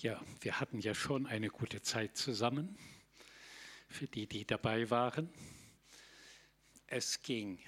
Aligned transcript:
Ja, 0.00 0.22
wir 0.42 0.60
hatten 0.60 0.80
ja 0.80 0.94
schon 0.94 1.26
eine 1.26 1.48
gute 1.48 1.80
Zeit 1.80 2.18
zusammen, 2.18 2.76
für 3.88 4.06
die, 4.06 4.26
die 4.26 4.44
dabei 4.44 4.90
waren. 4.90 5.32
Es 6.86 7.22
ging 7.22 7.58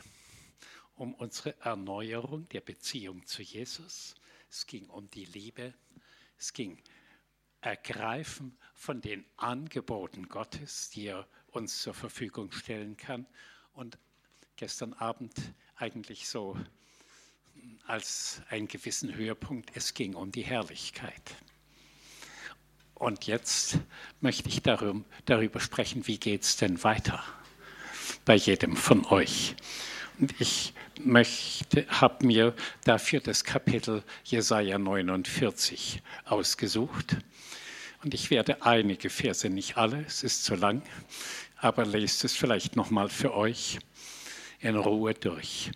um 0.95 1.15
unsere 1.15 1.59
Erneuerung 1.63 2.47
der 2.51 2.61
Beziehung 2.61 3.25
zu 3.25 3.41
Jesus. 3.41 4.15
Es 4.51 4.67
ging 4.67 4.91
um 4.91 5.09
die 5.09 5.25
Liebe. 5.25 5.73
Es 6.37 6.53
ging 6.53 6.77
Ergreifen 7.63 8.59
von 8.75 9.01
den 9.01 9.25
Angeboten 9.39 10.29
Gottes, 10.29 10.91
die 10.91 11.07
er 11.07 11.27
uns 11.47 11.81
zur 11.81 11.95
Verfügung 11.95 12.53
stellen 12.53 12.99
kann. 12.99 13.27
Und 13.73 13.99
gestern 14.57 14.93
Abend 14.93 15.35
eigentlich 15.77 16.29
so 16.29 16.59
als 17.87 18.43
einen 18.51 18.69
gewissen 18.69 19.15
Höhepunkt, 19.15 19.71
es 19.75 19.95
ging 19.95 20.15
um 20.15 20.31
die 20.31 20.45
Herrlichkeit. 20.45 21.39
Und 22.99 23.27
jetzt 23.27 23.79
möchte 24.21 24.49
ich 24.49 24.63
darüber 24.63 25.61
sprechen, 25.61 26.07
wie 26.07 26.19
geht 26.19 26.43
es 26.43 26.57
denn 26.57 26.83
weiter 26.83 27.23
bei 28.25 28.35
jedem 28.35 28.77
von 28.77 29.07
euch. 29.07 29.55
Und 30.19 30.35
ich 30.41 30.75
habe 31.89 32.27
mir 32.27 32.55
dafür 32.85 33.21
das 33.21 33.45
Kapitel 33.45 34.03
Jesaja 34.25 34.79
49 34.79 36.03
ausgesucht. 36.25 37.17
Und 38.03 38.15
ich 38.15 38.31
werde 38.31 38.63
einige 38.63 39.11
Verse, 39.11 39.49
nicht 39.49 39.77
alle, 39.77 40.05
es 40.05 40.25
ist 40.25 40.45
zu 40.45 40.57
lang, 40.57 40.83
aber 41.57 41.85
lest 41.85 42.25
es 42.25 42.35
vielleicht 42.35 42.75
nochmal 42.75 43.09
für 43.09 43.35
euch 43.35 43.79
in 44.61 44.77
Ruhe 44.77 45.15
durch. 45.15 45.71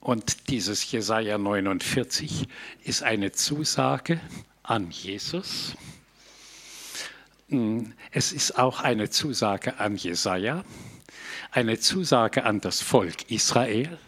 Und 0.00 0.48
dieses 0.50 0.90
Jesaja 0.90 1.38
49 1.38 2.48
ist 2.82 3.02
eine 3.02 3.32
Zusage 3.32 4.20
an 4.66 4.90
Jesus. 4.90 5.74
Es 8.10 8.32
ist 8.32 8.58
auch 8.58 8.80
eine 8.80 9.08
Zusage 9.08 9.78
an 9.78 9.96
Jesaja, 9.96 10.64
eine 11.52 11.78
Zusage 11.78 12.44
an 12.44 12.60
das 12.60 12.82
Volk 12.82 13.30
Israel, 13.30 13.98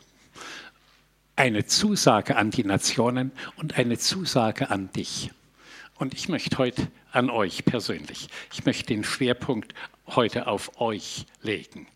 eine 1.36 1.64
Zusage 1.66 2.36
an 2.36 2.50
die 2.50 2.64
Nationen 2.64 3.30
und 3.56 3.78
eine 3.78 3.96
Zusage 3.96 4.70
an 4.70 4.92
dich. 4.92 5.30
Und 5.94 6.14
ich 6.14 6.28
möchte 6.28 6.58
heute 6.58 6.90
an 7.12 7.30
euch 7.30 7.64
persönlich, 7.64 8.28
ich 8.52 8.64
möchte 8.64 8.86
den 8.86 9.04
Schwerpunkt 9.04 9.74
heute 10.06 10.48
auf 10.48 10.80
euch 10.80 11.26
legen. 11.40 11.86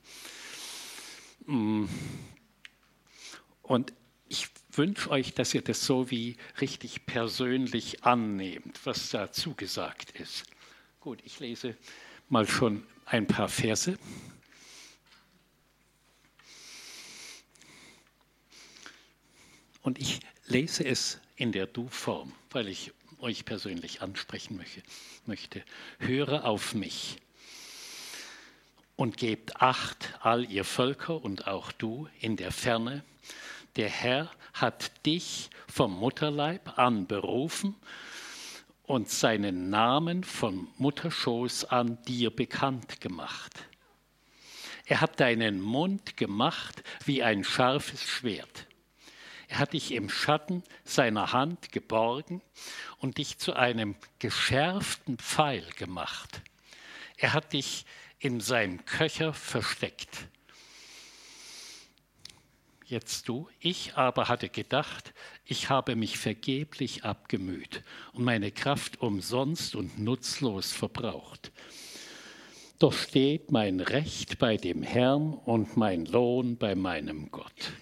Und 3.63 3.93
ich 4.29 4.49
wünsche 4.73 5.11
euch, 5.11 5.35
dass 5.35 5.55
ihr 5.55 5.63
das 5.63 5.85
so 5.85 6.11
wie 6.11 6.37
richtig 6.61 7.07
persönlich 7.07 8.05
annehmt, 8.05 8.81
was 8.85 9.11
da 9.11 9.31
zugesagt 9.31 10.13
ist. 10.13 10.45
Gut, 11.01 11.21
ich 11.25 11.41
lese 11.41 11.77
mal 12.29 12.47
schon 12.47 12.87
ein 13.05 13.27
paar 13.27 13.49
Verse. 13.49 13.99
Und 19.83 19.99
ich 19.99 20.21
lese 20.47 20.85
es 20.85 21.19
in 21.37 21.53
der 21.53 21.67
Du-Form, 21.67 22.33
weil 22.51 22.69
ich 22.69 22.93
euch 23.19 23.45
persönlich 23.45 24.01
ansprechen 24.01 24.65
möchte. 25.27 25.65
Höre 25.99 26.45
auf 26.45 26.75
mich 26.75 27.17
und 28.97 29.17
gebt 29.17 29.57
acht, 29.57 30.15
all 30.21 30.49
ihr 30.51 30.65
Völker 30.65 31.23
und 31.23 31.47
auch 31.47 31.73
du 31.73 32.09
in 32.21 32.37
der 32.37 32.53
Ferne. 32.53 33.05
Der 33.77 33.89
Herr 33.89 34.31
hat 34.53 35.07
dich 35.07 35.49
vom 35.67 35.99
Mutterleib 35.99 36.79
an 36.79 37.07
berufen 37.07 37.75
und 38.83 39.09
seinen 39.09 39.71
Namen 39.71 40.25
vom 40.25 40.69
Mutterschoß 40.77 41.65
an 41.65 42.03
dir 42.03 42.31
bekannt 42.31 43.01
gemacht. 43.01 43.65
Er 44.85 45.01
hat 45.01 45.21
deinen 45.21 45.63
Mund 45.63 46.19
gemacht 46.19 46.83
wie 47.07 47.23
ein 47.23 47.45
scharfes 47.45 48.03
Schwert. 48.03 48.67
Er 49.49 49.59
hat 49.59 49.73
dich 49.73 49.93
im 49.93 50.11
Schatten 50.11 50.63
seiner 50.85 51.33
Hand 51.33 51.73
geborgen 51.73 52.43
und 52.99 53.17
dich 53.17 53.39
zu 53.39 53.55
einem 53.55 53.97
geschärften 54.19 55.17
Pfeil 55.17 55.67
gemacht. 55.79 56.43
Er 57.17 57.33
hat 57.33 57.55
dich 57.55 57.87
in 58.19 58.41
seinem 58.41 58.85
Köcher 58.85 59.33
versteckt. 59.33 60.27
Jetzt 62.93 63.27
du, 63.27 63.49
ich 63.59 63.95
aber 63.95 64.29
hatte 64.29 64.51
gedacht, 64.51 65.15
ich 65.47 65.71
habe 65.71 65.97
mich 65.97 66.19
vergeblich 66.19 67.05
abgemüht 67.05 67.83
und 68.13 68.23
meine 68.23 68.51
Kraft 68.51 69.01
umsonst 69.01 69.75
und 69.75 69.99
nutzlos 69.99 70.73
verbraucht. 70.73 71.53
Doch 72.79 72.93
steht 72.93 73.51
mein 73.51 73.81
Recht 73.81 74.39
bei 74.39 74.59
dem 74.59 74.83
Herrn 74.83 75.33
und 75.33 75.79
mein 75.79 76.05
Lohn 76.05 76.59
bei 76.59 76.75
meinem 76.75 77.31
Gott. 77.31 77.73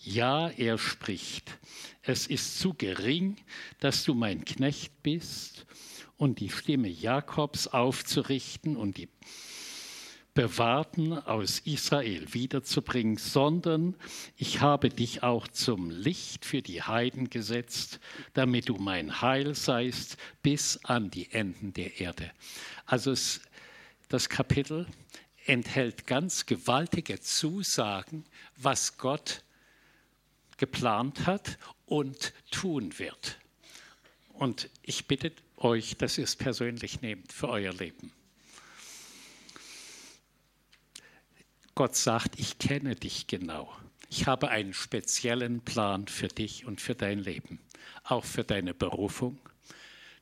Ja, 0.00 0.48
er 0.48 0.76
spricht, 0.76 1.56
es 2.02 2.26
ist 2.26 2.58
zu 2.58 2.74
gering, 2.74 3.36
dass 3.78 4.02
du 4.02 4.14
mein 4.14 4.44
Knecht 4.44 5.04
bist 5.04 5.66
und 6.16 6.40
die 6.40 6.48
Stimme 6.48 6.88
Jakobs 6.88 7.68
aufzurichten 7.68 8.76
und 8.76 8.96
die 8.96 9.08
Bewahrten 10.34 11.12
aus 11.12 11.60
Israel 11.60 12.34
wiederzubringen, 12.34 13.16
sondern 13.18 13.94
ich 14.36 14.60
habe 14.60 14.88
dich 14.88 15.22
auch 15.22 15.46
zum 15.46 15.90
Licht 15.90 16.44
für 16.44 16.60
die 16.60 16.82
Heiden 16.82 17.30
gesetzt, 17.30 18.00
damit 18.32 18.68
du 18.68 18.74
mein 18.74 19.22
Heil 19.22 19.54
seist 19.54 20.16
bis 20.42 20.84
an 20.84 21.08
die 21.10 21.30
Enden 21.30 21.72
der 21.72 22.00
Erde. 22.00 22.32
Also 22.84 23.12
es, 23.12 23.42
das 24.08 24.28
Kapitel 24.28 24.86
enthält 25.46 26.06
ganz 26.06 26.46
gewaltige 26.46 27.20
Zusagen, 27.20 28.24
was 28.56 28.98
Gott 28.98 29.44
geplant 30.56 31.26
hat 31.26 31.58
und 31.86 32.32
tun 32.50 32.98
wird. 32.98 33.38
Und 34.32 34.68
ich 34.82 35.06
bitte 35.06 35.30
euch, 35.58 35.96
dass 35.96 36.18
ihr 36.18 36.24
es 36.24 36.34
persönlich 36.34 37.02
nehmt 37.02 37.32
für 37.32 37.48
euer 37.48 37.72
Leben. 37.72 38.10
Gott 41.74 41.96
sagt, 41.96 42.38
ich 42.38 42.58
kenne 42.58 42.94
dich 42.94 43.26
genau. 43.26 43.74
Ich 44.08 44.26
habe 44.26 44.48
einen 44.48 44.74
speziellen 44.74 45.60
Plan 45.60 46.06
für 46.06 46.28
dich 46.28 46.66
und 46.66 46.80
für 46.80 46.94
dein 46.94 47.18
Leben, 47.18 47.58
auch 48.04 48.24
für 48.24 48.44
deine 48.44 48.74
Berufung. 48.74 49.40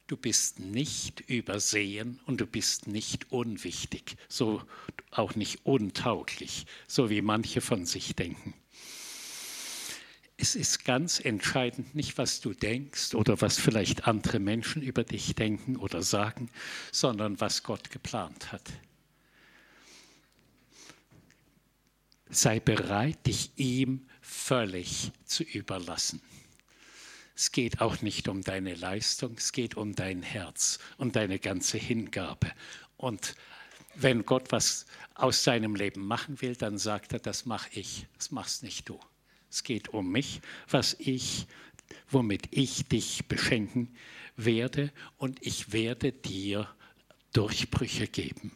Du 0.06 0.16
bist 0.16 0.60
nicht 0.60 1.20
übersehen 1.20 2.20
und 2.24 2.40
du 2.40 2.46
bist 2.46 2.86
nicht 2.86 3.30
unwichtig, 3.30 4.16
so 4.28 4.62
auch 5.10 5.34
nicht 5.34 5.66
untauglich, 5.66 6.64
so 6.88 7.10
wie 7.10 7.20
manche 7.20 7.60
von 7.60 7.84
sich 7.84 8.16
denken. 8.16 8.54
Es 10.38 10.54
ist 10.56 10.86
ganz 10.86 11.20
entscheidend 11.20 11.94
nicht, 11.94 12.16
was 12.16 12.40
du 12.40 12.54
denkst 12.54 13.14
oder 13.14 13.42
was 13.42 13.58
vielleicht 13.58 14.08
andere 14.08 14.38
Menschen 14.38 14.80
über 14.80 15.04
dich 15.04 15.34
denken 15.34 15.76
oder 15.76 16.02
sagen, 16.02 16.50
sondern 16.90 17.40
was 17.40 17.62
Gott 17.62 17.90
geplant 17.90 18.52
hat. 18.52 18.72
Sei 22.34 22.60
bereit, 22.60 23.26
dich 23.26 23.50
ihm 23.56 24.06
völlig 24.22 25.12
zu 25.26 25.44
überlassen. 25.44 26.22
Es 27.37 27.53
geht 27.53 27.82
auch 27.82 28.00
nicht 28.00 28.26
um 28.26 28.41
deine 28.41 28.75
Leistung, 28.75 29.34
es 29.37 29.53
geht 29.53 29.76
um 29.76 29.94
dein 29.94 30.22
Herz 30.22 30.78
und 30.97 31.15
deine 31.15 31.38
ganze 31.38 31.76
Hingabe. 31.76 32.50
Und 32.97 33.34
wenn 33.97 34.25
Gott 34.25 34.50
was 34.50 34.87
aus 35.15 35.44
seinem 35.44 35.75
Leben 35.75 36.06
machen 36.06 36.41
will, 36.41 36.56
dann 36.56 36.78
sagt 36.78 37.12
er, 37.12 37.19
das 37.19 37.44
mache 37.44 37.69
ich, 37.78 38.06
das 38.16 38.31
machst 38.31 38.62
nicht 38.62 38.88
du. 38.88 38.99
Es 39.50 39.62
geht 39.62 39.91
um 39.91 40.10
mich, 40.10 40.41
was 40.70 40.97
ich, 40.99 41.47
womit 42.08 42.49
ich 42.50 42.87
dich 42.88 43.26
beschenken 43.26 43.94
werde 44.37 44.90
und 45.19 45.38
ich 45.44 45.75
werde 45.75 46.12
dir 46.12 46.67
Durchbrüche 47.34 48.08
geben. 48.08 48.52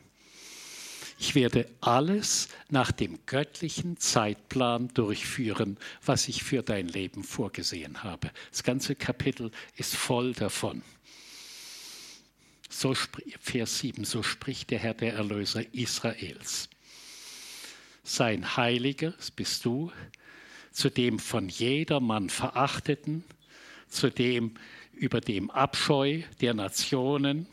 Ich 1.18 1.34
werde 1.34 1.66
alles 1.80 2.48
nach 2.68 2.92
dem 2.92 3.18
göttlichen 3.24 3.96
Zeitplan 3.96 4.88
durchführen, 4.88 5.78
was 6.04 6.28
ich 6.28 6.42
für 6.42 6.62
dein 6.62 6.88
Leben 6.88 7.24
vorgesehen 7.24 8.02
habe. 8.02 8.30
Das 8.50 8.62
ganze 8.62 8.94
Kapitel 8.94 9.50
ist 9.76 9.96
voll 9.96 10.34
davon. 10.34 10.82
So, 12.68 12.94
Vers 13.40 13.78
7, 13.78 14.04
so 14.04 14.22
spricht 14.22 14.70
der 14.70 14.78
Herr 14.78 14.92
der 14.92 15.14
Erlöser 15.14 15.62
Israels. 15.72 16.68
Sein 18.04 18.56
Heiliger, 18.56 19.12
das 19.12 19.30
bist 19.30 19.64
du, 19.64 19.90
zu 20.70 20.90
dem 20.90 21.18
von 21.18 21.48
jedermann 21.48 22.28
verachteten, 22.28 23.24
zu 23.88 24.10
dem 24.10 24.54
über 24.92 25.22
dem 25.22 25.50
Abscheu 25.50 26.22
der 26.40 26.52
Nationen 26.52 27.46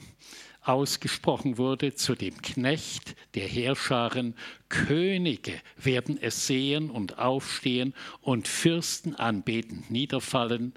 ausgesprochen 0.64 1.58
wurde, 1.58 1.94
zu 1.94 2.16
dem 2.16 2.42
Knecht 2.42 3.16
der 3.36 3.48
Heerscharen, 3.48 4.36
Könige 4.70 5.60
werden 5.78 6.18
es 6.22 6.48
sehen 6.48 6.90
und 6.90 7.20
aufstehen 7.20 7.94
und 8.22 8.48
Fürsten 8.48 9.16
anbetend 9.16 9.92
niederfallen, 9.92 10.74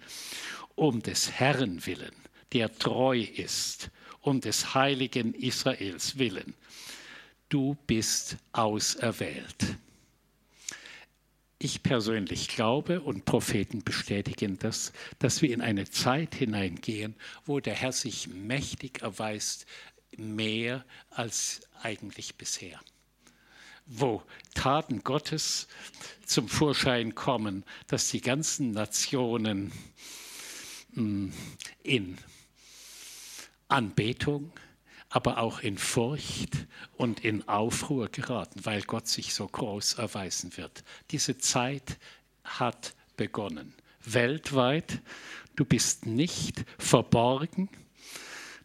um 0.74 1.02
des 1.02 1.32
Herrn 1.32 1.86
willen, 1.86 2.14
der 2.52 2.72
treu 2.72 3.20
ist, 3.20 3.90
um 4.20 4.40
des 4.40 4.74
heiligen 4.74 5.34
Israels 5.34 6.18
willen. 6.18 6.54
Du 7.48 7.76
bist 7.86 8.36
auserwählt. 8.52 9.76
Ich 11.58 11.82
persönlich 11.82 12.48
glaube 12.48 13.00
und 13.00 13.24
Propheten 13.24 13.82
bestätigen 13.82 14.58
das, 14.58 14.92
dass 15.18 15.40
wir 15.40 15.54
in 15.54 15.62
eine 15.62 15.88
Zeit 15.88 16.34
hineingehen, 16.34 17.16
wo 17.46 17.60
der 17.60 17.74
Herr 17.74 17.92
sich 17.92 18.28
mächtig 18.28 19.00
erweist, 19.00 19.64
mehr 20.18 20.84
als 21.10 21.62
eigentlich 21.82 22.36
bisher. 22.36 22.78
Wo 23.86 24.22
Taten 24.54 25.02
Gottes 25.02 25.68
zum 26.26 26.48
Vorschein 26.48 27.14
kommen, 27.14 27.64
dass 27.86 28.10
die 28.10 28.20
ganzen 28.20 28.72
Nationen 28.72 29.72
hm, 30.92 31.32
in 31.82 32.18
Anbetung, 33.68 34.52
aber 35.16 35.38
auch 35.38 35.60
in 35.60 35.78
Furcht 35.78 36.66
und 36.98 37.24
in 37.24 37.48
Aufruhr 37.48 38.10
geraten, 38.10 38.66
weil 38.66 38.82
Gott 38.82 39.08
sich 39.08 39.32
so 39.32 39.46
groß 39.46 39.94
erweisen 39.94 40.54
wird. 40.58 40.84
Diese 41.10 41.38
Zeit 41.38 41.96
hat 42.44 42.94
begonnen. 43.16 43.72
Weltweit, 44.04 45.00
du 45.54 45.64
bist 45.64 46.04
nicht 46.04 46.66
verborgen, 46.76 47.70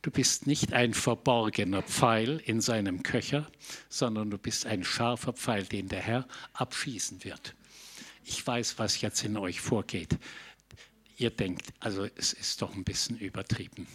du 0.01 0.11
bist 0.11 0.45
nicht 0.45 0.73
ein 0.73 0.93
verborgener 0.93 1.83
Pfeil 1.83 2.41
in 2.45 2.59
seinem 2.59 3.01
Köcher, 3.01 3.49
sondern 3.87 4.29
du 4.29 4.37
bist 4.37 4.65
ein 4.65 4.83
scharfer 4.83 5.31
Pfeil, 5.31 5.63
den 5.63 5.87
der 5.87 6.01
Herr 6.01 6.27
abschießen 6.51 7.23
wird. 7.23 7.55
Ich 8.25 8.45
weiß, 8.45 8.77
was 8.77 8.99
jetzt 8.99 9.23
in 9.23 9.37
euch 9.37 9.61
vorgeht. 9.61 10.17
Ihr 11.15 11.29
denkt, 11.29 11.71
also 11.79 12.09
es 12.17 12.33
ist 12.33 12.61
doch 12.61 12.75
ein 12.75 12.83
bisschen 12.83 13.17
übertrieben. 13.17 13.87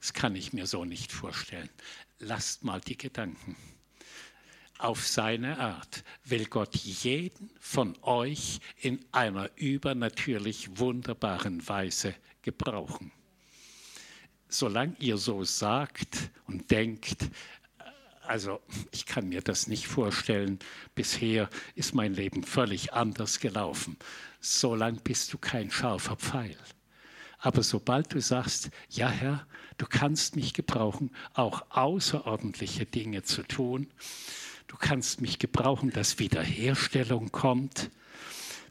Das 0.00 0.14
kann 0.14 0.34
ich 0.34 0.52
mir 0.52 0.66
so 0.66 0.84
nicht 0.84 1.12
vorstellen. 1.12 1.70
Lasst 2.18 2.64
mal 2.64 2.80
die 2.80 2.96
Gedanken. 2.96 3.56
Auf 4.78 5.06
seine 5.06 5.58
Art 5.58 6.04
will 6.24 6.46
Gott 6.46 6.74
jeden 6.74 7.50
von 7.60 7.96
euch 8.00 8.60
in 8.80 9.04
einer 9.12 9.50
übernatürlich 9.56 10.78
wunderbaren 10.78 11.68
Weise 11.68 12.14
gebrauchen. 12.40 13.12
Solange 14.48 14.96
ihr 14.98 15.18
so 15.18 15.44
sagt 15.44 16.30
und 16.46 16.70
denkt, 16.70 17.28
also 18.22 18.62
ich 18.90 19.04
kann 19.04 19.28
mir 19.28 19.42
das 19.42 19.66
nicht 19.66 19.86
vorstellen, 19.86 20.60
bisher 20.94 21.50
ist 21.74 21.94
mein 21.94 22.14
Leben 22.14 22.42
völlig 22.42 22.94
anders 22.94 23.38
gelaufen. 23.38 23.98
Solange 24.40 25.00
bist 25.00 25.32
du 25.32 25.38
kein 25.38 25.70
scharfer 25.70 26.16
Pfeil. 26.16 26.56
Aber 27.40 27.62
sobald 27.62 28.12
du 28.12 28.20
sagst, 28.20 28.70
ja 28.90 29.08
Herr, 29.08 29.46
du 29.78 29.86
kannst 29.86 30.36
mich 30.36 30.52
gebrauchen, 30.52 31.10
auch 31.32 31.64
außerordentliche 31.70 32.86
Dinge 32.86 33.22
zu 33.22 33.42
tun, 33.42 33.88
du 34.66 34.76
kannst 34.76 35.20
mich 35.20 35.38
gebrauchen, 35.38 35.90
dass 35.90 36.18
Wiederherstellung 36.18 37.32
kommt, 37.32 37.90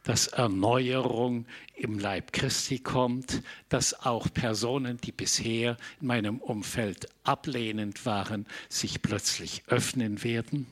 dass 0.03 0.27
Erneuerung 0.27 1.45
im 1.75 1.99
Leib 1.99 2.31
Christi 2.31 2.79
kommt, 2.79 3.41
dass 3.69 4.05
auch 4.05 4.31
Personen, 4.33 4.97
die 4.97 5.11
bisher 5.11 5.77
in 5.99 6.07
meinem 6.07 6.39
Umfeld 6.39 7.09
ablehnend 7.23 8.05
waren, 8.05 8.45
sich 8.69 9.01
plötzlich 9.01 9.63
öffnen 9.67 10.23
werden 10.23 10.67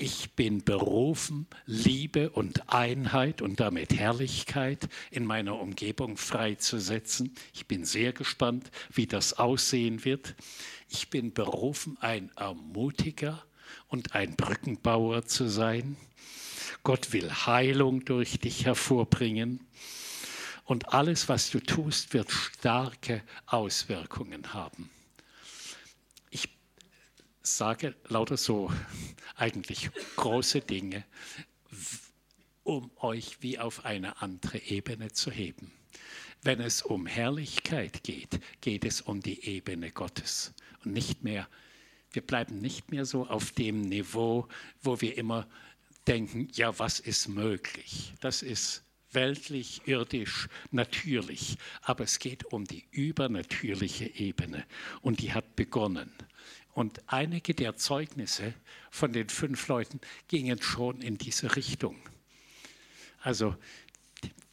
ich 0.00 0.30
bin 0.36 0.62
berufen, 0.62 1.48
Liebe 1.66 2.30
und 2.30 2.72
Einheit 2.72 3.42
und 3.42 3.58
damit 3.58 3.98
Herrlichkeit 3.98 4.88
in 5.10 5.26
meiner 5.26 5.58
Umgebung 5.60 6.16
freizusetzen. 6.16 7.34
Ich 7.52 7.66
bin 7.66 7.84
sehr 7.84 8.12
gespannt, 8.12 8.70
wie 8.92 9.08
das 9.08 9.34
aussehen 9.34 10.04
wird. 10.04 10.36
Ich 10.88 11.10
bin 11.10 11.34
berufen, 11.34 11.98
ein 12.00 12.30
Ermutiger 12.36 13.44
und 13.88 14.14
ein 14.14 14.36
Brückenbauer 14.36 15.24
zu 15.24 15.48
sein. 15.48 15.96
Gott 16.84 17.12
will 17.12 17.28
Heilung 17.32 18.04
durch 18.04 18.38
dich 18.38 18.66
hervorbringen. 18.66 19.66
Und 20.64 20.94
alles, 20.94 21.28
was 21.28 21.50
du 21.50 21.58
tust, 21.58 22.14
wird 22.14 22.30
starke 22.30 23.20
Auswirkungen 23.46 24.54
haben 24.54 24.90
sage 27.56 27.94
lauter 28.08 28.36
so 28.36 28.70
eigentlich 29.36 29.90
große 30.16 30.60
Dinge, 30.60 31.04
um 32.64 32.90
euch 32.96 33.38
wie 33.40 33.58
auf 33.58 33.84
eine 33.84 34.20
andere 34.20 34.58
Ebene 34.58 35.12
zu 35.12 35.30
heben. 35.30 35.72
Wenn 36.42 36.60
es 36.60 36.82
um 36.82 37.06
Herrlichkeit 37.06 38.04
geht, 38.04 38.40
geht 38.60 38.84
es 38.84 39.00
um 39.00 39.20
die 39.20 39.44
Ebene 39.44 39.90
Gottes 39.90 40.52
und 40.84 40.92
nicht 40.92 41.24
mehr, 41.24 41.48
wir 42.12 42.22
bleiben 42.22 42.60
nicht 42.60 42.90
mehr 42.90 43.04
so 43.04 43.26
auf 43.26 43.52
dem 43.52 43.82
Niveau, 43.82 44.48
wo 44.80 45.00
wir 45.00 45.16
immer 45.18 45.48
denken, 46.06 46.48
ja, 46.52 46.78
was 46.78 47.00
ist 47.00 47.28
möglich? 47.28 48.14
Das 48.20 48.42
ist 48.42 48.84
weltlich, 49.12 49.82
irdisch, 49.86 50.48
natürlich, 50.70 51.56
aber 51.82 52.04
es 52.04 52.18
geht 52.18 52.44
um 52.46 52.64
die 52.64 52.86
übernatürliche 52.90 54.06
Ebene 54.06 54.64
und 55.02 55.20
die 55.20 55.32
hat 55.32 55.56
begonnen. 55.56 56.12
Und 56.78 57.02
einige 57.08 57.54
der 57.54 57.74
Zeugnisse 57.74 58.54
von 58.88 59.12
den 59.12 59.28
fünf 59.30 59.66
Leuten 59.66 59.98
gingen 60.28 60.62
schon 60.62 61.00
in 61.00 61.18
diese 61.18 61.56
Richtung. 61.56 61.96
Also 63.20 63.56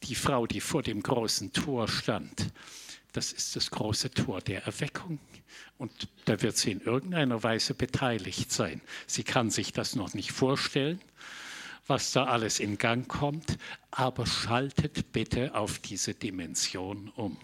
die 0.02 0.16
Frau, 0.16 0.48
die 0.48 0.60
vor 0.60 0.82
dem 0.82 1.04
großen 1.04 1.52
Tor 1.52 1.86
stand, 1.86 2.52
das 3.12 3.32
ist 3.32 3.54
das 3.54 3.70
große 3.70 4.10
Tor 4.10 4.40
der 4.40 4.64
Erweckung. 4.64 5.20
Und 5.78 6.08
da 6.24 6.42
wird 6.42 6.56
sie 6.56 6.72
in 6.72 6.80
irgendeiner 6.80 7.44
Weise 7.44 7.74
beteiligt 7.74 8.50
sein. 8.50 8.80
Sie 9.06 9.22
kann 9.22 9.50
sich 9.50 9.72
das 9.72 9.94
noch 9.94 10.12
nicht 10.12 10.32
vorstellen, 10.32 11.00
was 11.86 12.10
da 12.10 12.24
alles 12.24 12.58
in 12.58 12.76
Gang 12.76 13.06
kommt, 13.06 13.56
aber 13.92 14.26
schaltet 14.26 15.12
bitte 15.12 15.54
auf 15.54 15.78
diese 15.78 16.12
Dimension 16.14 17.08
um. 17.10 17.38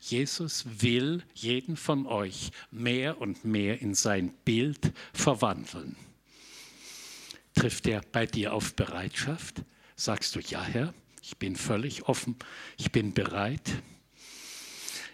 Jesus 0.00 0.64
will 0.80 1.22
jeden 1.34 1.76
von 1.76 2.06
euch 2.06 2.50
mehr 2.70 3.20
und 3.20 3.44
mehr 3.44 3.80
in 3.80 3.94
sein 3.94 4.32
Bild 4.44 4.92
verwandeln. 5.12 5.94
Trifft 7.54 7.86
er 7.86 8.00
bei 8.12 8.24
dir 8.24 8.54
auf 8.54 8.74
Bereitschaft? 8.74 9.62
Sagst 9.96 10.34
du, 10.34 10.40
ja 10.40 10.62
Herr, 10.62 10.94
ich 11.22 11.36
bin 11.36 11.54
völlig 11.54 12.08
offen, 12.08 12.36
ich 12.78 12.90
bin 12.90 13.12
bereit. 13.12 13.82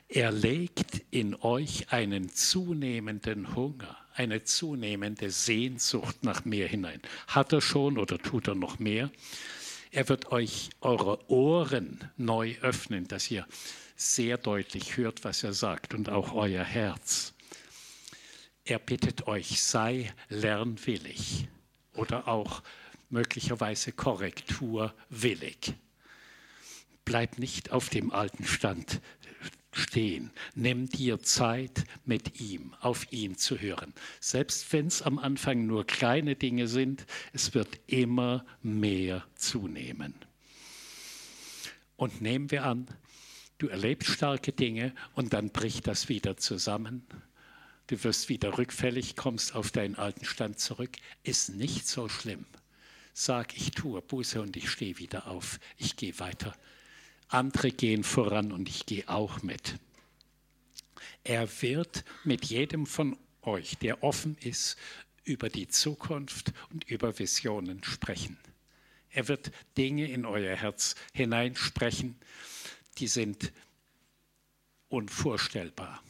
Er 0.08 0.30
legt 0.30 1.02
in 1.10 1.34
euch 1.34 1.92
einen 1.92 2.32
zunehmenden 2.32 3.56
Hunger, 3.56 3.96
eine 4.14 4.44
zunehmende 4.44 5.30
Sehnsucht 5.30 6.22
nach 6.22 6.44
mehr 6.44 6.68
hinein. 6.68 7.02
Hat 7.26 7.52
er 7.52 7.60
schon 7.60 7.98
oder 7.98 8.18
tut 8.18 8.46
er 8.46 8.54
noch 8.54 8.78
mehr? 8.78 9.10
Er 9.90 10.08
wird 10.08 10.30
euch 10.30 10.70
eure 10.80 11.28
Ohren 11.28 12.08
neu 12.16 12.54
öffnen, 12.60 13.08
dass 13.08 13.28
ihr 13.30 13.46
sehr 13.96 14.38
deutlich 14.38 14.96
hört, 14.96 15.24
was 15.24 15.42
er 15.42 15.52
sagt 15.52 15.94
und 15.94 16.08
auch 16.08 16.32
euer 16.32 16.64
Herz. 16.64 17.34
Er 18.64 18.78
bittet 18.78 19.26
euch, 19.26 19.62
sei 19.62 20.12
lernwillig 20.28 21.48
oder 21.94 22.28
auch 22.28 22.62
möglicherweise 23.10 23.92
korrekturwillig. 23.92 25.74
Bleib 27.04 27.38
nicht 27.38 27.70
auf 27.70 27.88
dem 27.88 28.12
alten 28.12 28.44
Stand 28.44 29.00
stehen. 29.72 30.30
Nimm 30.54 30.88
dir 30.88 31.20
Zeit, 31.22 31.84
mit 32.04 32.40
ihm, 32.40 32.74
auf 32.80 33.10
ihn 33.12 33.36
zu 33.36 33.60
hören. 33.60 33.92
Selbst 34.20 34.72
wenn 34.72 34.86
es 34.86 35.02
am 35.02 35.18
Anfang 35.18 35.66
nur 35.66 35.86
kleine 35.86 36.34
Dinge 36.34 36.66
sind, 36.66 37.06
es 37.32 37.54
wird 37.54 37.78
immer 37.86 38.44
mehr 38.62 39.24
zunehmen. 39.36 40.14
Und 41.96 42.20
nehmen 42.20 42.50
wir 42.50 42.64
an, 42.64 42.88
Du 43.58 43.68
erlebst 43.68 44.10
starke 44.10 44.52
Dinge 44.52 44.94
und 45.14 45.32
dann 45.32 45.50
bricht 45.50 45.86
das 45.86 46.08
wieder 46.08 46.36
zusammen. 46.36 47.06
Du 47.86 48.02
wirst 48.04 48.28
wieder 48.28 48.58
rückfällig, 48.58 49.16
kommst 49.16 49.54
auf 49.54 49.70
deinen 49.70 49.94
alten 49.94 50.24
Stand 50.24 50.58
zurück. 50.58 50.96
Ist 51.22 51.50
nicht 51.50 51.86
so 51.86 52.08
schlimm. 52.08 52.44
Sag, 53.14 53.56
ich 53.56 53.70
tue 53.70 54.02
Buße 54.02 54.42
und 54.42 54.56
ich 54.56 54.68
stehe 54.68 54.98
wieder 54.98 55.28
auf. 55.28 55.58
Ich 55.78 55.96
gehe 55.96 56.18
weiter. 56.18 56.54
Andere 57.28 57.70
gehen 57.70 58.04
voran 58.04 58.52
und 58.52 58.68
ich 58.68 58.84
gehe 58.84 59.08
auch 59.08 59.42
mit. 59.42 59.76
Er 61.24 61.48
wird 61.62 62.04
mit 62.24 62.44
jedem 62.44 62.86
von 62.86 63.16
euch, 63.42 63.78
der 63.78 64.02
offen 64.02 64.36
ist, 64.40 64.76
über 65.24 65.48
die 65.48 65.66
Zukunft 65.66 66.52
und 66.70 66.88
über 66.90 67.18
Visionen 67.18 67.82
sprechen. 67.82 68.38
Er 69.10 69.28
wird 69.28 69.50
Dinge 69.78 70.08
in 70.08 70.26
euer 70.26 70.54
Herz 70.54 70.94
hineinsprechen, 71.14 72.16
die 72.98 73.08
sind 73.08 73.52
unvorstellbar. 74.88 76.02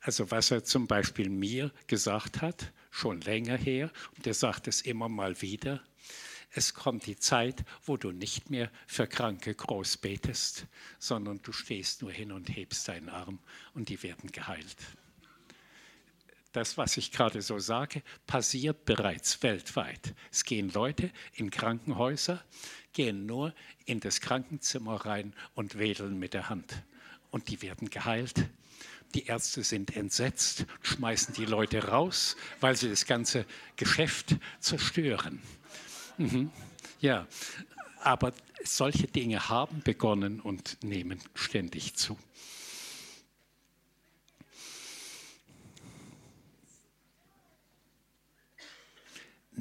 Also 0.00 0.30
was 0.30 0.50
er 0.50 0.64
zum 0.64 0.86
Beispiel 0.86 1.28
mir 1.28 1.72
gesagt 1.86 2.42
hat, 2.42 2.72
schon 2.90 3.20
länger 3.20 3.56
her, 3.56 3.90
und 4.16 4.26
er 4.26 4.34
sagt 4.34 4.66
es 4.68 4.82
immer 4.82 5.08
mal 5.08 5.40
wieder, 5.40 5.82
Es 6.54 6.74
kommt 6.74 7.06
die 7.06 7.16
Zeit, 7.16 7.64
wo 7.86 7.96
du 7.96 8.12
nicht 8.12 8.50
mehr 8.50 8.70
für 8.86 9.06
Kranke 9.06 9.54
groß 9.54 9.96
betest, 9.96 10.66
sondern 10.98 11.40
du 11.42 11.50
stehst 11.50 12.02
nur 12.02 12.12
hin 12.12 12.30
und 12.30 12.54
hebst 12.54 12.88
deinen 12.88 13.08
Arm 13.08 13.38
und 13.72 13.88
die 13.88 14.02
werden 14.02 14.30
geheilt. 14.30 14.76
Das, 16.52 16.76
was 16.76 16.96
ich 16.98 17.12
gerade 17.12 17.40
so 17.40 17.58
sage, 17.58 18.02
passiert 18.26 18.84
bereits 18.84 19.42
weltweit. 19.42 20.14
Es 20.30 20.44
gehen 20.44 20.70
Leute 20.70 21.10
in 21.34 21.50
Krankenhäuser, 21.50 22.42
gehen 22.92 23.24
nur 23.24 23.54
in 23.86 24.00
das 24.00 24.20
Krankenzimmer 24.20 25.06
rein 25.06 25.34
und 25.54 25.78
wedeln 25.78 26.18
mit 26.18 26.34
der 26.34 26.50
Hand. 26.50 26.82
Und 27.30 27.48
die 27.48 27.62
werden 27.62 27.88
geheilt. 27.88 28.34
Die 29.14 29.26
Ärzte 29.26 29.62
sind 29.62 29.96
entsetzt, 29.96 30.66
schmeißen 30.82 31.34
die 31.34 31.46
Leute 31.46 31.84
raus, 31.84 32.36
weil 32.60 32.76
sie 32.76 32.88
das 32.88 33.06
ganze 33.06 33.46
Geschäft 33.76 34.36
zerstören. 34.60 35.40
Mhm. 36.18 36.50
Ja, 37.00 37.26
aber 38.00 38.32
solche 38.64 39.06
Dinge 39.06 39.48
haben 39.48 39.82
begonnen 39.82 40.40
und 40.40 40.82
nehmen 40.82 41.18
ständig 41.34 41.94
zu. 41.94 42.18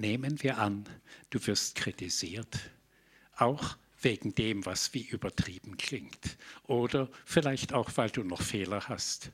Nehmen 0.01 0.41
wir 0.41 0.57
an, 0.57 0.89
du 1.29 1.45
wirst 1.45 1.75
kritisiert, 1.75 2.59
auch 3.35 3.77
wegen 4.01 4.33
dem, 4.33 4.65
was 4.65 4.95
wie 4.95 5.03
übertrieben 5.03 5.77
klingt, 5.77 6.37
oder 6.63 7.07
vielleicht 7.23 7.71
auch, 7.71 7.91
weil 7.97 8.09
du 8.09 8.23
noch 8.23 8.41
Fehler 8.41 8.89
hast. 8.89 9.31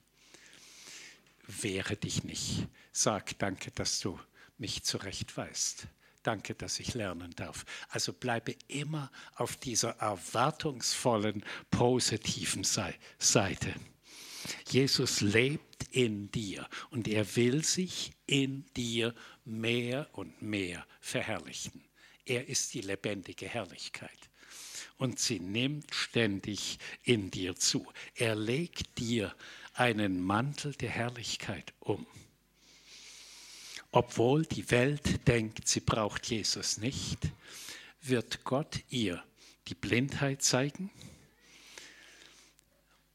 Wehre 1.48 1.96
dich 1.96 2.26
nicht, 2.26 2.68
sag 2.92 3.40
danke, 3.40 3.72
dass 3.72 4.02
du 4.02 4.20
mich 4.58 4.84
zurechtweist. 4.84 5.88
Danke, 6.22 6.54
dass 6.54 6.82
ich 6.82 6.94
lernen 6.96 7.32
darf. 7.38 7.64
Also 7.88 8.12
bleibe 8.12 8.54
immer 8.68 9.10
auf 9.36 9.56
dieser 9.56 9.92
erwartungsvollen, 10.00 11.46
positiven 11.72 12.66
Seite. 12.66 13.74
Jesus 14.68 15.22
lebt 15.22 15.86
in 15.92 16.30
dir 16.32 16.68
und 16.90 17.08
er 17.08 17.38
will 17.38 17.64
sich 17.64 18.12
in 18.26 18.66
dir 18.76 19.16
mehr 19.48 20.08
und 20.14 20.42
mehr 20.42 20.86
verherrlichen. 21.00 21.84
Er 22.26 22.48
ist 22.48 22.74
die 22.74 22.82
lebendige 22.82 23.48
Herrlichkeit 23.48 24.30
und 24.98 25.20
sie 25.20 25.40
nimmt 25.40 25.94
ständig 25.94 26.80
in 27.04 27.32
dir 27.32 27.56
zu. 27.56 27.88
Er 28.16 28.36
legt 28.36 28.98
dir 29.00 29.34
einen 29.74 30.22
Mantel 30.22 30.74
der 30.74 30.90
Herrlichkeit 30.90 31.74
um. 31.80 32.06
Obwohl 33.92 34.46
die 34.46 34.70
Welt 34.70 35.28
denkt, 35.28 35.68
sie 35.68 35.80
braucht 35.80 36.28
Jesus 36.28 36.78
nicht, 36.78 37.32
wird 38.02 38.44
Gott 38.44 38.84
ihr 38.90 39.24
die 39.68 39.76
Blindheit 39.76 40.42
zeigen 40.42 40.92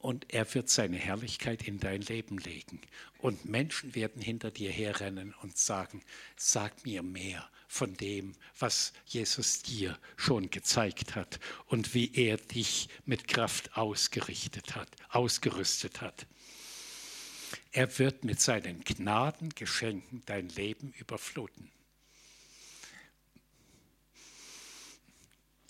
und 0.02 0.26
er 0.34 0.52
wird 0.52 0.68
seine 0.68 0.96
Herrlichkeit 0.96 1.66
in 1.66 1.78
dein 1.78 2.02
Leben 2.02 2.36
legen. 2.38 2.80
Und 3.18 3.44
Menschen 3.44 3.94
werden 3.94 4.20
hinter 4.20 4.50
dir 4.50 4.70
herrennen 4.70 5.32
und 5.42 5.56
sagen, 5.56 6.02
sag 6.36 6.84
mir 6.84 7.02
mehr 7.02 7.48
von 7.68 7.94
dem, 7.94 8.34
was 8.58 8.92
Jesus 9.06 9.62
dir 9.62 9.96
schon 10.16 10.50
gezeigt 10.50 11.14
hat 11.14 11.38
und 11.66 11.94
wie 11.94 12.10
er 12.14 12.36
dich 12.36 12.88
mit 13.06 13.28
Kraft 13.28 13.76
ausgerichtet 13.76 14.74
hat, 14.74 14.88
ausgerüstet 15.08 16.00
hat. 16.00 16.26
Er 17.70 17.98
wird 17.98 18.24
mit 18.24 18.40
seinen 18.40 18.82
Gnadengeschenken 18.82 20.22
dein 20.26 20.48
Leben 20.48 20.92
überfluten. 20.98 21.70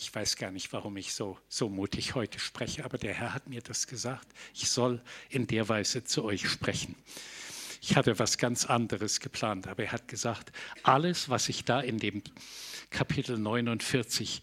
Ich 0.03 0.13
weiß 0.13 0.35
gar 0.35 0.51
nicht, 0.51 0.73
warum 0.73 0.97
ich 0.97 1.15
so, 1.15 1.39
so 1.49 1.69
mutig 1.69 2.17
heute 2.17 2.41
spreche, 2.41 2.85
aber 2.85 2.99
der 2.99 3.15
Herr 3.15 3.33
hat 3.33 3.49
mir 3.49 3.63
das 3.63 3.87
gesagt. 3.87 4.27
Ich 4.53 4.69
soll 4.69 5.01
in 5.31 5.47
der 5.47 5.69
Weise 5.69 6.03
zu 6.03 6.25
euch 6.25 6.49
sprechen. 6.49 6.97
Ich 7.81 7.95
hatte 7.95 8.19
was 8.19 8.37
ganz 8.37 8.65
anderes 8.65 9.21
geplant, 9.21 9.69
aber 9.69 9.85
er 9.85 9.93
hat 9.93 10.09
gesagt, 10.09 10.51
alles, 10.83 11.29
was 11.29 11.49
ich 11.49 11.65
da 11.65 11.81
in 11.81 11.99
dem 11.99 12.21
Kapitel 12.91 13.39
49 13.39 14.43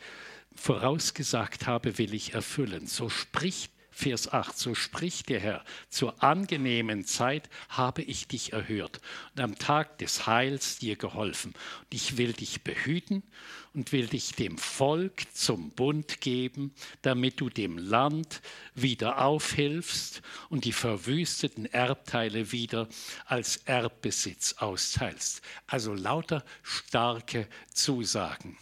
vorausgesagt 0.56 1.68
habe, 1.68 1.98
will 1.98 2.14
ich 2.14 2.34
erfüllen. 2.34 2.88
So 2.88 3.10
spricht 3.10 3.74
Vers 4.00 4.32
8, 4.32 4.58
so 4.58 4.76
spricht 4.76 5.28
der 5.28 5.42
Herr, 5.42 5.66
zur 5.90 6.24
angenehmen 6.24 7.04
Zeit 7.04 7.50
habe 7.68 8.02
ich 8.02 8.30
dich 8.30 8.54
erhört 8.54 9.02
und 9.36 9.42
am 9.42 9.60
Tag 9.60 9.98
des 9.98 10.26
Heils 10.26 10.80
dir 10.80 10.96
geholfen. 10.96 11.52
Und 11.82 11.94
ich 11.94 12.16
will 12.16 12.32
dich 12.32 12.64
behüten 12.64 13.24
und 13.74 13.92
will 13.92 14.08
dich 14.08 14.32
dem 14.36 14.58
Volk 14.58 15.24
zum 15.34 15.72
Bund 15.72 16.22
geben, 16.22 16.74
damit 17.02 17.42
du 17.42 17.50
dem 17.50 17.78
Land 17.78 18.42
wieder 18.74 19.22
aufhilfst 19.22 20.22
und 20.48 20.64
die 20.64 20.72
verwüsteten 20.72 21.66
Erbteile 21.66 22.54
wieder 22.54 22.88
als 23.26 23.58
Erbbesitz 23.66 24.54
austeilst. 24.60 25.42
Also 25.68 25.94
lauter 25.94 26.46
starke 26.64 27.50
Zusagen. 27.74 28.58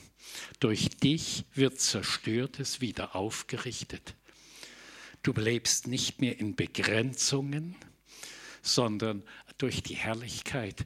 Durch 0.60 0.90
dich 0.90 1.46
wird 1.54 1.80
Zerstörtes 1.80 2.82
wieder 2.82 3.16
aufgerichtet. 3.16 4.16
Du 5.28 5.34
lebst 5.34 5.88
nicht 5.88 6.22
mehr 6.22 6.40
in 6.40 6.56
Begrenzungen, 6.56 7.76
sondern 8.62 9.24
durch 9.58 9.84
die 9.84 9.96
Herrlichkeit 9.96 10.86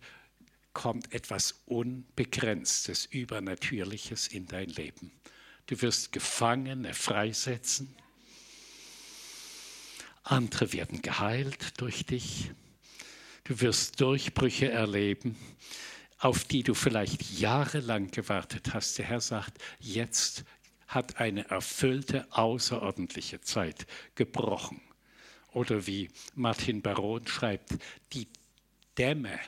kommt 0.73 1.13
etwas 1.13 1.61
Unbegrenztes, 1.67 3.05
Übernatürliches 3.05 4.27
in 4.29 4.47
dein 4.47 4.69
Leben. 4.69 5.11
Du 5.67 5.79
wirst 5.83 6.11
Gefangene 6.11 6.95
freisetzen. 6.95 7.95
Andere 10.23 10.73
werden 10.73 11.03
geheilt 11.03 11.79
durch 11.79 12.07
dich. 12.07 12.49
Du 13.43 13.61
wirst 13.61 14.01
Durchbrüche 14.01 14.71
erleben, 14.71 15.37
auf 16.17 16.45
die 16.45 16.63
du 16.63 16.73
vielleicht 16.73 17.39
jahrelang 17.39 18.09
gewartet 18.09 18.73
hast. 18.73 18.97
Der 18.97 19.05
Herr 19.05 19.21
sagt, 19.21 19.61
jetzt 19.79 20.45
hat 20.91 21.21
eine 21.21 21.49
erfüllte, 21.49 22.27
außerordentliche 22.31 23.39
Zeit 23.39 23.87
gebrochen. 24.15 24.81
Oder 25.53 25.87
wie 25.87 26.09
Martin 26.35 26.81
Baron 26.81 27.25
schreibt, 27.27 27.77
die 28.11 28.27
Dämme, 28.97 29.39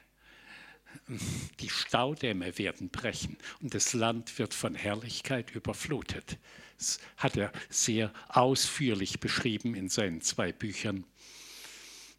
die 1.59 1.69
Staudämme 1.69 2.57
werden 2.57 2.89
brechen 2.89 3.38
und 3.62 3.73
das 3.73 3.93
Land 3.93 4.39
wird 4.39 4.53
von 4.53 4.73
Herrlichkeit 4.73 5.51
überflutet. 5.51 6.38
Das 6.77 7.00
hat 7.17 7.35
er 7.35 7.51
sehr 7.69 8.13
ausführlich 8.29 9.19
beschrieben 9.19 9.75
in 9.75 9.89
seinen 9.89 10.21
zwei 10.21 10.53
Büchern, 10.53 11.05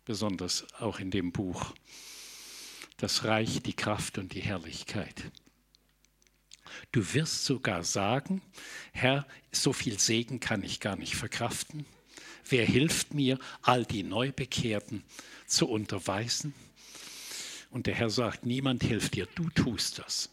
besonders 0.04 0.66
auch 0.74 0.98
in 0.98 1.10
dem 1.10 1.32
Buch 1.32 1.74
Das 2.98 3.24
Reich, 3.24 3.62
die 3.62 3.74
Kraft 3.74 4.18
und 4.18 4.34
die 4.34 4.42
Herrlichkeit. 4.42 5.30
Du 6.92 7.14
wirst 7.14 7.44
sogar 7.44 7.84
sagen, 7.84 8.42
Herr, 8.92 9.26
so 9.52 9.72
viel 9.72 9.98
Segen 9.98 10.40
kann 10.40 10.62
ich 10.62 10.80
gar 10.80 10.96
nicht 10.96 11.16
verkraften. 11.16 11.86
Wer 12.48 12.64
hilft 12.64 13.14
mir, 13.14 13.38
all 13.62 13.84
die 13.84 14.02
Neubekehrten 14.02 15.02
zu 15.46 15.68
unterweisen? 15.68 16.54
Und 17.70 17.86
der 17.86 17.94
Herr 17.94 18.10
sagt, 18.10 18.46
niemand 18.46 18.82
hilft 18.82 19.14
dir, 19.14 19.26
du 19.34 19.48
tust 19.50 19.98
das. 19.98 20.30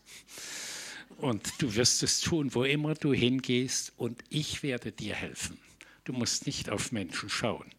Und 1.18 1.54
du 1.60 1.76
wirst 1.76 2.04
es 2.04 2.20
tun, 2.20 2.54
wo 2.54 2.64
immer 2.64 2.94
du 2.96 3.14
hingehst, 3.14 3.94
und 3.98 4.24
ich 4.30 4.64
werde 4.64 4.92
dir 4.92 5.16
helfen. 5.16 5.58
Du 6.04 6.14
musst 6.14 6.46
nicht 6.46 6.70
auf 6.70 6.92
Menschen 6.92 7.30
schauen 7.30 7.72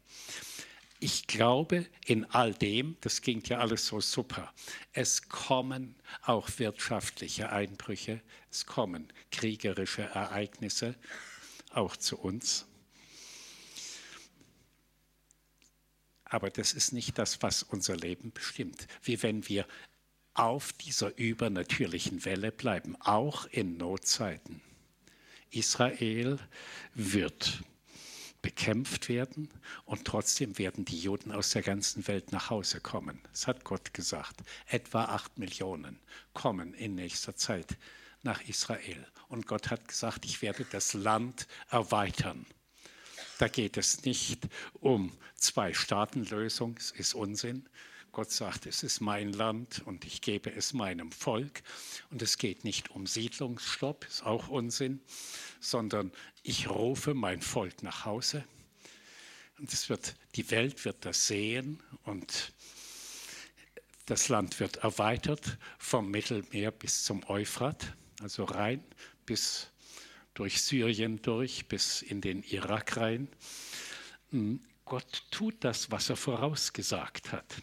ich 1.03 1.27
glaube 1.27 1.87
in 2.07 2.25
all 2.27 2.55
dem, 2.55 2.97
das 3.01 3.23
klingt 3.23 3.49
ja 3.49 3.59
alles 3.59 3.87
so 3.87 4.01
super, 4.01 4.53
es 4.93 5.29
kommen 5.29 5.97
auch 6.23 6.49
wirtschaftliche 6.59 7.51
Einbrüche, 7.51 8.23
es 8.51 8.67
kommen 8.67 9.13
kriegerische 9.33 10.03
Ereignisse, 10.03 10.95
auch 11.71 11.97
zu 11.97 12.19
uns. 12.19 12.67
Aber 16.25 16.51
das 16.51 16.73
ist 16.73 16.93
nicht 16.93 17.19
das, 17.19 17.43
was 17.43 17.65
unser 17.65 17.97
Leben 17.97 18.33
bestimmt. 18.33 18.87
Wie 19.03 19.23
wenn 19.23 19.49
wir 19.49 19.67
auf 20.35 20.73
dieser 20.73 21.19
übernatürlichen 21.19 22.25
Welle 22.25 22.53
bleiben, 22.53 22.97
auch 23.01 23.47
in 23.47 23.77
Notzeiten. 23.77 24.63
Israel 25.51 26.39
wird 26.95 27.65
bekämpft 28.43 29.09
werden 29.09 29.49
und 29.85 30.05
trotzdem 30.05 30.59
werden 30.59 30.85
die 30.85 30.99
Juden 30.99 31.33
aus 31.33 31.51
der 31.51 31.63
ganzen 31.63 32.07
Welt 32.09 32.33
nach 32.33 32.51
Hause 32.51 32.81
kommen. 32.81 33.21
Das 33.31 33.47
hat 33.47 33.65
Gott 33.65 33.95
gesagt. 33.95 34.41
Etwa 34.67 35.05
acht 35.05 35.39
Millionen 35.39 35.99
kommen 36.35 36.75
in 36.75 36.97
nächster 36.97 37.37
Zeit 37.37 37.79
nach 38.23 38.43
Israel. 38.49 39.07
Und 39.29 39.47
Gott 39.47 39.71
hat 39.71 39.89
gesagt, 39.89 40.25
ich 40.25 40.43
werde 40.43 40.67
das 40.71 40.93
Land 40.93 41.47
erweitern. 41.71 42.47
Da 43.39 43.49
geht 43.49 43.77
es 43.77 44.05
nicht 44.05 44.49
um 44.75 45.13
Zwei-Staaten-Lösung, 45.37 46.77
es 46.79 46.91
ist 46.91 47.15
Unsinn. 47.15 47.69
Gott 48.13 48.31
sagt, 48.31 48.67
es 48.67 48.83
ist 48.83 49.01
mein 49.01 49.33
Land 49.33 49.83
und 49.87 50.05
ich 50.05 50.21
gebe 50.21 50.53
es 50.55 50.75
meinem 50.75 51.11
Volk. 51.11 51.63
Und 52.11 52.21
es 52.21 52.37
geht 52.37 52.63
nicht 52.63 52.91
um 52.91 53.07
Siedlungsstopp, 53.07 54.05
ist 54.05 54.25
auch 54.25 54.49
Unsinn, 54.49 55.01
sondern 55.61 56.13
ich 56.43 56.69
rufe 56.69 57.15
mein 57.15 57.41
Volk 57.41 57.83
nach 57.83 58.05
Hause. 58.05 58.45
Und 59.59 59.73
es 59.73 59.89
wird, 59.89 60.15
die 60.35 60.51
Welt 60.51 60.85
wird 60.85 61.05
das 61.05 61.27
sehen 61.27 61.81
und 62.05 62.53
das 64.07 64.29
Land 64.29 64.59
wird 64.59 64.79
erweitert 64.79 65.59
vom 65.79 66.11
Mittelmeer 66.11 66.73
bis 66.73 67.05
zum 67.05 67.23
Euphrat, 67.29 67.95
also 68.21 68.45
rein 68.45 68.83
bis 69.25 69.69
durch 70.35 70.63
Syrien 70.63 71.23
durch, 71.23 71.67
bis 71.67 72.03
in 72.03 72.21
den 72.21 72.43
Irak 72.43 72.97
rein. 72.97 73.29
Hm, 74.31 74.61
Gott 74.85 75.25
tut 75.31 75.63
das, 75.63 75.91
was 75.91 76.11
er 76.11 76.17
vorausgesagt 76.17 77.33
hat. 77.33 77.63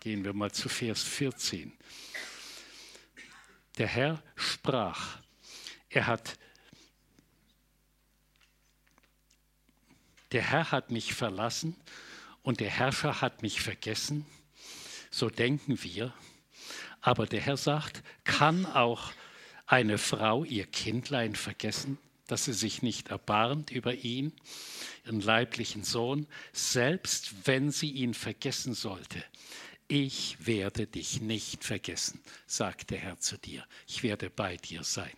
Gehen 0.00 0.24
wir 0.24 0.32
mal 0.32 0.50
zu 0.50 0.68
Vers 0.68 1.02
14. 1.02 1.72
Der 3.78 3.86
Herr 3.86 4.22
sprach, 4.34 5.18
er 5.88 6.06
hat 6.06 6.38
der 10.32 10.42
Herr 10.42 10.72
hat 10.72 10.90
mich 10.90 11.14
verlassen 11.14 11.76
und 12.42 12.60
der 12.60 12.70
Herrscher 12.70 13.20
hat 13.20 13.42
mich 13.42 13.60
vergessen. 13.60 14.26
So 15.10 15.30
denken 15.30 15.82
wir. 15.82 16.12
Aber 17.00 17.26
der 17.26 17.40
Herr 17.40 17.56
sagt, 17.56 18.02
kann 18.24 18.66
auch 18.66 19.12
eine 19.66 19.98
Frau 19.98 20.44
ihr 20.44 20.66
Kindlein 20.66 21.34
vergessen, 21.34 21.98
dass 22.26 22.44
sie 22.44 22.52
sich 22.52 22.82
nicht 22.82 23.08
erbarmt 23.08 23.70
über 23.70 23.94
ihn, 23.94 24.32
ihren 25.04 25.20
leiblichen 25.20 25.84
Sohn, 25.84 26.26
selbst 26.52 27.46
wenn 27.46 27.70
sie 27.70 27.90
ihn 27.90 28.14
vergessen 28.14 28.74
sollte. 28.74 29.22
Ich 29.88 30.44
werde 30.44 30.88
dich 30.88 31.20
nicht 31.20 31.62
vergessen, 31.62 32.20
sagt 32.46 32.90
der 32.90 32.98
Herr 32.98 33.20
zu 33.20 33.38
dir. 33.38 33.64
Ich 33.86 34.02
werde 34.02 34.30
bei 34.30 34.56
dir 34.56 34.82
sein. 34.82 35.16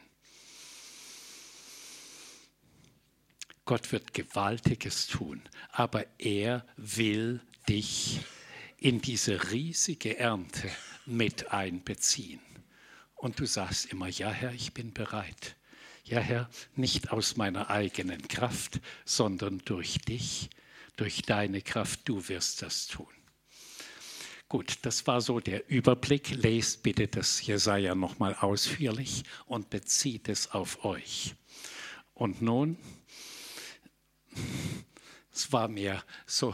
Gott 3.68 3.92
wird 3.92 4.14
Gewaltiges 4.14 5.08
tun, 5.08 5.42
aber 5.72 6.06
er 6.16 6.64
will 6.78 7.42
dich 7.68 8.18
in 8.78 9.02
diese 9.02 9.50
riesige 9.52 10.16
Ernte 10.16 10.70
mit 11.04 11.52
einbeziehen. 11.52 12.40
Und 13.14 13.38
du 13.38 13.44
sagst 13.44 13.92
immer, 13.92 14.08
ja 14.08 14.30
Herr, 14.30 14.54
ich 14.54 14.72
bin 14.72 14.94
bereit. 14.94 15.54
Ja 16.02 16.18
Herr, 16.18 16.48
nicht 16.76 17.12
aus 17.12 17.36
meiner 17.36 17.68
eigenen 17.68 18.26
Kraft, 18.26 18.80
sondern 19.04 19.58
durch 19.66 19.98
dich, 19.98 20.48
durch 20.96 21.20
deine 21.20 21.60
Kraft, 21.60 22.00
du 22.06 22.26
wirst 22.26 22.62
das 22.62 22.86
tun. 22.86 23.12
Gut, 24.48 24.78
das 24.80 25.06
war 25.06 25.20
so 25.20 25.40
der 25.40 25.68
Überblick. 25.68 26.30
Lest 26.30 26.82
bitte 26.82 27.06
das 27.06 27.46
Jesaja 27.46 27.94
nochmal 27.94 28.34
ausführlich 28.34 29.24
und 29.44 29.68
bezieht 29.68 30.30
es 30.30 30.52
auf 30.52 30.86
euch. 30.86 31.34
Und 32.14 32.40
nun 32.40 32.78
es 35.38 35.52
war 35.52 35.68
mir 35.68 36.02
so 36.26 36.52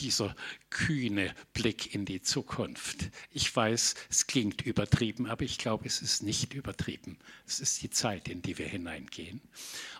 dieser 0.00 0.34
kühne 0.68 1.32
Blick 1.52 1.94
in 1.94 2.04
die 2.04 2.20
Zukunft. 2.20 3.08
Ich 3.30 3.54
weiß, 3.54 3.94
es 4.10 4.26
klingt 4.26 4.62
übertrieben, 4.62 5.28
aber 5.30 5.44
ich 5.44 5.58
glaube, 5.58 5.86
es 5.86 6.02
ist 6.02 6.24
nicht 6.24 6.54
übertrieben. 6.54 7.20
Es 7.46 7.60
ist 7.60 7.82
die 7.82 7.90
Zeit, 7.90 8.28
in 8.28 8.42
die 8.42 8.58
wir 8.58 8.66
hineingehen. 8.66 9.40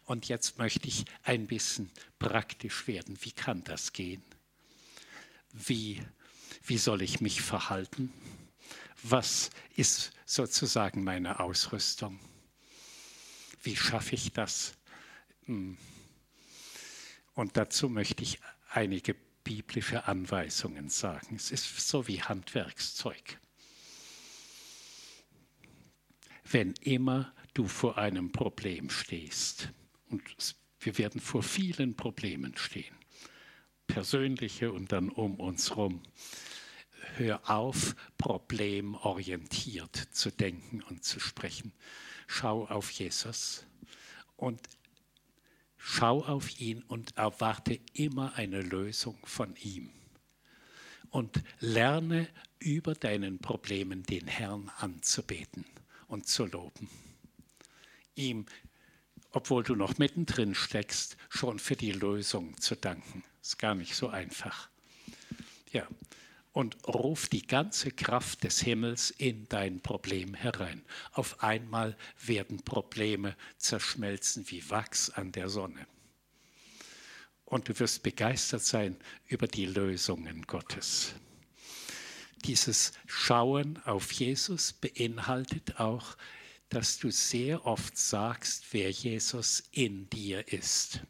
Und 0.07 0.27
jetzt 0.27 0.59
möchte 0.59 0.89
ich 0.89 1.05
ein 1.23 1.47
bisschen 1.47 1.89
praktisch 2.19 2.89
werden. 2.89 3.17
Wie 3.21 3.31
kann 3.31 3.63
das 3.63 3.93
gehen? 3.93 4.25
Wie, 5.53 6.03
wie 6.65 6.79
soll 6.79 7.01
ich 7.01 7.21
mich 7.21 7.43
verhalten? 7.43 8.13
Was 9.05 9.51
ist 9.77 10.11
sozusagen 10.27 11.05
meine 11.05 11.39
Ausrüstung? 11.39 12.19
Wie 13.63 13.77
schaffe 13.77 14.17
ich 14.17 14.33
das? 14.33 14.75
Hm 15.45 15.79
und 17.35 17.57
dazu 17.57 17.89
möchte 17.89 18.23
ich 18.23 18.41
einige 18.71 19.15
biblische 19.45 20.07
Anweisungen 20.09 20.89
sagen. 20.89 21.37
Es 21.37 21.51
ist 21.51 21.89
so 21.89 22.09
wie 22.09 22.23
Handwerkszeug. 22.23 23.39
Wenn 26.45 26.75
immer 26.81 27.33
du 27.53 27.69
vor 27.69 27.99
einem 27.99 28.33
Problem 28.33 28.91
stehst, 28.91 29.71
und 30.09 30.23
wir 30.81 30.99
werden 30.99 31.21
vor 31.21 31.43
vielen 31.43 31.97
Problemen 31.97 32.57
stehen, 32.57 32.95
persönliche 33.87 34.73
und 34.73 34.93
dann 34.93 35.09
um 35.09 35.37
uns 35.37 35.71
herum, 35.71 36.03
hör 37.17 37.49
auf, 37.51 37.95
problemorientiert 38.19 39.97
zu 39.97 40.31
denken 40.31 40.83
und 40.83 41.05
zu 41.05 41.21
sprechen. 41.21 41.73
Schau 42.27 42.67
auf 42.67 42.91
Jesus 42.91 43.67
und 44.37 44.61
Schau 45.87 46.25
auf 46.25 46.61
ihn 46.61 46.83
und 46.85 47.15
erwarte 47.19 47.79
immer 47.93 48.35
eine 48.37 48.63
Lösung 48.63 49.19
von 49.23 49.55
ihm. 49.57 49.91
Und 51.11 51.45
lerne 51.61 52.27
über 52.59 52.95
deinen 52.95 53.39
Problemen 53.39 54.03
den 54.03 54.27
Herrn 54.27 54.71
anzubeten 54.79 55.67
und 56.09 56.27
zu 56.27 56.47
loben. 56.47 56.89
Ihm, 58.15 58.47
obwohl 59.31 59.63
du 59.63 59.75
noch 59.77 59.99
mittendrin 59.99 60.55
steckst, 60.55 61.19
schon 61.29 61.59
für 61.59 61.77
die 61.77 61.93
Lösung 61.93 62.59
zu 62.59 62.77
danken. 62.77 63.23
Ist 63.43 63.59
gar 63.59 63.75
nicht 63.75 63.95
so 63.95 64.09
einfach. 64.09 64.71
Ja, 65.71 65.87
und 66.55 66.77
ruf 66.87 67.29
die 67.29 67.45
ganze 67.45 67.91
Kraft 67.91 68.45
des 68.45 68.61
Himmels 68.61 69.11
in 69.11 69.49
dein 69.49 69.81
Problem 69.81 70.35
herein. 70.35 70.85
Auf 71.13 71.43
einmal 71.43 71.97
werden 72.25 72.63
Probleme 72.63 73.37
zerschmelzen 73.59 74.49
wie 74.51 74.71
Wachs 74.71 75.11
an 75.11 75.33
der 75.33 75.49
Sonne. 75.49 75.85
Und 77.45 77.69
du 77.69 77.79
wirst 77.81 78.05
begeistert 78.05 78.63
sein 78.63 78.97
über 79.27 79.49
die 79.49 79.67
Lösungen 79.67 80.43
Gottes. 80.43 81.15
Dieses 82.45 82.93
Schauen 83.05 83.83
auf 83.85 84.13
Jesus 84.13 84.75
beinhaltet 84.75 85.81
auch, 85.81 86.17
dass 86.69 86.99
du 86.99 87.11
sehr 87.11 87.67
oft 87.67 87.99
sagst, 87.99 88.67
wer 88.71 88.93
Jesus 88.93 89.65
in 89.73 90.09
dir 90.09 90.53
ist. 90.53 91.01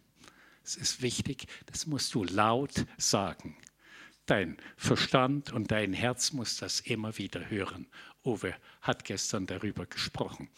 Es 0.65 0.77
ist 0.77 1.03
wichtig, 1.03 1.47
das 1.67 1.87
musst 1.87 2.15
du 2.15 2.25
laut 2.25 2.87
sagen. 2.97 3.59
Dein 4.27 4.57
Verstand 4.77 5.53
und 5.53 5.71
dein 5.71 5.93
Herz 5.93 6.33
muss 6.33 6.57
das 6.57 6.81
immer 6.81 7.19
wieder 7.19 7.51
hören. 7.51 7.87
Uwe 8.25 8.55
hat 8.81 9.05
gestern 9.05 9.47
darüber 9.47 9.85
gesprochen. 9.85 10.49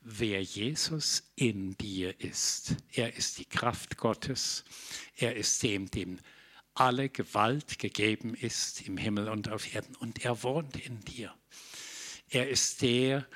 Wer 0.00 0.42
Jesus 0.42 1.30
in 1.34 1.76
dir 1.76 2.18
ist, 2.20 2.76
er 2.92 3.16
ist 3.16 3.38
die 3.38 3.44
Kraft 3.44 3.96
Gottes, 3.96 4.64
er 5.16 5.36
ist 5.36 5.62
dem, 5.62 5.90
dem 5.90 6.18
alle 6.74 7.08
Gewalt 7.08 7.78
gegeben 7.78 8.34
ist 8.34 8.86
im 8.86 8.96
Himmel 8.96 9.28
und 9.28 9.48
auf 9.48 9.74
Erden 9.74 9.94
und 9.96 10.24
er 10.24 10.42
wohnt 10.42 10.76
in 10.76 11.00
dir. 11.00 11.34
Er 12.28 12.48
ist 12.48 12.82
der, 12.82 13.26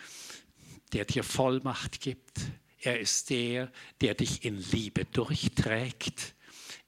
der 0.92 1.05
dir 1.05 1.22
Vollmacht 1.22 2.01
gibt. 2.01 2.40
Er 2.81 2.98
ist 2.98 3.31
der, 3.31 3.70
der 4.01 4.14
dich 4.14 4.44
in 4.44 4.59
Liebe 4.70 5.05
durchträgt. 5.05 6.35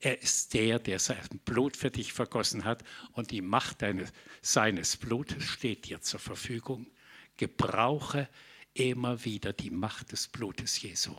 Er 0.00 0.22
ist 0.22 0.54
der, 0.54 0.78
der 0.78 0.98
sein 0.98 1.28
Blut 1.44 1.76
für 1.76 1.90
dich 1.90 2.12
vergossen 2.12 2.64
hat 2.64 2.82
und 3.12 3.30
die 3.30 3.42
Macht 3.42 3.82
deines, 3.82 4.12
seines 4.40 4.96
Blutes 4.96 5.44
steht 5.44 5.86
dir 5.86 6.00
zur 6.00 6.20
Verfügung. 6.20 6.90
Gebrauche 7.36 8.28
immer 8.72 9.24
wieder 9.24 9.52
die 9.52 9.70
Macht 9.70 10.12
des 10.12 10.28
Blutes 10.28 10.80
Jesu. 10.80 11.14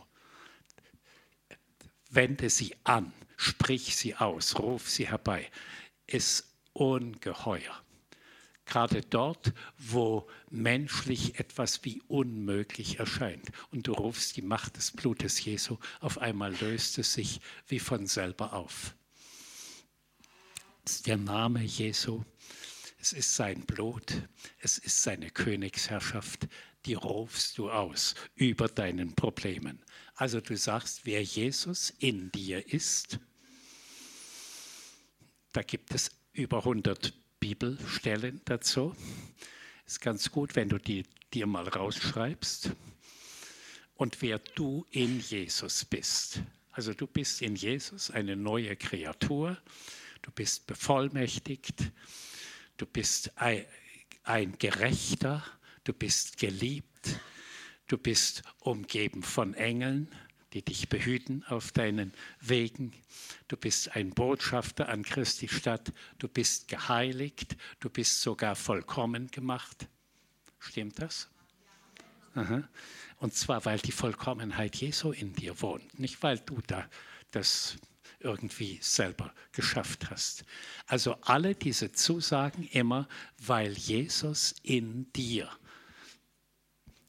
Wende 2.09 2.49
sie 2.49 2.75
an, 2.83 3.13
sprich 3.37 3.95
sie 3.95 4.15
aus, 4.15 4.57
ruf 4.57 4.89
sie 4.89 5.07
herbei. 5.07 5.49
Ist 6.07 6.51
ungeheuer. 6.73 7.83
Gerade 8.71 9.01
dort, 9.01 9.51
wo 9.77 10.29
menschlich 10.49 11.37
etwas 11.37 11.83
wie 11.83 12.01
unmöglich 12.07 12.99
erscheint 12.99 13.51
und 13.69 13.87
du 13.87 13.91
rufst 13.91 14.37
die 14.37 14.41
Macht 14.41 14.77
des 14.77 14.91
Blutes 14.91 15.43
Jesu, 15.43 15.77
auf 15.99 16.19
einmal 16.19 16.55
löst 16.55 16.97
es 16.97 17.13
sich 17.13 17.41
wie 17.67 17.79
von 17.79 18.07
selber 18.07 18.53
auf. 18.53 18.95
Das 20.85 20.95
ist 20.95 21.07
der 21.07 21.17
Name 21.17 21.61
Jesu, 21.61 22.23
es 22.97 23.11
ist 23.11 23.35
sein 23.35 23.65
Blut, 23.65 24.29
es 24.59 24.77
ist 24.77 25.03
seine 25.03 25.31
Königsherrschaft, 25.31 26.47
die 26.85 26.93
rufst 26.93 27.57
du 27.57 27.69
aus 27.69 28.15
über 28.35 28.69
deinen 28.69 29.15
Problemen. 29.15 29.83
Also 30.15 30.39
du 30.39 30.55
sagst, 30.55 31.05
wer 31.05 31.21
Jesus 31.21 31.89
in 31.99 32.31
dir 32.31 32.65
ist, 32.73 33.19
da 35.51 35.61
gibt 35.61 35.93
es 35.93 36.09
über 36.31 36.59
100 36.59 37.20
Bibelstellen 37.41 38.39
dazu. 38.45 38.95
Ist 39.85 39.99
ganz 39.99 40.31
gut, 40.31 40.55
wenn 40.55 40.69
du 40.69 40.77
die 40.77 41.03
dir 41.33 41.47
mal 41.47 41.67
rausschreibst. 41.67 42.71
Und 43.95 44.21
wer 44.21 44.39
du 44.39 44.85
in 44.91 45.19
Jesus 45.19 45.83
bist. 45.83 46.41
Also 46.71 46.93
du 46.93 47.07
bist 47.07 47.41
in 47.41 47.55
Jesus 47.55 48.11
eine 48.11 48.35
neue 48.35 48.75
Kreatur, 48.77 49.57
du 50.21 50.31
bist 50.31 50.67
bevollmächtigt, 50.67 51.91
du 52.77 52.85
bist 52.85 53.37
ein, 53.37 53.65
ein 54.23 54.57
Gerechter, 54.57 55.43
du 55.83 55.93
bist 55.93 56.37
geliebt, 56.37 57.19
du 57.87 57.97
bist 57.97 58.43
umgeben 58.59 59.23
von 59.23 59.55
Engeln, 59.55 60.07
die 60.53 60.63
dich 60.63 60.89
behüten 60.89 61.43
auf 61.45 61.71
deinen 61.71 62.13
Wegen. 62.39 62.93
Du 63.47 63.57
bist 63.57 63.95
ein 63.95 64.11
Botschafter 64.11 64.89
an 64.89 65.03
Christi 65.03 65.47
Stadt. 65.47 65.93
Du 66.17 66.27
bist 66.27 66.67
geheiligt. 66.67 67.55
Du 67.79 67.89
bist 67.89 68.21
sogar 68.21 68.55
vollkommen 68.55 69.31
gemacht. 69.31 69.87
Stimmt 70.59 71.01
das? 71.01 71.29
Aha. 72.35 72.67
Und 73.17 73.33
zwar, 73.33 73.65
weil 73.65 73.79
die 73.79 73.91
Vollkommenheit 73.91 74.75
Jesu 74.77 75.11
in 75.11 75.33
dir 75.33 75.61
wohnt, 75.61 75.99
nicht 75.99 76.23
weil 76.23 76.39
du 76.39 76.59
da 76.67 76.89
das 77.31 77.77
irgendwie 78.19 78.79
selber 78.81 79.33
geschafft 79.51 80.09
hast. 80.09 80.43
Also 80.85 81.15
alle 81.21 81.55
diese 81.55 81.91
Zusagen 81.91 82.67
immer, 82.67 83.07
weil 83.37 83.73
Jesus 83.73 84.55
in 84.63 85.11
dir 85.13 85.49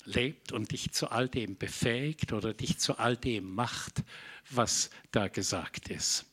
lebt 0.04 0.52
und 0.52 0.72
dich 0.72 0.92
zu 0.92 1.10
all 1.10 1.28
dem 1.28 1.56
befähigt 1.56 2.32
oder 2.32 2.54
dich 2.54 2.78
zu 2.78 2.98
all 2.98 3.16
dem 3.16 3.54
macht, 3.54 4.02
was 4.50 4.90
da 5.10 5.28
gesagt 5.28 5.88
ist. 5.88 6.26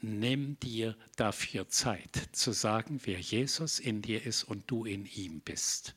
Nimm 0.00 0.58
dir 0.60 0.96
dafür 1.16 1.68
Zeit 1.68 2.28
zu 2.32 2.52
sagen, 2.52 3.00
wer 3.04 3.18
Jesus 3.18 3.78
in 3.78 4.02
dir 4.02 4.24
ist 4.24 4.44
und 4.44 4.70
du 4.70 4.84
in 4.84 5.06
ihm 5.06 5.40
bist. 5.40 5.94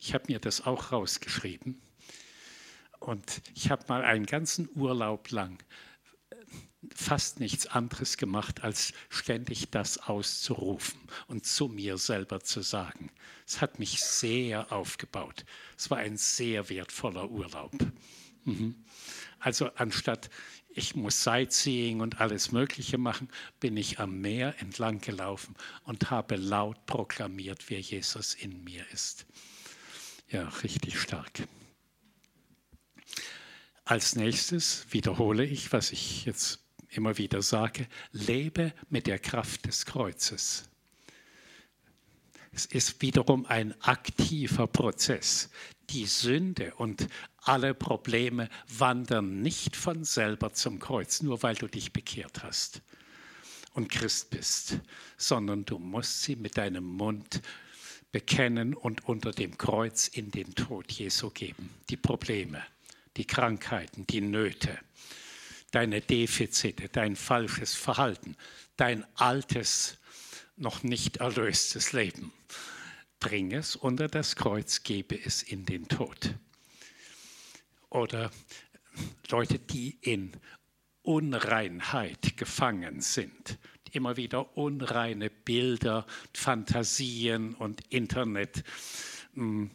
Ich 0.00 0.14
habe 0.14 0.24
mir 0.28 0.38
das 0.38 0.64
auch 0.64 0.92
rausgeschrieben 0.92 1.80
und 3.00 3.42
ich 3.54 3.70
habe 3.70 3.84
mal 3.88 4.04
einen 4.04 4.26
ganzen 4.26 4.68
Urlaub 4.74 5.30
lang 5.30 5.62
fast 6.98 7.38
nichts 7.38 7.66
anderes 7.66 8.16
gemacht, 8.16 8.64
als 8.64 8.92
ständig 9.08 9.70
das 9.70 9.98
auszurufen 9.98 10.98
und 11.28 11.46
zu 11.46 11.68
mir 11.68 11.96
selber 11.96 12.40
zu 12.40 12.60
sagen. 12.60 13.10
Es 13.46 13.60
hat 13.60 13.78
mich 13.78 14.00
sehr 14.00 14.72
aufgebaut. 14.72 15.44
Es 15.76 15.90
war 15.90 15.98
ein 15.98 16.16
sehr 16.16 16.68
wertvoller 16.68 17.30
Urlaub. 17.30 17.72
Mhm. 18.44 18.74
Also 19.38 19.70
anstatt 19.76 20.28
ich 20.70 20.96
muss 20.96 21.22
Sightseeing 21.22 22.00
und 22.00 22.20
alles 22.20 22.50
Mögliche 22.50 22.98
machen, 22.98 23.28
bin 23.60 23.76
ich 23.76 24.00
am 24.00 24.20
Meer 24.20 24.56
entlang 24.58 25.00
gelaufen 25.00 25.54
und 25.84 26.10
habe 26.10 26.34
laut 26.34 26.84
proklamiert, 26.86 27.70
wer 27.70 27.80
Jesus 27.80 28.34
in 28.34 28.64
mir 28.64 28.84
ist. 28.92 29.24
Ja, 30.30 30.48
richtig 30.62 31.00
stark. 31.00 31.46
Als 33.84 34.16
nächstes 34.16 34.86
wiederhole 34.90 35.44
ich, 35.44 35.72
was 35.72 35.92
ich 35.92 36.26
jetzt 36.26 36.67
immer 36.90 37.18
wieder 37.18 37.42
sage, 37.42 37.86
lebe 38.12 38.72
mit 38.88 39.06
der 39.06 39.18
Kraft 39.18 39.66
des 39.66 39.86
Kreuzes. 39.86 40.68
Es 42.52 42.66
ist 42.66 43.02
wiederum 43.02 43.46
ein 43.46 43.80
aktiver 43.82 44.66
Prozess. 44.66 45.50
Die 45.90 46.06
Sünde 46.06 46.74
und 46.74 47.06
alle 47.38 47.72
Probleme 47.72 48.48
wandern 48.66 49.42
nicht 49.42 49.76
von 49.76 50.04
selber 50.04 50.52
zum 50.52 50.78
Kreuz, 50.78 51.22
nur 51.22 51.42
weil 51.42 51.54
du 51.54 51.66
dich 51.66 51.92
bekehrt 51.92 52.42
hast 52.42 52.82
und 53.74 53.88
Christ 53.90 54.30
bist, 54.30 54.80
sondern 55.16 55.64
du 55.64 55.78
musst 55.78 56.22
sie 56.22 56.36
mit 56.36 56.56
deinem 56.56 56.84
Mund 56.84 57.40
bekennen 58.10 58.74
und 58.74 59.08
unter 59.08 59.30
dem 59.30 59.56
Kreuz 59.56 60.08
in 60.08 60.30
den 60.30 60.54
Tod 60.54 60.90
Jesu 60.90 61.30
geben. 61.30 61.70
Die 61.88 61.96
Probleme, 61.96 62.62
die 63.16 63.26
Krankheiten, 63.26 64.06
die 64.06 64.20
Nöte 64.20 64.78
deine 65.70 66.00
Defizite, 66.00 66.88
dein 66.88 67.16
falsches 67.16 67.74
Verhalten, 67.74 68.36
dein 68.76 69.04
altes, 69.16 69.98
noch 70.56 70.82
nicht 70.82 71.18
erlöstes 71.18 71.92
Leben. 71.92 72.32
Bring 73.20 73.52
es 73.52 73.76
unter 73.76 74.08
das 74.08 74.36
Kreuz, 74.36 74.82
gebe 74.82 75.18
es 75.20 75.42
in 75.42 75.64
den 75.66 75.88
Tod. 75.88 76.34
Oder 77.90 78.30
Leute, 79.30 79.58
die 79.58 79.98
in 80.00 80.32
Unreinheit 81.02 82.36
gefangen 82.36 83.00
sind, 83.00 83.58
immer 83.92 84.16
wieder 84.16 84.56
unreine 84.56 85.30
Bilder, 85.30 86.06
Fantasien 86.34 87.54
und 87.54 87.80
Internet. 87.88 88.64
Mh, 89.34 89.44
hm, 89.44 89.70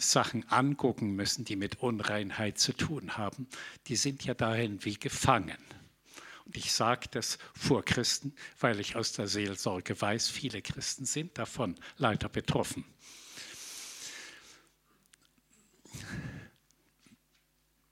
Sachen 0.00 0.48
angucken 0.48 1.14
müssen, 1.14 1.44
die 1.44 1.56
mit 1.56 1.80
Unreinheit 1.80 2.58
zu 2.58 2.72
tun 2.72 3.16
haben, 3.16 3.46
die 3.86 3.96
sind 3.96 4.24
ja 4.24 4.34
darin 4.34 4.84
wie 4.84 4.94
gefangen. 4.94 5.58
Und 6.44 6.56
ich 6.56 6.72
sage 6.72 7.06
das 7.10 7.38
vor 7.54 7.84
Christen, 7.84 8.34
weil 8.58 8.80
ich 8.80 8.96
aus 8.96 9.12
der 9.12 9.28
Seelsorge 9.28 10.00
weiß, 10.00 10.28
viele 10.28 10.62
Christen 10.62 11.04
sind 11.04 11.38
davon 11.38 11.76
leider 11.96 12.28
betroffen. 12.28 12.84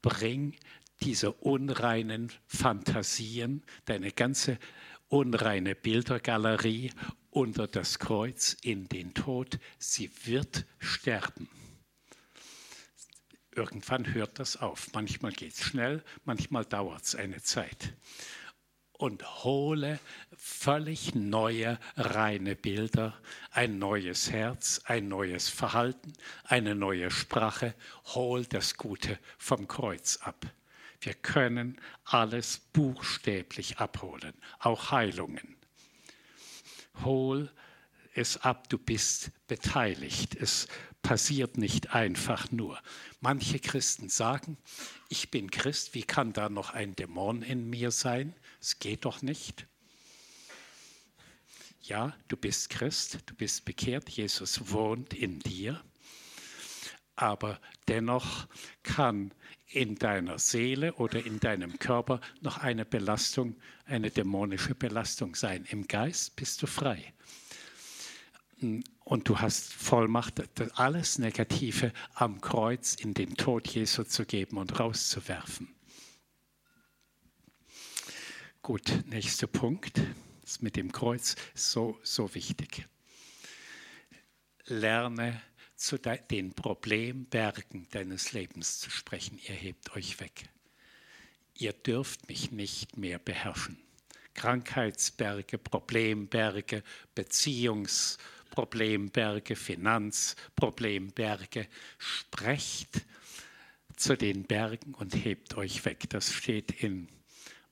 Bring 0.02 0.56
diese 1.00 1.32
unreinen 1.32 2.32
Fantasien, 2.46 3.62
deine 3.84 4.10
ganze 4.10 4.58
unreine 5.08 5.74
Bildergalerie 5.74 6.90
unter 7.30 7.68
das 7.68 7.98
Kreuz 7.98 8.56
in 8.62 8.88
den 8.88 9.14
Tod. 9.14 9.58
Sie 9.78 10.10
wird 10.24 10.66
sterben. 10.78 11.48
Irgendwann 13.58 14.14
hört 14.14 14.38
das 14.38 14.56
auf. 14.56 14.92
Manchmal 14.92 15.32
geht 15.32 15.54
es 15.54 15.64
schnell, 15.64 16.04
manchmal 16.24 16.64
dauert 16.64 17.02
es 17.02 17.16
eine 17.16 17.42
Zeit. 17.42 17.92
Und 18.92 19.42
hole 19.42 19.98
völlig 20.36 21.16
neue, 21.16 21.80
reine 21.96 22.54
Bilder, 22.54 23.20
ein 23.50 23.80
neues 23.80 24.30
Herz, 24.30 24.80
ein 24.84 25.08
neues 25.08 25.48
Verhalten, 25.48 26.12
eine 26.44 26.76
neue 26.76 27.10
Sprache. 27.10 27.74
Hol 28.14 28.46
das 28.46 28.76
Gute 28.76 29.18
vom 29.38 29.66
Kreuz 29.66 30.18
ab. 30.18 30.46
Wir 31.00 31.14
können 31.14 31.80
alles 32.04 32.58
buchstäblich 32.72 33.78
abholen, 33.78 34.34
auch 34.60 34.92
Heilungen. 34.92 35.56
Hol 37.02 37.50
es 38.18 38.36
ab, 38.38 38.68
du 38.68 38.78
bist 38.78 39.30
beteiligt. 39.46 40.34
Es 40.34 40.68
passiert 41.02 41.56
nicht 41.56 41.94
einfach 41.94 42.50
nur. 42.50 42.78
Manche 43.20 43.58
Christen 43.60 44.08
sagen, 44.08 44.58
ich 45.08 45.30
bin 45.30 45.50
Christ, 45.50 45.94
wie 45.94 46.02
kann 46.02 46.32
da 46.32 46.48
noch 46.48 46.70
ein 46.70 46.94
Dämon 46.96 47.42
in 47.42 47.70
mir 47.70 47.90
sein? 47.90 48.34
Es 48.60 48.78
geht 48.78 49.04
doch 49.04 49.22
nicht. 49.22 49.66
Ja, 51.82 52.14
du 52.26 52.36
bist 52.36 52.68
Christ, 52.68 53.20
du 53.26 53.34
bist 53.34 53.64
bekehrt, 53.64 54.10
Jesus 54.10 54.70
wohnt 54.70 55.14
in 55.14 55.38
dir, 55.38 55.82
aber 57.14 57.58
dennoch 57.86 58.46
kann 58.82 59.32
in 59.68 59.94
deiner 59.94 60.38
Seele 60.38 60.92
oder 60.94 61.24
in 61.24 61.40
deinem 61.40 61.78
Körper 61.78 62.20
noch 62.40 62.58
eine 62.58 62.84
Belastung, 62.84 63.56
eine 63.86 64.10
dämonische 64.10 64.74
Belastung 64.74 65.34
sein. 65.34 65.64
Im 65.70 65.86
Geist 65.86 66.36
bist 66.36 66.60
du 66.60 66.66
frei 66.66 67.14
und 68.60 69.28
du 69.28 69.38
hast 69.38 69.72
Vollmacht, 69.72 70.42
alles 70.78 71.18
Negative 71.18 71.92
am 72.14 72.40
Kreuz 72.40 72.94
in 72.94 73.14
den 73.14 73.36
Tod 73.36 73.68
Jesu 73.68 74.04
zu 74.04 74.24
geben 74.24 74.58
und 74.58 74.78
rauszuwerfen. 74.78 75.68
Gut, 78.62 79.04
nächster 79.06 79.46
Punkt. 79.46 80.00
Das 80.42 80.60
mit 80.60 80.76
dem 80.76 80.92
Kreuz 80.92 81.36
so, 81.54 81.98
so 82.02 82.34
wichtig. 82.34 82.86
Lerne 84.64 85.40
zu 85.76 85.98
den 85.98 86.52
Problembergen 86.52 87.86
deines 87.90 88.32
Lebens 88.32 88.78
zu 88.78 88.90
sprechen. 88.90 89.38
Ihr 89.46 89.54
hebt 89.54 89.94
euch 89.94 90.20
weg. 90.20 90.48
Ihr 91.54 91.72
dürft 91.72 92.28
mich 92.28 92.50
nicht 92.50 92.96
mehr 92.96 93.18
beherrschen. 93.18 93.78
Krankheitsberge, 94.34 95.58
Problemberge, 95.58 96.82
Beziehungsberge, 97.14 98.37
Problemberge, 98.58 99.54
Finanzproblemberge. 99.54 101.68
Sprecht 101.96 103.06
zu 103.94 104.16
den 104.16 104.48
Bergen 104.48 104.94
und 104.94 105.14
hebt 105.14 105.56
euch 105.56 105.84
weg. 105.84 106.10
Das 106.10 106.32
steht 106.32 106.82
in 106.82 107.06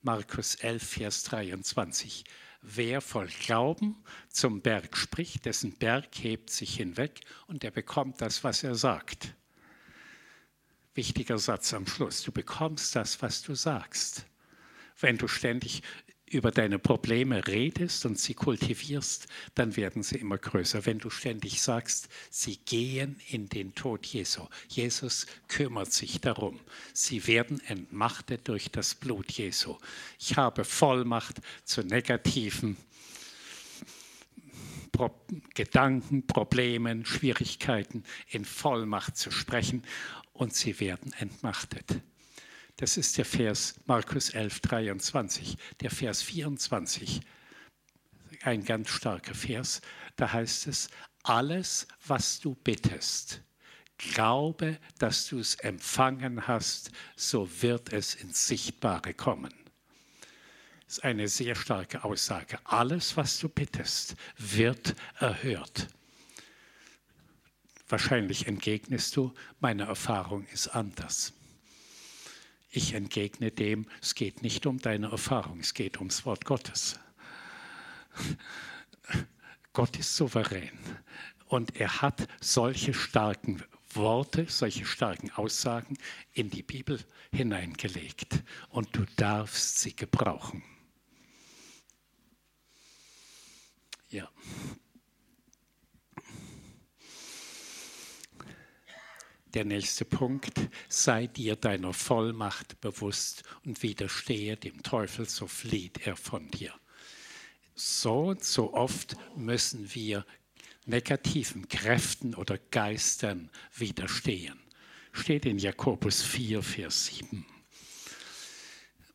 Markus 0.02 0.54
11, 0.54 0.88
Vers 0.88 1.24
23. 1.24 2.22
Wer 2.62 3.00
voll 3.00 3.26
Glauben 3.26 3.96
zum 4.28 4.62
Berg 4.62 4.96
spricht, 4.96 5.44
dessen 5.44 5.72
Berg 5.72 6.06
hebt 6.20 6.50
sich 6.50 6.76
hinweg 6.76 7.22
und 7.48 7.64
er 7.64 7.72
bekommt 7.72 8.20
das, 8.20 8.44
was 8.44 8.62
er 8.62 8.76
sagt. 8.76 9.34
Wichtiger 10.94 11.38
Satz 11.38 11.74
am 11.74 11.88
Schluss. 11.88 12.22
Du 12.22 12.30
bekommst 12.30 12.94
das, 12.94 13.20
was 13.22 13.42
du 13.42 13.56
sagst. 13.56 14.24
Wenn 15.00 15.18
du 15.18 15.26
ständig 15.26 15.82
über 16.28 16.50
deine 16.50 16.78
Probleme 16.78 17.46
redest 17.46 18.04
und 18.04 18.18
sie 18.18 18.34
kultivierst, 18.34 19.28
dann 19.54 19.76
werden 19.76 20.02
sie 20.02 20.16
immer 20.16 20.38
größer. 20.38 20.84
Wenn 20.84 20.98
du 20.98 21.08
ständig 21.08 21.62
sagst, 21.62 22.08
sie 22.30 22.56
gehen 22.56 23.20
in 23.28 23.48
den 23.48 23.74
Tod 23.74 24.04
Jesu. 24.06 24.42
Jesus 24.68 25.26
kümmert 25.46 25.92
sich 25.92 26.20
darum. 26.20 26.58
Sie 26.92 27.26
werden 27.28 27.60
entmachtet 27.66 28.48
durch 28.48 28.70
das 28.70 28.94
Blut 28.94 29.30
Jesu. 29.30 29.76
Ich 30.18 30.36
habe 30.36 30.64
Vollmacht 30.64 31.36
zu 31.64 31.82
negativen 31.82 32.76
Pro 34.90 35.14
Gedanken, 35.54 36.26
Problemen, 36.26 37.04
Schwierigkeiten 37.04 38.02
in 38.28 38.44
Vollmacht 38.44 39.16
zu 39.16 39.30
sprechen 39.30 39.84
und 40.32 40.54
sie 40.54 40.80
werden 40.80 41.12
entmachtet. 41.18 42.00
Das 42.76 42.98
ist 42.98 43.16
der 43.16 43.24
Vers 43.24 43.74
Markus 43.86 44.30
11, 44.30 44.60
23. 44.60 45.56
Der 45.80 45.90
Vers 45.90 46.22
24, 46.22 47.20
ein 48.42 48.64
ganz 48.64 48.90
starker 48.90 49.34
Vers, 49.34 49.80
da 50.16 50.32
heißt 50.32 50.66
es, 50.66 50.90
alles, 51.22 51.88
was 52.06 52.38
du 52.38 52.54
bittest, 52.54 53.40
glaube, 53.96 54.78
dass 54.98 55.26
du 55.26 55.38
es 55.38 55.54
empfangen 55.56 56.46
hast, 56.46 56.90
so 57.16 57.48
wird 57.62 57.94
es 57.94 58.14
ins 58.14 58.46
Sichtbare 58.46 59.14
kommen. 59.14 59.54
Das 60.84 60.98
ist 60.98 61.04
eine 61.04 61.28
sehr 61.28 61.54
starke 61.56 62.04
Aussage. 62.04 62.60
Alles, 62.64 63.16
was 63.16 63.38
du 63.38 63.48
bittest, 63.48 64.16
wird 64.36 64.94
erhört. 65.18 65.88
Wahrscheinlich 67.88 68.46
entgegnest 68.46 69.16
du, 69.16 69.32
meine 69.60 69.84
Erfahrung 69.84 70.46
ist 70.52 70.68
anders. 70.68 71.32
Ich 72.76 72.92
entgegne 72.92 73.50
dem, 73.50 73.86
es 74.02 74.14
geht 74.14 74.42
nicht 74.42 74.66
um 74.66 74.76
deine 74.78 75.10
Erfahrung, 75.10 75.60
es 75.60 75.72
geht 75.72 75.96
ums 75.96 76.26
Wort 76.26 76.44
Gottes. 76.44 77.00
Gott 79.72 79.98
ist 79.98 80.14
souverän 80.14 80.78
und 81.46 81.74
er 81.80 82.02
hat 82.02 82.28
solche 82.38 82.92
starken 82.92 83.62
Worte, 83.94 84.44
solche 84.50 84.84
starken 84.84 85.30
Aussagen 85.30 85.96
in 86.34 86.50
die 86.50 86.62
Bibel 86.62 87.02
hineingelegt 87.32 88.42
und 88.68 88.94
du 88.94 89.06
darfst 89.16 89.78
sie 89.78 89.96
gebrauchen. 89.96 90.62
Ja. 94.10 94.28
Der 99.56 99.64
nächste 99.64 100.04
Punkt, 100.04 100.68
sei 100.86 101.28
dir 101.28 101.56
deiner 101.56 101.94
Vollmacht 101.94 102.78
bewusst 102.82 103.42
und 103.64 103.82
widerstehe 103.82 104.54
dem 104.54 104.82
Teufel, 104.82 105.26
so 105.26 105.46
flieht 105.46 106.06
er 106.06 106.14
von 106.14 106.50
dir. 106.50 106.74
So 107.74 108.36
so 108.38 108.74
oft 108.74 109.16
müssen 109.34 109.94
wir 109.94 110.26
negativen 110.84 111.68
Kräften 111.70 112.34
oder 112.34 112.58
Geistern 112.70 113.50
widerstehen. 113.74 114.60
Steht 115.12 115.46
in 115.46 115.56
Jakobus 115.56 116.22
4, 116.22 116.62
Vers 116.62 117.06
7. 117.06 117.46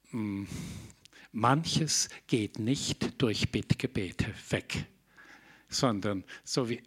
Hm, 0.09 0.47
manches 1.31 2.09
geht 2.25 2.57
nicht 2.57 3.21
durch 3.21 3.51
Bittgebete 3.51 4.33
weg, 4.49 4.87
sondern 5.69 6.23
so 6.43 6.67
wie, 6.67 6.81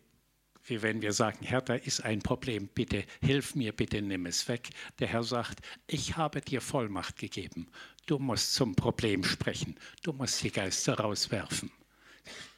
wie 0.67 0.83
wenn 0.83 1.03
wir 1.03 1.13
sagen, 1.13 1.45
Herr, 1.45 1.63
da 1.63 1.75
ist 1.75 2.05
ein 2.05 2.23
Problem, 2.23 2.69
bitte 2.69 3.05
hilf 3.21 3.55
mir, 3.55 3.73
bitte 3.73 4.01
nimm 4.01 4.27
es 4.27 4.49
weg. 4.49 4.71
Der 4.99 5.09
Herr 5.09 5.23
sagt, 5.23 5.61
ich 5.87 6.17
habe 6.17 6.41
dir 6.41 6.61
Vollmacht 6.61 7.19
gegeben. 7.19 7.69
Du 8.07 8.19
musst 8.19 8.55
zum 8.55 8.75
Problem 8.75 9.25
sprechen. 9.25 9.77
Du 10.03 10.13
musst 10.13 10.43
die 10.43 10.51
Geister 10.51 10.99
rauswerfen 10.99 11.71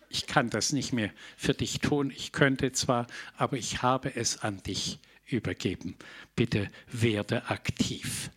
ich 0.09 0.27
kann 0.27 0.51
das 0.51 0.73
nicht 0.73 0.93
mehr 0.93 1.11
für 1.37 1.55
dich 1.55 1.81
tun. 1.81 2.11
Ich 2.11 2.33
könnte 2.33 2.73
zwar, 2.73 3.07
aber 3.37 3.57
ich 3.57 3.83
habe 3.83 4.15
es 4.15 4.39
an 4.39 4.63
dich 4.63 4.99
übergeben. 5.27 5.97
Bitte 6.35 6.71
werde 6.91 7.47
aktiv. 7.47 8.31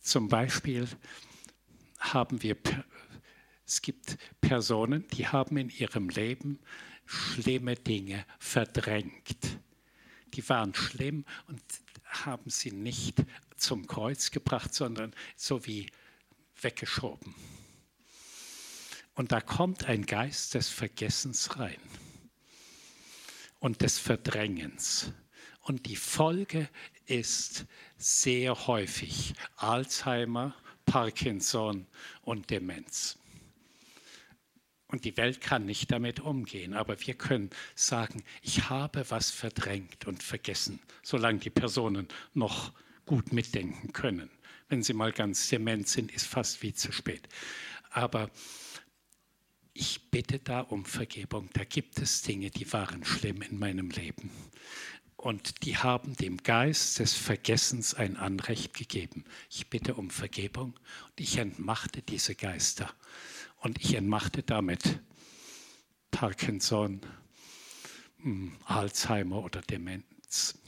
Zum 0.00 0.28
Beispiel 0.28 0.86
haben 1.98 2.42
wir, 2.42 2.56
es 3.66 3.80
gibt 3.80 4.18
Personen, 4.40 5.06
die 5.12 5.28
haben 5.28 5.56
in 5.56 5.70
ihrem 5.70 6.08
Leben 6.10 6.58
schlimme 7.06 7.76
Dinge 7.76 8.24
verdrängt. 8.38 9.58
Die 10.34 10.48
waren 10.48 10.74
schlimm 10.74 11.24
und 11.46 11.62
haben 12.04 12.50
sie 12.50 12.72
nicht 12.72 13.22
zum 13.56 13.86
Kreuz 13.86 14.30
gebracht, 14.30 14.74
sondern 14.74 15.14
so 15.36 15.66
wie 15.66 15.86
weggeschoben. 16.60 17.34
Und 19.14 19.32
da 19.32 19.40
kommt 19.40 19.84
ein 19.84 20.06
Geist 20.06 20.54
des 20.54 20.68
Vergessens 20.68 21.58
rein 21.58 21.80
und 23.60 23.82
des 23.82 23.98
Verdrängens. 23.98 25.12
Und 25.60 25.86
die 25.86 25.96
Folge 25.96 26.68
ist 27.06 27.64
sehr 27.96 28.66
häufig 28.66 29.34
Alzheimer, 29.56 30.54
Parkinson 30.84 31.86
und 32.22 32.50
Demenz. 32.50 33.18
Und 34.88 35.04
die 35.04 35.16
Welt 35.16 35.40
kann 35.40 35.64
nicht 35.64 35.90
damit 35.90 36.20
umgehen, 36.20 36.74
aber 36.74 37.00
wir 37.00 37.14
können 37.14 37.50
sagen, 37.74 38.22
ich 38.42 38.68
habe 38.68 39.08
was 39.10 39.30
verdrängt 39.30 40.06
und 40.06 40.22
vergessen, 40.22 40.78
solange 41.02 41.38
die 41.38 41.50
Personen 41.50 42.08
noch 42.34 42.72
gut 43.06 43.32
mitdenken 43.32 43.92
können. 43.92 44.30
Wenn 44.68 44.82
sie 44.82 44.92
mal 44.92 45.12
ganz 45.12 45.48
dement 45.48 45.88
sind, 45.88 46.12
ist 46.12 46.26
fast 46.26 46.62
wie 46.62 46.74
zu 46.74 46.92
spät. 46.92 47.28
Aber 47.90 48.30
ich 49.72 50.10
bitte 50.10 50.38
da 50.38 50.60
um 50.60 50.84
Vergebung. 50.84 51.50
Da 51.52 51.64
gibt 51.64 51.98
es 51.98 52.22
Dinge, 52.22 52.50
die 52.50 52.72
waren 52.72 53.04
schlimm 53.04 53.42
in 53.42 53.58
meinem 53.58 53.90
Leben. 53.90 54.30
Und 55.16 55.64
die 55.64 55.76
haben 55.76 56.14
dem 56.16 56.36
Geist 56.38 56.98
des 56.98 57.14
Vergessens 57.14 57.94
ein 57.94 58.16
Anrecht 58.16 58.74
gegeben. 58.74 59.24
Ich 59.50 59.68
bitte 59.70 59.94
um 59.94 60.10
Vergebung 60.10 60.78
und 61.06 61.20
ich 61.20 61.38
entmachte 61.38 62.02
diese 62.02 62.34
Geister. 62.34 62.92
Und 63.64 63.82
ich 63.82 63.94
entmachte 63.94 64.42
damit 64.42 65.00
Parkinson, 66.10 67.00
hm, 68.20 68.52
Alzheimer 68.66 69.42
oder 69.42 69.62
Demenz. 69.62 70.58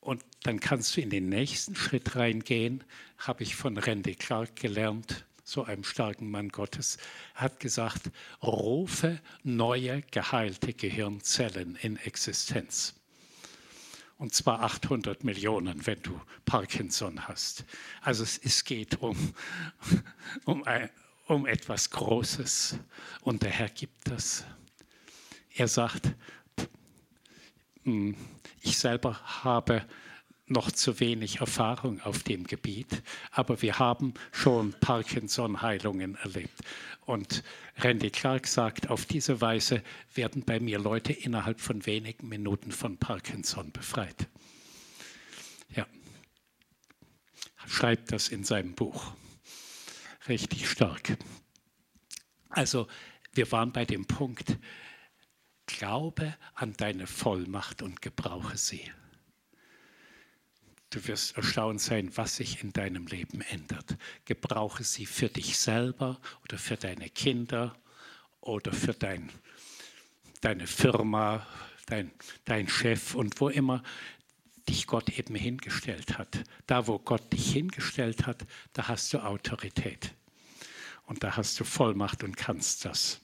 Und 0.00 0.22
dann 0.42 0.60
kannst 0.60 0.94
du 0.94 1.00
in 1.00 1.08
den 1.08 1.30
nächsten 1.30 1.74
Schritt 1.74 2.14
reingehen, 2.14 2.84
habe 3.16 3.42
ich 3.42 3.56
von 3.56 3.78
Randy 3.78 4.16
Clark 4.16 4.54
gelernt 4.56 5.24
so 5.44 5.64
einem 5.64 5.82
starken 5.82 6.30
Mann 6.30 6.50
Gottes, 6.50 6.98
hat 7.34 7.58
gesagt, 7.58 8.10
rufe 8.42 9.18
neue 9.42 10.02
geheilte 10.10 10.74
Gehirnzellen 10.74 11.76
in 11.76 11.96
Existenz. 11.96 12.96
Und 14.18 14.34
zwar 14.34 14.60
800 14.62 15.24
Millionen, 15.24 15.86
wenn 15.86 16.02
du 16.02 16.20
Parkinson 16.44 17.26
hast. 17.26 17.64
Also 18.02 18.24
es, 18.24 18.36
es 18.36 18.64
geht 18.64 19.00
um, 19.00 19.16
um, 20.44 20.62
ein, 20.64 20.90
um 21.26 21.46
etwas 21.46 21.90
Großes 21.90 22.78
und 23.22 23.42
der 23.42 23.50
Herr 23.50 23.68
gibt 23.68 24.10
das. 24.10 24.44
Er 25.54 25.68
sagt, 25.68 26.12
hm, 27.84 28.16
ich 28.60 28.78
selber 28.78 29.20
habe 29.44 29.84
noch 30.48 30.70
zu 30.70 31.00
wenig 31.00 31.40
Erfahrung 31.40 32.00
auf 32.02 32.22
dem 32.22 32.44
Gebiet, 32.46 33.02
aber 33.32 33.60
wir 33.62 33.80
haben 33.80 34.14
schon 34.30 34.72
Parkinson-Heilungen 34.78 36.14
erlebt. 36.16 36.60
Und 37.04 37.42
Randy 37.78 38.10
Clark 38.10 38.46
sagt, 38.46 38.88
auf 38.88 39.06
diese 39.06 39.40
Weise 39.40 39.82
werden 40.14 40.44
bei 40.44 40.60
mir 40.60 40.78
Leute 40.78 41.12
innerhalb 41.12 41.60
von 41.60 41.84
wenigen 41.86 42.28
Minuten 42.28 42.70
von 42.70 42.96
Parkinson 42.96 43.72
befreit. 43.72 44.28
Ja, 45.74 45.86
schreibt 47.66 48.12
das 48.12 48.28
in 48.28 48.44
seinem 48.44 48.74
Buch. 48.74 49.12
Richtig 50.28 50.68
stark. 50.68 51.16
Also, 52.48 52.88
wir 53.32 53.50
waren 53.52 53.72
bei 53.72 53.84
dem 53.84 54.06
Punkt, 54.06 54.58
glaube 55.66 56.36
an 56.54 56.72
deine 56.76 57.06
Vollmacht 57.06 57.82
und 57.82 58.02
gebrauche 58.02 58.56
sie. 58.56 58.90
Du 60.90 61.06
wirst 61.06 61.36
erstaunt 61.36 61.80
sein, 61.80 62.16
was 62.16 62.36
sich 62.36 62.62
in 62.62 62.72
deinem 62.72 63.06
Leben 63.06 63.40
ändert. 63.40 63.96
Gebrauche 64.24 64.84
sie 64.84 65.06
für 65.06 65.28
dich 65.28 65.58
selber 65.58 66.20
oder 66.44 66.58
für 66.58 66.76
deine 66.76 67.10
Kinder 67.10 67.76
oder 68.40 68.72
für 68.72 68.94
dein, 68.94 69.30
deine 70.40 70.66
Firma, 70.66 71.46
dein, 71.86 72.12
dein 72.44 72.68
Chef 72.68 73.14
und 73.14 73.40
wo 73.40 73.48
immer 73.48 73.82
dich 74.68 74.86
Gott 74.86 75.18
eben 75.18 75.34
hingestellt 75.34 76.18
hat. 76.18 76.44
Da, 76.66 76.86
wo 76.86 76.98
Gott 76.98 77.32
dich 77.32 77.52
hingestellt 77.52 78.26
hat, 78.26 78.46
da 78.72 78.88
hast 78.88 79.12
du 79.12 79.18
Autorität. 79.18 80.14
Und 81.04 81.22
da 81.22 81.36
hast 81.36 81.58
du 81.60 81.64
Vollmacht 81.64 82.24
und 82.24 82.36
kannst 82.36 82.84
das 82.84 83.20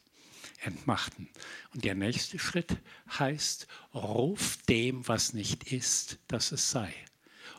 entmachten. 0.60 1.28
Und 1.74 1.84
der 1.84 1.94
nächste 1.94 2.38
Schritt 2.38 2.76
heißt, 3.18 3.66
ruf 3.94 4.58
dem, 4.68 5.06
was 5.08 5.32
nicht 5.32 5.72
ist, 5.72 6.18
dass 6.28 6.52
es 6.52 6.70
sei 6.70 6.94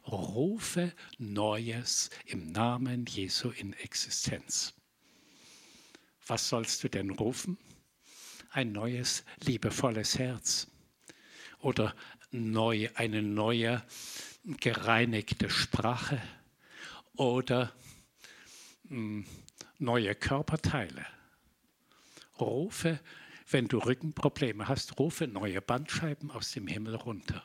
rufe 0.08 0.94
Neues 1.18 2.10
im 2.26 2.52
Namen 2.52 3.06
Jesu 3.06 3.50
in 3.50 3.74
Existenz. 3.74 4.74
Was 6.28 6.50
sollst 6.50 6.84
du 6.84 6.90
denn 6.90 7.10
rufen? 7.10 7.58
Ein 8.50 8.72
neues, 8.72 9.24
liebevolles 9.42 10.20
Herz 10.20 10.68
oder 11.60 11.96
neu, 12.34 12.90
eine 12.96 13.22
neue, 13.22 13.84
gereinigte 14.44 15.50
Sprache 15.50 16.22
oder 17.16 17.72
hm, 18.88 19.26
neue 19.80 20.16
Körperteile. 20.16 21.06
rufe, 22.40 23.00
wenn 23.50 23.68
du 23.68 23.78
Rückenprobleme 23.78 24.68
hast, 24.68 25.00
rufe 25.00 25.28
neue 25.28 25.62
Bandscheiben 25.62 26.32
aus 26.32 26.52
dem 26.52 26.68
Himmel 26.68 26.96
runter. 26.96 27.44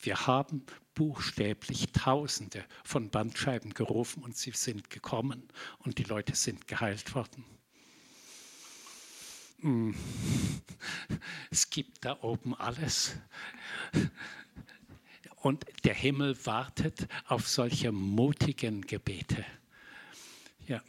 Wir 0.00 0.26
haben 0.26 0.64
buchstäblich 0.94 1.92
Tausende 1.92 2.64
von 2.84 3.10
Bandscheiben 3.10 3.74
gerufen 3.74 4.22
und 4.22 4.36
sie 4.36 4.52
sind 4.52 4.90
gekommen 4.90 5.48
und 5.78 5.98
die 5.98 6.04
Leute 6.04 6.34
sind 6.34 6.66
geheilt 6.66 7.14
worden. 7.14 7.44
Hm. 9.60 9.94
Es 11.50 11.70
gibt 11.70 12.04
da 12.04 12.18
oben 12.22 12.54
alles. 12.54 13.16
Und 15.36 15.64
der 15.84 15.94
Himmel 15.94 16.36
wartet 16.46 17.08
auf 17.26 17.48
solche 17.48 17.90
mutigen 17.90 18.82
Gebete. 18.82 19.44
Ja, 20.66 20.82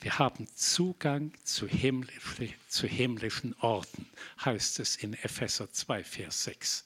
wir 0.00 0.18
haben 0.18 0.46
Zugang 0.54 1.32
zu, 1.44 1.66
himmlisch, 1.66 2.54
zu 2.68 2.86
himmlischen 2.86 3.54
Orten, 3.60 4.06
heißt 4.44 4.80
es 4.80 4.96
in 4.96 5.14
Epheser 5.14 5.72
2, 5.72 6.04
Vers 6.04 6.44
6. 6.44 6.84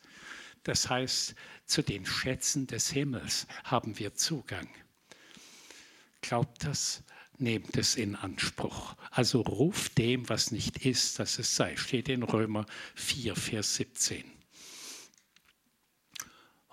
Das 0.63 0.89
heißt, 0.89 1.35
zu 1.67 1.83
den 1.83 2.07
Schätzen 2.07 2.67
des 2.67 2.91
Himmels 2.91 3.47
haben 3.65 3.99
wir 3.99 4.15
Zugang. 4.15 4.69
Glaubt 6.23 6.65
das? 6.65 7.03
Nehmt 7.39 7.77
es 7.77 7.97
in 7.97 8.15
Anspruch. 8.15 8.95
Also 9.11 9.41
ruft 9.41 9.99
dem, 9.99 10.29
was 10.29 10.51
nicht 10.51 10.85
ist, 10.87 11.19
dass 11.19 11.39
es 11.39 11.57
sei. 11.57 11.77
Steht 11.77 12.09
in 12.09 12.23
Römer 12.23 12.67
4, 12.95 13.35
Vers 13.35 13.75
17. 13.77 14.25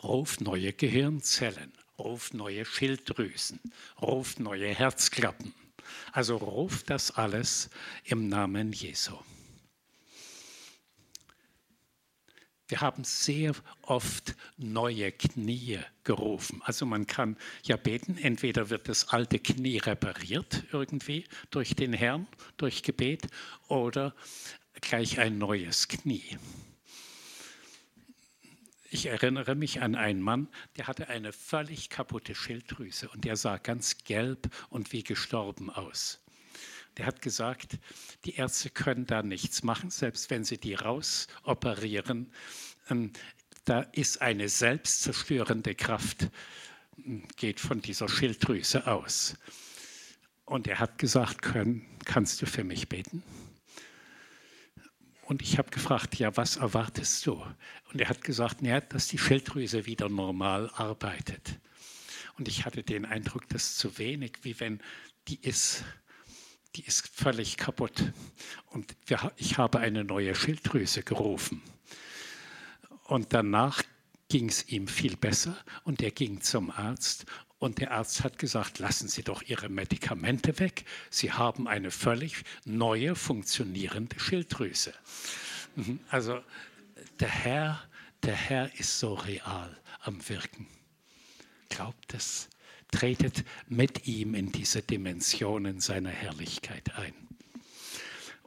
Ruft 0.03 0.41
neue 0.41 0.73
Gehirnzellen, 0.73 1.73
ruft 1.97 2.33
neue 2.33 2.65
Schilddrüsen, 2.65 3.59
ruft 4.01 4.39
neue 4.39 4.67
Herzklappen. 4.73 5.53
Also 6.11 6.37
ruft 6.37 6.89
das 6.89 7.11
alles 7.11 7.69
im 8.03 8.27
Namen 8.27 8.71
Jesu. 8.71 9.17
Wir 12.71 12.79
haben 12.79 13.03
sehr 13.03 13.53
oft 13.81 14.33
neue 14.55 15.11
Knie 15.11 15.79
gerufen. 16.05 16.61
Also 16.63 16.85
man 16.85 17.05
kann 17.05 17.35
ja 17.63 17.75
beten, 17.75 18.17
entweder 18.17 18.69
wird 18.69 18.87
das 18.87 19.09
alte 19.09 19.39
Knie 19.39 19.77
repariert 19.79 20.63
irgendwie 20.71 21.25
durch 21.49 21.75
den 21.75 21.91
Herrn, 21.91 22.27
durch 22.55 22.81
Gebet, 22.81 23.27
oder 23.67 24.15
gleich 24.79 25.19
ein 25.19 25.37
neues 25.37 25.89
Knie. 25.89 26.37
Ich 28.89 29.07
erinnere 29.07 29.55
mich 29.55 29.81
an 29.81 29.95
einen 29.95 30.21
Mann, 30.21 30.47
der 30.77 30.87
hatte 30.87 31.09
eine 31.09 31.33
völlig 31.33 31.89
kaputte 31.89 32.35
Schilddrüse 32.35 33.09
und 33.09 33.25
der 33.25 33.35
sah 33.35 33.57
ganz 33.57 33.97
gelb 34.05 34.49
und 34.69 34.93
wie 34.93 35.03
gestorben 35.03 35.69
aus. 35.69 36.23
Der 36.97 37.05
hat 37.05 37.21
gesagt, 37.21 37.79
die 38.25 38.35
Ärzte 38.35 38.69
können 38.69 39.05
da 39.05 39.23
nichts 39.23 39.63
machen, 39.63 39.89
selbst 39.89 40.29
wenn 40.29 40.43
sie 40.43 40.57
die 40.57 40.75
rausoperieren. 40.75 42.31
Ähm, 42.89 43.11
da 43.65 43.81
ist 43.81 44.21
eine 44.21 44.49
selbstzerstörende 44.49 45.75
Kraft, 45.75 46.29
hm, 46.95 47.27
geht 47.37 47.59
von 47.59 47.81
dieser 47.81 48.09
Schilddrüse 48.09 48.87
aus. 48.87 49.37
Und 50.45 50.67
er 50.67 50.79
hat 50.79 50.97
gesagt, 50.97 51.41
können, 51.41 51.85
kannst 52.05 52.41
du 52.41 52.45
für 52.45 52.63
mich 52.63 52.89
beten? 52.89 53.23
Und 55.23 55.41
ich 55.41 55.57
habe 55.57 55.69
gefragt, 55.69 56.15
ja, 56.15 56.35
was 56.35 56.57
erwartest 56.57 57.25
du? 57.25 57.41
Und 57.93 58.01
er 58.01 58.09
hat 58.09 58.21
gesagt, 58.21 58.61
ja, 58.63 58.81
dass 58.81 59.07
die 59.07 59.17
Schilddrüse 59.17 59.85
wieder 59.85 60.09
normal 60.09 60.69
arbeitet. 60.73 61.57
Und 62.37 62.49
ich 62.49 62.65
hatte 62.65 62.83
den 62.83 63.05
Eindruck, 63.05 63.47
das 63.47 63.63
ist 63.63 63.77
zu 63.77 63.97
wenig, 63.97 64.39
wie 64.41 64.59
wenn 64.59 64.81
die 65.29 65.39
ist 65.39 65.85
die 66.75 66.85
ist 66.85 67.07
völlig 67.07 67.57
kaputt. 67.57 68.13
Und 68.67 68.95
ich 69.37 69.57
habe 69.57 69.79
eine 69.79 70.03
neue 70.03 70.35
Schilddrüse 70.35 71.03
gerufen. 71.03 71.61
Und 73.05 73.33
danach 73.33 73.83
ging 74.29 74.47
es 74.47 74.67
ihm 74.69 74.87
viel 74.87 75.17
besser 75.17 75.57
und 75.83 76.01
er 76.01 76.11
ging 76.11 76.41
zum 76.41 76.71
Arzt 76.71 77.25
und 77.61 77.77
der 77.77 77.91
Arzt 77.91 78.23
hat 78.23 78.39
gesagt, 78.39 78.79
lassen 78.79 79.07
Sie 79.07 79.21
doch 79.21 79.43
Ihre 79.43 79.69
Medikamente 79.69 80.57
weg. 80.57 80.83
Sie 81.11 81.31
haben 81.31 81.67
eine 81.67 81.91
völlig 81.91 82.43
neue 82.65 83.15
funktionierende 83.15 84.19
Schilddrüse. 84.19 84.95
Mhm. 85.75 85.99
Also 86.09 86.41
der 87.19 87.29
Herr, 87.29 87.83
der 88.23 88.33
Herr 88.33 88.73
ist 88.79 88.97
so 88.97 89.13
real 89.13 89.77
am 89.99 90.27
Wirken. 90.27 90.65
Glaubt 91.69 92.15
es 92.15 92.49
tretet 92.91 93.43
mit 93.67 94.07
ihm 94.07 94.35
in 94.35 94.51
diese 94.51 94.81
Dimensionen 94.81 95.79
seiner 95.79 96.09
Herrlichkeit 96.09 96.95
ein. 96.95 97.13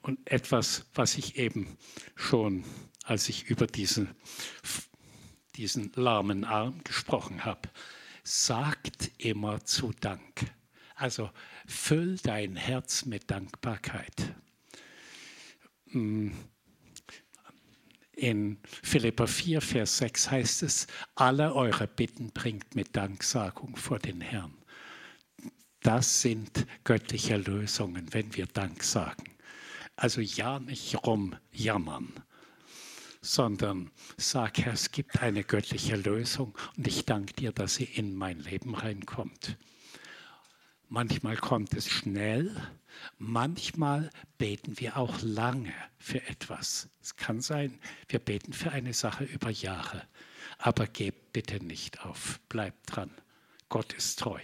Und 0.03 0.31
etwas, 0.31 0.85
was 0.95 1.17
ich 1.17 1.37
eben 1.37 1.79
schon, 2.15 2.65
als 3.05 3.29
ich 3.29 3.45
über 3.45 3.67
diesen, 3.67 4.15
diesen 5.57 5.93
lahmen 5.95 6.45
Arm 6.45 6.85
gesprochen 6.85 7.45
habe, 7.45 7.71
sagt 8.23 9.11
immer 9.19 9.65
zu 9.65 9.93
Dank. 10.01 10.53
Also 10.95 11.31
füll 11.67 12.17
dein 12.19 12.57
Herz 12.57 13.05
mit 13.05 13.31
Dankbarkeit. 13.31 14.35
Hm, 15.91 16.33
in 18.17 18.59
Philippa 18.83 19.27
4, 19.27 19.61
Vers 19.61 19.99
6 19.99 20.31
heißt 20.31 20.63
es, 20.63 20.87
alle 21.15 21.55
eure 21.55 21.87
Bitten 21.87 22.31
bringt 22.31 22.75
mit 22.75 22.95
Danksagung 22.97 23.77
vor 23.77 23.99
den 23.99 24.21
Herrn. 24.21 24.55
Das 25.83 26.23
sind 26.23 26.67
göttliche 26.85 27.37
Lösungen, 27.37 28.13
wenn 28.13 28.35
wir 28.35 28.47
Dank 28.47 28.83
sagen. 28.83 29.25
Also 29.97 30.21
ja 30.21 30.59
nicht 30.59 30.97
rumjammern, 31.05 32.13
sondern 33.21 33.91
sag, 34.17 34.59
Herr, 34.59 34.73
es 34.73 34.91
gibt 34.91 35.21
eine 35.21 35.45
göttliche 35.45 35.97
Lösung 35.97 36.57
und 36.77 36.87
ich 36.87 37.05
danke 37.05 37.35
dir, 37.35 37.53
dass 37.53 37.77
sie 37.77 37.85
in 37.85 38.15
mein 38.15 38.41
Leben 38.41 38.75
reinkommt. 38.75 39.57
Manchmal 40.95 41.37
kommt 41.37 41.75
es 41.75 41.89
schnell, 41.89 42.55
manchmal 43.19 44.11
beten 44.39 44.79
wir 44.79 44.97
auch 44.97 45.23
lange 45.23 45.75
für 45.99 46.23
etwas. 46.29 46.89
Es 47.03 47.17
kann 47.17 47.41
sein, 47.41 47.81
wir 48.07 48.21
beten 48.21 48.53
für 48.53 48.71
eine 48.71 48.95
Sache 48.95 49.25
über 49.25 49.51
Jahre. 49.51 50.07
Aber 50.57 50.87
gebt 50.87 51.33
bitte 51.33 51.57
nicht 51.65 52.05
auf, 52.05 52.39
bleibt 52.49 52.95
dran. 52.95 53.11
Gott 53.69 53.93
ist 53.93 54.21
treu. 54.21 54.39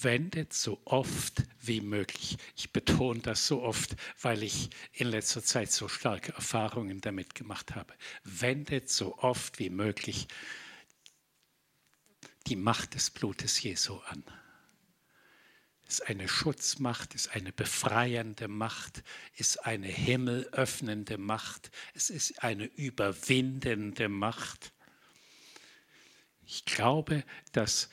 wendet 0.00 0.52
so 0.52 0.80
oft 0.84 1.42
wie 1.60 1.80
möglich. 1.80 2.38
Ich 2.56 2.72
betone 2.72 3.18
das 3.18 3.48
so 3.48 3.62
oft, 3.62 3.96
weil 4.22 4.44
ich 4.44 4.70
in 4.92 5.08
letzter 5.08 5.42
Zeit 5.42 5.72
so 5.72 5.88
starke 5.88 6.32
Erfahrungen 6.32 7.00
damit 7.00 7.34
gemacht 7.34 7.74
habe. 7.74 7.92
Wendet 8.22 8.88
so 8.90 9.18
oft 9.18 9.58
wie 9.58 9.70
möglich 9.70 10.28
die 12.48 12.56
Macht 12.56 12.94
des 12.94 13.10
Blutes 13.10 13.62
Jesu 13.62 13.98
an. 14.08 14.24
Es 15.86 16.00
ist 16.00 16.08
eine 16.08 16.28
Schutzmacht, 16.28 17.14
ist 17.14 17.34
eine 17.34 17.52
befreiende 17.52 18.48
Macht, 18.48 19.02
ist 19.36 19.64
eine 19.64 19.86
himmelöffnende 19.86 21.18
Macht, 21.18 21.70
es 21.94 22.10
ist 22.10 22.42
eine 22.42 22.64
überwindende 22.64 24.08
Macht. 24.08 24.72
Ich 26.46 26.64
glaube, 26.64 27.24
dass 27.52 27.90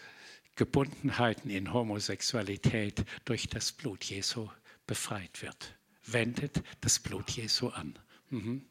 Gebundenheiten 0.55 1.49
in 1.49 1.73
Homosexualität 1.73 3.05
durch 3.25 3.47
das 3.47 3.73
Blut 3.73 4.03
Jesu 4.05 4.49
befreit 4.87 5.41
wird. 5.41 5.75
Wendet 6.05 6.63
das 6.81 6.99
Blut 6.99 7.29
Jesu 7.31 7.69
an. 7.69 7.99
Mhm. 8.29 8.65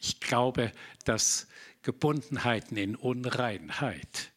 Ich 0.00 0.20
glaube, 0.20 0.72
dass 1.04 1.48
Gebundenheiten 1.82 2.76
in 2.76 2.94
Unreinheit 2.94 4.32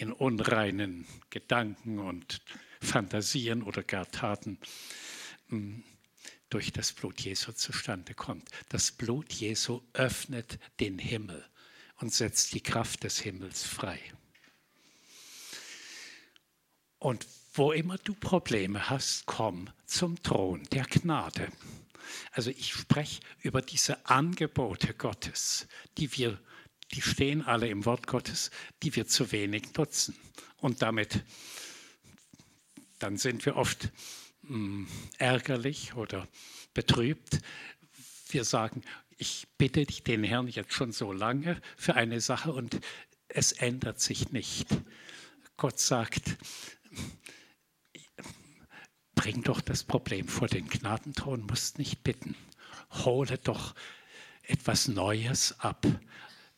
in 0.00 0.12
unreinen 0.12 1.06
Gedanken 1.28 1.98
und 1.98 2.40
Fantasien 2.80 3.62
oder 3.62 3.82
gar 3.82 4.10
Taten 4.10 4.58
mm, 5.48 5.80
durch 6.48 6.72
das 6.72 6.92
Blut 6.92 7.20
Jesu 7.20 7.52
zustande 7.52 8.14
kommt. 8.14 8.48
Das 8.70 8.92
Blut 8.92 9.32
Jesu 9.32 9.82
öffnet 9.92 10.58
den 10.80 10.98
Himmel 10.98 11.44
und 11.98 12.14
setzt 12.14 12.54
die 12.54 12.62
Kraft 12.62 13.04
des 13.04 13.20
Himmels 13.20 13.62
frei. 13.62 14.00
Und 16.98 17.26
wo 17.52 17.72
immer 17.72 17.98
du 17.98 18.14
Probleme 18.14 18.88
hast, 18.88 19.26
komm 19.26 19.70
zum 19.84 20.22
Thron 20.22 20.62
der 20.72 20.84
Gnade. 20.84 21.50
Also 22.32 22.50
ich 22.50 22.72
spreche 22.72 23.20
über 23.40 23.60
diese 23.60 24.06
Angebote 24.06 24.94
Gottes, 24.94 25.66
die 25.98 26.16
wir 26.16 26.40
die 26.92 27.02
stehen 27.02 27.44
alle 27.44 27.68
im 27.68 27.84
Wort 27.84 28.06
Gottes, 28.06 28.50
die 28.82 28.94
wir 28.96 29.06
zu 29.06 29.32
wenig 29.32 29.74
nutzen. 29.76 30.16
Und 30.58 30.82
damit, 30.82 31.24
dann 32.98 33.16
sind 33.16 33.46
wir 33.46 33.56
oft 33.56 33.90
mh, 34.42 34.48
hm, 34.48 34.88
ärgerlich 35.18 35.94
oder 35.94 36.28
betrübt. 36.74 37.40
Wir 38.30 38.44
sagen, 38.44 38.82
ich 39.16 39.46
bitte 39.58 39.84
dich 39.84 40.02
den 40.02 40.24
Herrn 40.24 40.48
jetzt 40.48 40.72
schon 40.72 40.92
so 40.92 41.12
lange 41.12 41.60
für 41.76 41.94
eine 41.94 42.20
Sache 42.20 42.52
und 42.52 42.80
es 43.28 43.52
ändert 43.52 44.00
sich 44.00 44.30
nicht. 44.32 44.68
Gott 45.56 45.78
sagt, 45.78 46.38
bring 49.14 49.42
doch 49.42 49.60
das 49.60 49.84
Problem 49.84 50.26
vor 50.26 50.48
den 50.48 50.68
Gnadenthron, 50.68 51.42
musst 51.42 51.78
nicht 51.78 52.02
bitten. 52.02 52.34
Hole 52.90 53.38
doch 53.38 53.74
etwas 54.42 54.88
Neues 54.88 55.60
ab. 55.60 55.86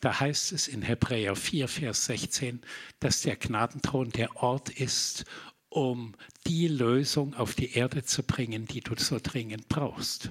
Da 0.03 0.19
heißt 0.19 0.51
es 0.51 0.67
in 0.67 0.83
Hebräer 0.83 1.37
4, 1.37 1.69
Vers 1.69 2.07
16, 2.07 2.61
dass 2.99 3.23
der 3.23 3.37
Gnadenthron 3.37 4.11
der 4.11 4.35
Ort 4.43 4.69
ist, 4.69 5.25
um 5.69 6.17
die 6.45 6.67
Lösung 6.67 7.35
auf 7.35 7.55
die 7.55 7.75
Erde 7.75 8.03
zu 8.03 8.25
bringen, 8.25 8.67
die 8.67 8.81
du 8.81 8.97
so 8.97 9.21
dringend 9.23 9.69
brauchst. 9.69 10.31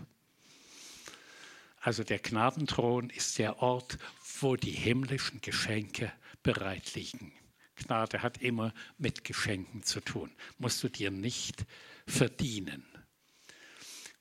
Also 1.80 2.03
der 2.03 2.19
Gnadenthron 2.19 3.09
ist 3.11 3.39
der 3.39 3.59
Ort, 3.59 3.97
wo 4.41 4.57
die 4.57 4.72
himmlischen 4.72 5.39
Geschenke 5.39 6.11
bereit 6.43 6.93
liegen. 6.95 7.32
Gnade 7.78 8.22
hat 8.22 8.41
immer 8.41 8.74
mit 8.97 9.24
Geschenken 9.24 9.84
zu 9.84 10.01
tun. 10.01 10.32
Musst 10.57 10.84
du 10.84 10.89
dir 10.89 11.11
nicht 11.11 11.65
verdienen. 12.05 12.91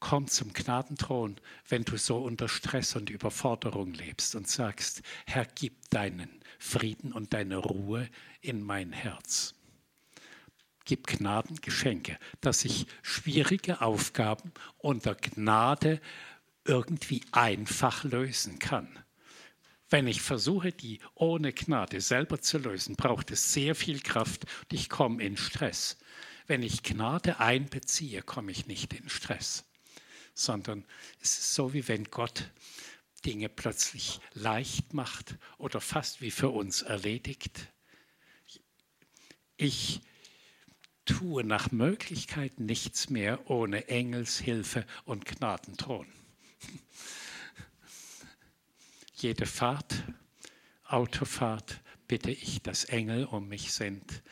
Komm 0.00 0.28
zum 0.28 0.52
Gnadenthron, 0.54 1.36
wenn 1.68 1.84
du 1.84 1.98
so 1.98 2.18
unter 2.18 2.48
Stress 2.48 2.96
und 2.96 3.10
Überforderung 3.10 3.92
lebst 3.92 4.34
und 4.34 4.48
sagst, 4.48 5.02
Herr, 5.26 5.46
gib 5.54 5.90
deinen 5.90 6.40
Frieden 6.58 7.12
und 7.12 7.34
deine 7.34 7.58
Ruhe 7.58 8.08
in 8.40 8.62
mein 8.62 8.92
Herz. 8.92 9.54
Gib 10.86 11.06
Gnadengeschenke, 11.06 12.18
dass 12.40 12.64
ich 12.64 12.86
schwierige 13.02 13.82
Aufgaben 13.82 14.52
unter 14.78 15.14
Gnade 15.14 16.00
irgendwie 16.64 17.22
einfach 17.30 18.02
lösen 18.02 18.58
kann. 18.58 18.88
Wenn 19.90 20.06
ich 20.06 20.22
versuche, 20.22 20.72
die 20.72 21.00
ohne 21.14 21.52
Gnade 21.52 22.00
selber 22.00 22.40
zu 22.40 22.58
lösen, 22.58 22.96
braucht 22.96 23.30
es 23.32 23.52
sehr 23.52 23.74
viel 23.74 24.00
Kraft 24.00 24.44
und 24.44 24.72
ich 24.72 24.88
komme 24.88 25.22
in 25.22 25.36
Stress. 25.36 25.98
Wenn 26.46 26.62
ich 26.62 26.82
Gnade 26.82 27.38
einbeziehe, 27.38 28.22
komme 28.22 28.52
ich 28.52 28.66
nicht 28.66 28.92
in 28.94 29.08
Stress, 29.08 29.64
sondern 30.40 30.84
es 31.20 31.38
ist 31.38 31.54
so, 31.54 31.72
wie 31.72 31.86
wenn 31.88 32.04
Gott 32.04 32.50
Dinge 33.24 33.48
plötzlich 33.48 34.20
leicht 34.32 34.94
macht 34.94 35.36
oder 35.58 35.80
fast 35.80 36.20
wie 36.20 36.30
für 36.30 36.48
uns 36.48 36.82
erledigt. 36.82 37.68
Ich 39.56 40.00
tue 41.04 41.44
nach 41.44 41.70
Möglichkeit 41.70 42.60
nichts 42.60 43.10
mehr 43.10 43.50
ohne 43.50 43.88
Engelshilfe 43.88 44.86
und 45.04 45.26
Gnadenthron 45.26 46.06
jede 49.16 49.46
Fahrt, 49.46 50.02
Autofahrt, 50.84 51.80
bitte 52.08 52.30
ich, 52.30 52.62
dass 52.62 52.84
Engel 52.84 53.24
um 53.24 53.48
mich 53.48 53.72
sind 53.72 54.22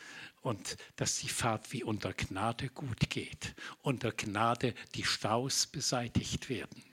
und 0.41 0.77
dass 0.95 1.19
die 1.19 1.29
Fahrt 1.29 1.71
wie 1.73 1.83
unter 1.83 2.13
Gnade 2.13 2.69
gut 2.69 3.09
geht, 3.09 3.55
unter 3.81 4.11
Gnade 4.11 4.73
die 4.95 5.03
Staus 5.03 5.67
beseitigt 5.67 6.49
werden. 6.49 6.83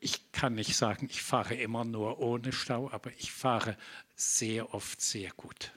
Ich 0.00 0.32
kann 0.32 0.54
nicht 0.54 0.76
sagen, 0.76 1.08
ich 1.10 1.22
fahre 1.22 1.54
immer 1.54 1.84
nur 1.84 2.18
ohne 2.18 2.52
Stau, 2.52 2.90
aber 2.90 3.10
ich 3.12 3.32
fahre 3.32 3.78
sehr 4.14 4.74
oft 4.74 5.00
sehr 5.00 5.30
gut 5.30 5.72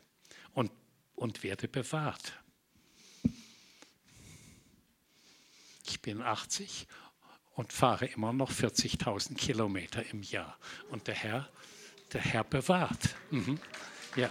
und, 0.54 0.72
und 1.16 1.44
werde 1.44 1.70
bewahrt. 1.70 2.34
Ich 5.86 6.02
bin 6.02 6.22
80 6.22 6.88
und 7.56 7.72
fahre 7.72 8.06
immer 8.06 8.34
noch 8.34 8.52
40.000 8.52 9.36
Kilometer 9.36 10.06
im 10.12 10.22
Jahr. 10.22 10.58
Und 10.90 11.08
der 11.08 11.16
Herr, 11.16 11.50
der 12.12 12.22
Herr 12.22 12.44
bewahrt. 12.44 13.16
Mhm. 13.32 13.60
Ja. 14.16 14.30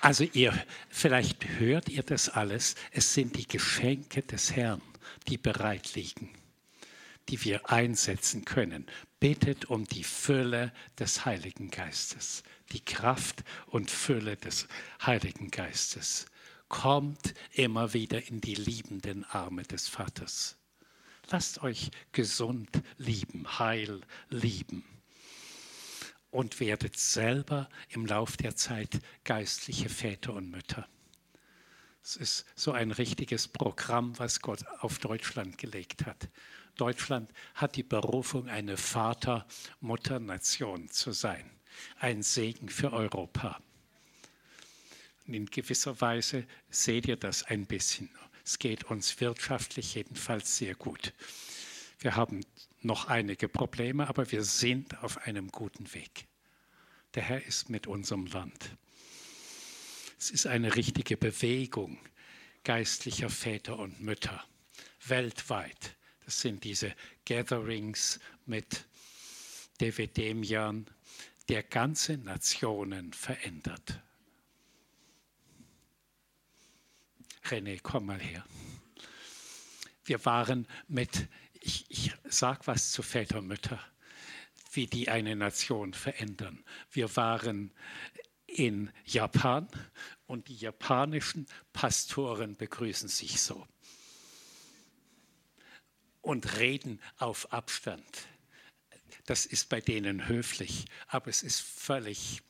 Also 0.00 0.24
ihr, 0.24 0.54
vielleicht 0.88 1.46
hört 1.58 1.88
ihr 1.90 2.02
das 2.02 2.30
alles. 2.30 2.74
Es 2.90 3.12
sind 3.12 3.36
die 3.36 3.46
Geschenke 3.46 4.22
des 4.22 4.56
Herrn, 4.56 4.80
die 5.28 5.36
bereit 5.36 5.94
liegen, 5.94 6.30
die 7.28 7.44
wir 7.44 7.70
einsetzen 7.70 8.46
können. 8.46 8.86
Betet 9.20 9.66
um 9.66 9.84
die 9.84 10.04
Fülle 10.04 10.72
des 10.98 11.26
Heiligen 11.26 11.70
Geistes, 11.70 12.44
die 12.72 12.84
Kraft 12.84 13.44
und 13.66 13.90
Fülle 13.90 14.36
des 14.36 14.68
Heiligen 15.04 15.50
Geistes 15.50 16.26
kommt 16.68 17.34
immer 17.52 17.94
wieder 17.94 18.26
in 18.28 18.40
die 18.40 18.54
liebenden 18.54 19.24
Arme 19.24 19.62
des 19.62 19.88
Vaters. 19.88 20.56
Lasst 21.30 21.62
euch 21.62 21.90
gesund 22.12 22.68
lieben, 22.96 23.58
heil 23.58 24.00
lieben 24.28 24.84
und 26.30 26.60
werdet 26.60 26.98
selber 26.98 27.68
im 27.88 28.06
Lauf 28.06 28.36
der 28.36 28.54
Zeit 28.56 29.00
geistliche 29.24 29.88
Väter 29.88 30.34
und 30.34 30.50
Mütter. 30.50 30.86
Es 32.02 32.16
ist 32.16 32.44
so 32.54 32.72
ein 32.72 32.90
richtiges 32.90 33.48
Programm, 33.48 34.18
was 34.18 34.40
Gott 34.40 34.66
auf 34.80 34.98
Deutschland 34.98 35.56
gelegt 35.58 36.04
hat. 36.06 36.28
Deutschland 36.76 37.30
hat 37.54 37.76
die 37.76 37.82
Berufung, 37.82 38.48
eine 38.48 38.76
Vater-Mutter-Nation 38.76 40.90
zu 40.90 41.12
sein. 41.12 41.50
Ein 41.98 42.22
Segen 42.22 42.68
für 42.68 42.92
Europa. 42.92 43.60
Und 45.26 45.34
in 45.34 45.46
gewisser 45.46 46.00
Weise 46.00 46.46
seht 46.70 47.08
ihr 47.08 47.16
das 47.16 47.42
ein 47.42 47.66
bisschen. 47.66 48.08
Es 48.44 48.58
geht 48.58 48.84
uns 48.84 49.20
wirtschaftlich 49.20 49.94
jedenfalls 49.94 50.56
sehr 50.56 50.74
gut. 50.74 51.12
Wir 52.00 52.16
haben 52.16 52.40
noch 52.80 53.06
einige 53.08 53.48
Probleme, 53.48 54.08
aber 54.08 54.30
wir 54.30 54.44
sind 54.44 55.02
auf 55.02 55.18
einem 55.26 55.48
guten 55.50 55.92
Weg. 55.94 56.26
Der 57.14 57.22
Herr 57.22 57.44
ist 57.44 57.70
mit 57.70 57.86
unserem 57.86 58.26
Land. 58.26 58.76
Es 60.18 60.30
ist 60.30 60.46
eine 60.46 60.76
richtige 60.76 61.16
Bewegung 61.16 61.98
geistlicher 62.64 63.30
Väter 63.30 63.78
und 63.78 64.00
Mütter 64.00 64.44
weltweit. 65.06 65.96
Das 66.24 66.40
sind 66.40 66.64
diese 66.64 66.94
Gatherings 67.24 68.20
mit 68.46 68.84
David 69.78 70.16
Demian, 70.16 70.86
der 71.48 71.62
ganze 71.62 72.18
Nationen 72.18 73.12
verändert. 73.12 74.02
René, 77.44 77.80
komm 77.82 78.06
mal 78.06 78.20
her. 78.20 78.44
Wir 80.04 80.22
waren 80.26 80.66
mit, 80.88 81.28
ich, 81.68 81.84
ich 81.90 82.12
sag 82.24 82.66
was 82.66 82.92
zu 82.92 83.02
Väter 83.02 83.42
Mütter, 83.42 83.78
wie 84.72 84.86
die 84.86 85.10
eine 85.10 85.36
Nation 85.36 85.92
verändern. 85.92 86.64
Wir 86.90 87.14
waren 87.14 87.72
in 88.46 88.90
Japan 89.04 89.68
und 90.26 90.48
die 90.48 90.56
japanischen 90.56 91.46
Pastoren 91.74 92.56
begrüßen 92.56 93.10
sich 93.10 93.42
so 93.42 93.66
und 96.22 96.56
reden 96.56 97.00
auf 97.18 97.52
Abstand. 97.52 98.28
Das 99.26 99.44
ist 99.44 99.68
bei 99.68 99.82
denen 99.82 100.26
höflich, 100.26 100.86
aber 101.06 101.28
es 101.28 101.42
ist 101.42 101.60
völlig 101.60 102.42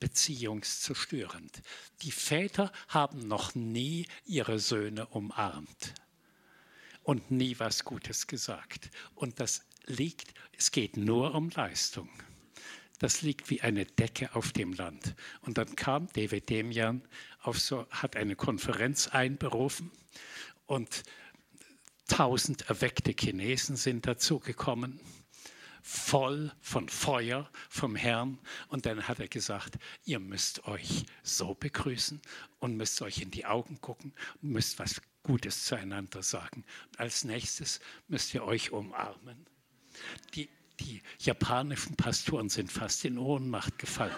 beziehungszerstörend. 0.00 1.62
Die 2.02 2.10
Väter 2.10 2.72
haben 2.88 3.28
noch 3.28 3.54
nie 3.54 4.08
ihre 4.24 4.58
Söhne 4.58 5.06
umarmt 5.06 5.94
und 7.02 7.30
nie 7.30 7.58
was 7.58 7.84
Gutes 7.84 8.26
gesagt. 8.26 8.90
Und 9.14 9.40
das 9.40 9.62
liegt, 9.86 10.34
es 10.56 10.70
geht 10.70 10.96
nur 10.96 11.34
um 11.34 11.50
Leistung. 11.50 12.08
Das 12.98 13.22
liegt 13.22 13.48
wie 13.48 13.62
eine 13.62 13.86
Decke 13.86 14.34
auf 14.34 14.52
dem 14.52 14.74
Land. 14.74 15.14
Und 15.40 15.56
dann 15.56 15.74
kam 15.74 16.08
David 16.12 16.50
Demian 16.50 17.02
auf 17.40 17.58
so, 17.58 17.86
hat 17.90 18.14
eine 18.14 18.36
Konferenz 18.36 19.08
einberufen 19.08 19.90
und 20.66 21.02
tausend 22.06 22.68
erweckte 22.68 23.14
Chinesen 23.18 23.76
sind 23.76 24.06
dazugekommen 24.06 25.00
voll 25.82 26.52
von 26.60 26.88
Feuer 26.88 27.50
vom 27.68 27.96
Herrn. 27.96 28.38
Und 28.68 28.86
dann 28.86 29.08
hat 29.08 29.20
er 29.20 29.28
gesagt, 29.28 29.78
ihr 30.04 30.20
müsst 30.20 30.66
euch 30.66 31.06
so 31.22 31.54
begrüßen 31.54 32.20
und 32.58 32.76
müsst 32.76 33.00
euch 33.02 33.22
in 33.22 33.30
die 33.30 33.46
Augen 33.46 33.80
gucken 33.80 34.12
und 34.42 34.50
müsst 34.50 34.78
was 34.78 35.00
Gutes 35.22 35.64
zueinander 35.64 36.22
sagen. 36.22 36.64
Und 36.88 37.00
als 37.00 37.24
nächstes 37.24 37.80
müsst 38.08 38.34
ihr 38.34 38.44
euch 38.44 38.72
umarmen. 38.72 39.46
Die, 40.34 40.48
die 40.80 41.02
japanischen 41.18 41.96
Pastoren 41.96 42.48
sind 42.48 42.72
fast 42.72 43.04
in 43.04 43.18
Ohnmacht 43.18 43.78
gefallen. 43.78 44.14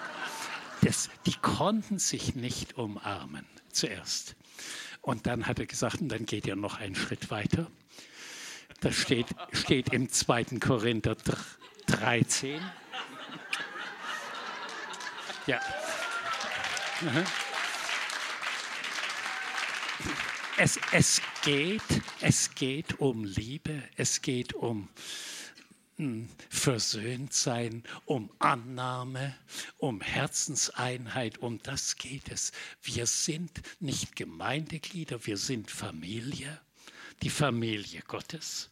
Das, 0.82 1.10
die 1.26 1.34
konnten 1.34 1.98
sich 1.98 2.34
nicht 2.34 2.76
umarmen 2.76 3.46
zuerst. 3.72 4.36
Und 5.00 5.26
dann 5.26 5.46
hat 5.46 5.58
er 5.58 5.66
gesagt, 5.66 6.00
und 6.00 6.08
dann 6.08 6.26
geht 6.26 6.46
ihr 6.46 6.56
noch 6.56 6.78
einen 6.78 6.94
Schritt 6.94 7.30
weiter. 7.30 7.70
Das 8.82 8.96
steht, 8.96 9.28
steht 9.52 9.92
im 9.92 10.10
2. 10.10 10.58
Korinther 10.58 11.16
13. 11.86 12.60
Ja. 15.46 15.60
Es, 20.58 20.80
es, 20.90 21.22
geht, 21.44 21.82
es 22.20 22.54
geht 22.56 22.98
um 22.98 23.24
Liebe, 23.24 23.84
es 23.96 24.20
geht 24.20 24.52
um 24.54 24.88
hm, 25.96 26.28
versöhnt 26.48 27.32
sein, 27.32 27.84
um 28.04 28.30
Annahme, 28.40 29.36
um 29.78 30.00
Herzenseinheit, 30.00 31.38
um 31.38 31.62
das 31.62 31.94
geht 31.96 32.32
es. 32.32 32.50
Wir 32.82 33.06
sind 33.06 33.62
nicht 33.78 34.16
Gemeindeglieder, 34.16 35.24
wir 35.24 35.36
sind 35.36 35.70
Familie, 35.70 36.60
die 37.22 37.30
Familie 37.30 38.02
Gottes. 38.08 38.71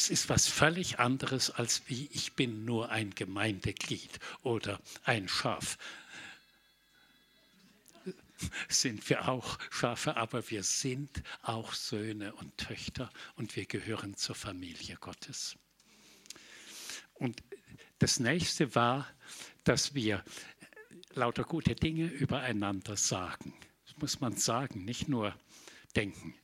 Es 0.00 0.08
ist 0.08 0.30
was 0.30 0.46
völlig 0.48 0.98
anderes 0.98 1.50
als 1.50 1.82
wie 1.88 2.08
ich 2.14 2.32
bin 2.32 2.64
nur 2.64 2.88
ein 2.88 3.10
Gemeindeglied 3.10 4.18
oder 4.42 4.80
ein 5.04 5.28
Schaf. 5.28 5.76
Sind 8.70 9.06
wir 9.10 9.28
auch 9.28 9.58
Schafe, 9.68 10.16
aber 10.16 10.48
wir 10.48 10.62
sind 10.62 11.22
auch 11.42 11.74
Söhne 11.74 12.32
und 12.36 12.56
Töchter 12.56 13.10
und 13.36 13.56
wir 13.56 13.66
gehören 13.66 14.16
zur 14.16 14.34
Familie 14.34 14.96
Gottes. 14.96 15.56
Und 17.12 17.42
das 17.98 18.20
nächste 18.20 18.74
war, 18.74 19.06
dass 19.64 19.92
wir 19.94 20.24
lauter 21.12 21.44
gute 21.44 21.74
Dinge 21.74 22.06
übereinander 22.06 22.96
sagen. 22.96 23.52
Das 23.84 23.98
muss 23.98 24.20
man 24.20 24.34
sagen, 24.34 24.82
nicht 24.86 25.08
nur 25.08 25.38
denken. 25.94 26.34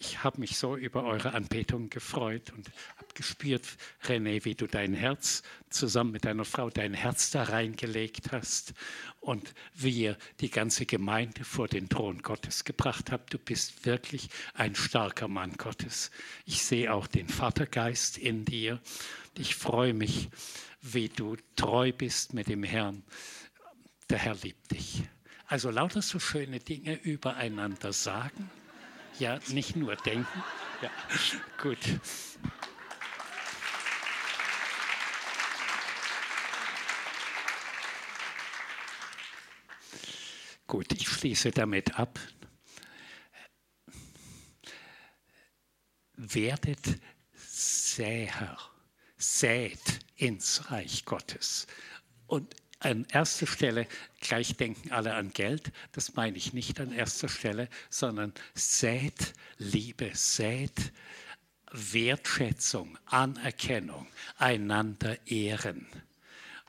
Ich 0.00 0.22
habe 0.22 0.38
mich 0.38 0.56
so 0.56 0.76
über 0.76 1.02
eure 1.02 1.34
Anbetung 1.34 1.90
gefreut 1.90 2.52
und 2.56 2.70
habe 2.96 3.08
gespürt, 3.14 3.66
René, 4.04 4.44
wie 4.44 4.54
du 4.54 4.68
dein 4.68 4.94
Herz 4.94 5.42
zusammen 5.70 6.12
mit 6.12 6.24
deiner 6.24 6.44
Frau, 6.44 6.70
dein 6.70 6.94
Herz 6.94 7.32
da 7.32 7.42
reingelegt 7.42 8.30
hast 8.30 8.74
und 9.18 9.54
wie 9.74 10.02
ihr 10.02 10.16
die 10.38 10.50
ganze 10.50 10.86
Gemeinde 10.86 11.42
vor 11.42 11.66
den 11.66 11.88
Thron 11.88 12.22
Gottes 12.22 12.62
gebracht 12.62 13.10
habt. 13.10 13.34
Du 13.34 13.38
bist 13.38 13.86
wirklich 13.86 14.28
ein 14.54 14.76
starker 14.76 15.26
Mann 15.26 15.54
Gottes. 15.54 16.12
Ich 16.44 16.62
sehe 16.62 16.94
auch 16.94 17.08
den 17.08 17.28
Vatergeist 17.28 18.18
in 18.18 18.44
dir. 18.44 18.80
Ich 19.36 19.56
freue 19.56 19.94
mich, 19.94 20.28
wie 20.80 21.08
du 21.08 21.36
treu 21.56 21.92
bist 21.92 22.34
mit 22.34 22.46
dem 22.46 22.62
Herrn. 22.62 23.02
Der 24.10 24.18
Herr 24.18 24.36
liebt 24.36 24.70
dich. 24.70 25.02
Also 25.48 25.70
lauter 25.70 26.02
so 26.02 26.20
schöne 26.20 26.60
Dinge 26.60 26.94
übereinander 26.94 27.92
sagen 27.92 28.48
ja, 29.18 29.38
nicht 29.48 29.76
nur 29.76 29.96
denken. 29.96 30.44
Ja, 30.82 30.90
gut. 31.60 31.78
Gut, 40.66 40.92
ich 40.92 41.08
schließe 41.08 41.50
damit 41.50 41.98
ab. 41.98 42.18
Werdet 46.14 47.00
Säher, 47.32 48.58
sät 49.16 50.00
ins 50.14 50.70
Reich 50.70 51.04
Gottes. 51.04 51.66
Und 52.26 52.54
an 52.80 53.06
erster 53.10 53.46
Stelle, 53.46 53.86
gleich 54.20 54.56
denken 54.56 54.92
alle 54.92 55.14
an 55.14 55.32
Geld, 55.32 55.72
das 55.92 56.14
meine 56.14 56.36
ich 56.36 56.52
nicht 56.52 56.80
an 56.80 56.92
erster 56.92 57.28
Stelle, 57.28 57.68
sondern 57.90 58.32
sät 58.54 59.32
Liebe, 59.58 60.10
sät 60.14 60.92
Wertschätzung, 61.72 62.98
Anerkennung, 63.06 64.06
einander 64.36 65.18
ehren. 65.26 65.86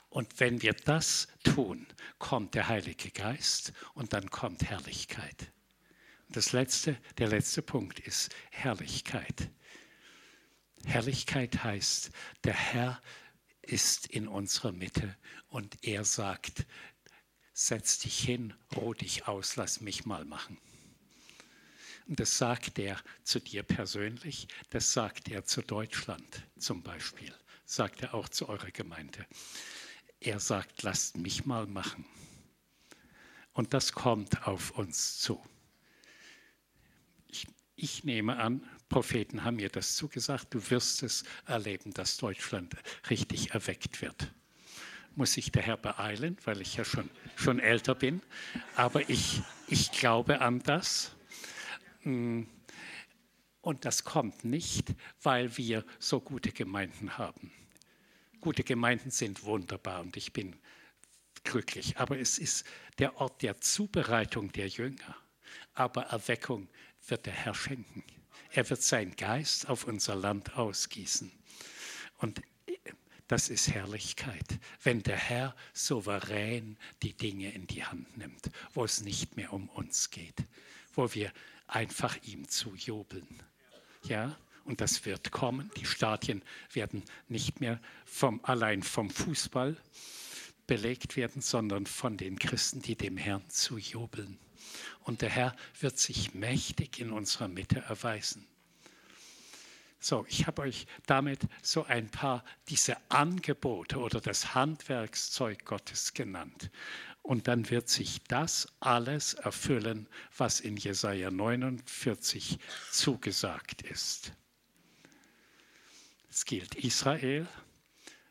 Und 0.10 0.40
wenn 0.40 0.62
wir 0.62 0.74
das 0.74 1.28
tun, 1.44 1.86
kommt 2.18 2.56
der 2.56 2.68
Heilige 2.68 3.12
Geist 3.12 3.74
und 3.94 4.14
dann 4.14 4.30
kommt 4.32 4.64
Herrlichkeit. 4.64 5.52
Das 6.30 6.52
letzte, 6.52 6.98
der 7.18 7.28
letzte 7.28 7.62
Punkt 7.62 8.00
ist 8.00 8.36
Herrlichkeit. 8.52 9.50
Herrlichkeit 10.86 11.64
heißt, 11.64 12.12
der 12.44 12.54
Herr 12.54 13.02
ist 13.72 14.08
in 14.08 14.28
unserer 14.28 14.72
Mitte 14.72 15.16
und 15.50 15.78
er 15.84 16.04
sagt, 16.04 16.66
setz 17.54 18.00
dich 18.00 18.20
hin, 18.20 18.54
ruh 18.76 18.94
dich 18.94 19.28
aus, 19.28 19.56
lass 19.56 19.82
mich 19.82 20.06
mal 20.06 20.26
machen. 20.26 20.58
Und 22.08 22.20
das 22.20 22.38
sagt 22.38 22.80
er 22.80 23.00
zu 23.24 23.40
dir 23.40 23.62
persönlich, 23.62 24.48
das 24.72 24.94
sagt 24.94 25.30
er 25.30 25.46
zu 25.46 25.62
Deutschland 25.62 26.44
zum 26.58 26.82
Beispiel, 26.82 27.34
sagt 27.66 28.02
er 28.02 28.16
auch 28.16 28.30
zu 28.30 28.50
eurer 28.50 28.72
Gemeinde. 28.72 29.28
Er 30.20 30.40
sagt, 30.40 30.82
lasst 30.82 31.18
mich 31.18 31.46
mal 31.46 31.68
machen. 31.68 32.06
Und 33.54 33.74
das 33.74 33.94
kommt 33.94 34.48
auf 34.48 34.72
uns 34.72 35.20
zu. 35.20 35.44
Ich, 37.28 37.48
ich 37.76 38.04
nehme 38.04 38.38
an, 38.38 38.68
Propheten 38.90 39.44
haben 39.44 39.58
mir 39.58 39.70
das 39.70 39.96
zugesagt, 39.96 40.54
du 40.54 40.70
wirst 40.72 41.04
es 41.04 41.24
erleben, 41.46 41.94
dass 41.94 42.18
Deutschland 42.18 42.76
richtig 43.10 43.52
erweckt 43.52 44.02
wird. 44.02 44.34
Muss 45.16 45.34
sich 45.34 45.52
der 45.52 45.62
Herr 45.62 45.78
beeilen, 45.78 46.38
weil 46.44 46.60
ich 46.62 46.76
ja 46.76 46.84
schon, 46.84 47.10
schon 47.36 47.60
älter 47.60 47.94
bin, 47.94 48.22
aber 48.76 49.08
ich, 49.10 49.42
ich 49.68 49.92
glaube 49.92 50.42
an 50.42 50.62
das. 50.64 51.12
Mm. 52.04 52.44
Und 53.62 53.86
das 53.86 54.06
kommt 54.06 54.46
nicht, 54.46 54.96
weil 55.22 55.58
wir 55.58 55.86
so 56.00 56.22
gute 56.22 56.52
Gemeinden 56.52 57.18
haben. 57.18 57.52
Gute 58.40 58.64
Gemeinden 58.64 59.12
sind 59.12 59.44
wunderbar 59.44 60.00
und 60.00 60.16
ich 60.16 60.32
bin 60.32 60.56
glücklich, 61.44 61.98
aber 61.98 62.18
es 62.18 62.40
ist 62.40 62.66
der 63.00 63.18
Ort 63.18 63.42
der 63.42 63.60
Zubereitung 63.60 64.52
der 64.54 64.68
Jünger. 64.68 65.16
Aber 65.74 66.04
Erweckung 66.04 66.70
wird 67.06 67.26
der 67.26 67.34
Herr 67.34 67.54
schenken. 67.54 68.04
Er 68.52 68.70
wird 68.70 68.82
seinen 68.82 69.16
Geist 69.16 69.70
auf 69.70 69.86
unser 69.86 70.16
Land 70.16 70.58
ausgießen. 70.58 71.32
Und 72.18 72.42
das 73.28 73.50
ist 73.50 73.70
Herrlichkeit, 73.70 74.60
wenn 74.82 75.04
der 75.04 75.18
Herr 75.18 75.56
souverän 75.74 76.78
die 77.04 77.14
Dinge 77.14 77.52
in 77.52 77.68
die 77.68 77.86
Hand 77.86 78.18
nimmt, 78.18 78.50
wo 78.74 78.84
es 78.84 79.02
nicht 79.02 79.38
mehr 79.38 79.54
um 79.54 79.70
uns 79.70 80.10
geht, 80.10 80.44
wo 80.94 81.14
wir 81.14 81.32
einfach 81.68 82.18
ihm 82.24 82.48
zujubeln. 82.48 83.28
Ja, 84.04 84.36
und 84.66 84.82
das 84.82 85.06
wird 85.06 85.32
kommen. 85.32 85.70
Die 85.78 85.86
Stadien 85.86 86.42
werden 86.74 87.04
nicht 87.28 87.60
mehr 87.60 87.80
vom, 88.06 88.44
allein 88.44 88.82
vom 88.82 89.12
Fußball 89.12 89.78
belegt 90.66 91.16
werden, 91.16 91.44
sondern 91.44 91.86
von 91.86 92.18
den 92.18 92.40
Christen, 92.40 92.82
die 92.82 92.96
dem 92.96 93.18
Herrn 93.18 93.48
zujubeln 93.50 94.40
und 95.02 95.22
der 95.22 95.30
Herr 95.30 95.56
wird 95.80 95.98
sich 95.98 96.34
mächtig 96.34 97.00
in 97.00 97.12
unserer 97.12 97.48
Mitte 97.48 97.80
erweisen. 97.80 98.48
So, 100.02 100.26
ich 100.30 100.48
habe 100.48 100.62
euch 100.62 100.88
damit 101.08 101.42
so 101.62 101.84
ein 101.84 102.10
paar 102.10 102.46
diese 102.70 102.96
Angebote 103.10 104.00
oder 104.00 104.22
das 104.22 104.54
Handwerkszeug 104.56 105.66
Gottes 105.66 106.14
genannt. 106.14 106.72
Und 107.22 107.50
dann 107.50 107.70
wird 107.70 107.90
sich 107.90 108.24
das 108.30 108.70
alles 108.80 109.34
erfüllen, 109.34 110.08
was 110.38 110.62
in 110.62 110.78
Jesaja 110.78 111.30
49 111.30 112.60
zugesagt 112.92 113.82
ist. 113.82 114.32
Es 116.30 116.46
gilt 116.46 116.76
Israel, 116.76 117.46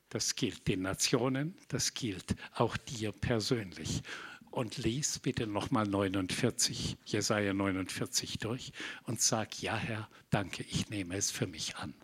das 0.09 0.36
gilt 0.36 0.66
den 0.68 0.80
Nationen, 0.80 1.55
das 1.68 1.93
gilt 1.93 2.34
auch 2.55 2.78
dir 2.78 3.12
persönlich 3.12 4.03
und 4.51 4.78
lies 4.78 5.18
bitte 5.18 5.46
nochmal 5.46 5.86
49, 5.86 6.96
Jesaja 7.05 7.53
49 7.53 8.38
durch 8.38 8.72
und 9.05 9.20
sag, 9.20 9.61
ja 9.62 9.76
Herr, 9.76 10.09
danke, 10.30 10.62
ich 10.64 10.88
nehme 10.90 11.16
es 11.16 11.30
für 11.30 11.46
mich 11.46 11.76
an. 11.76 11.94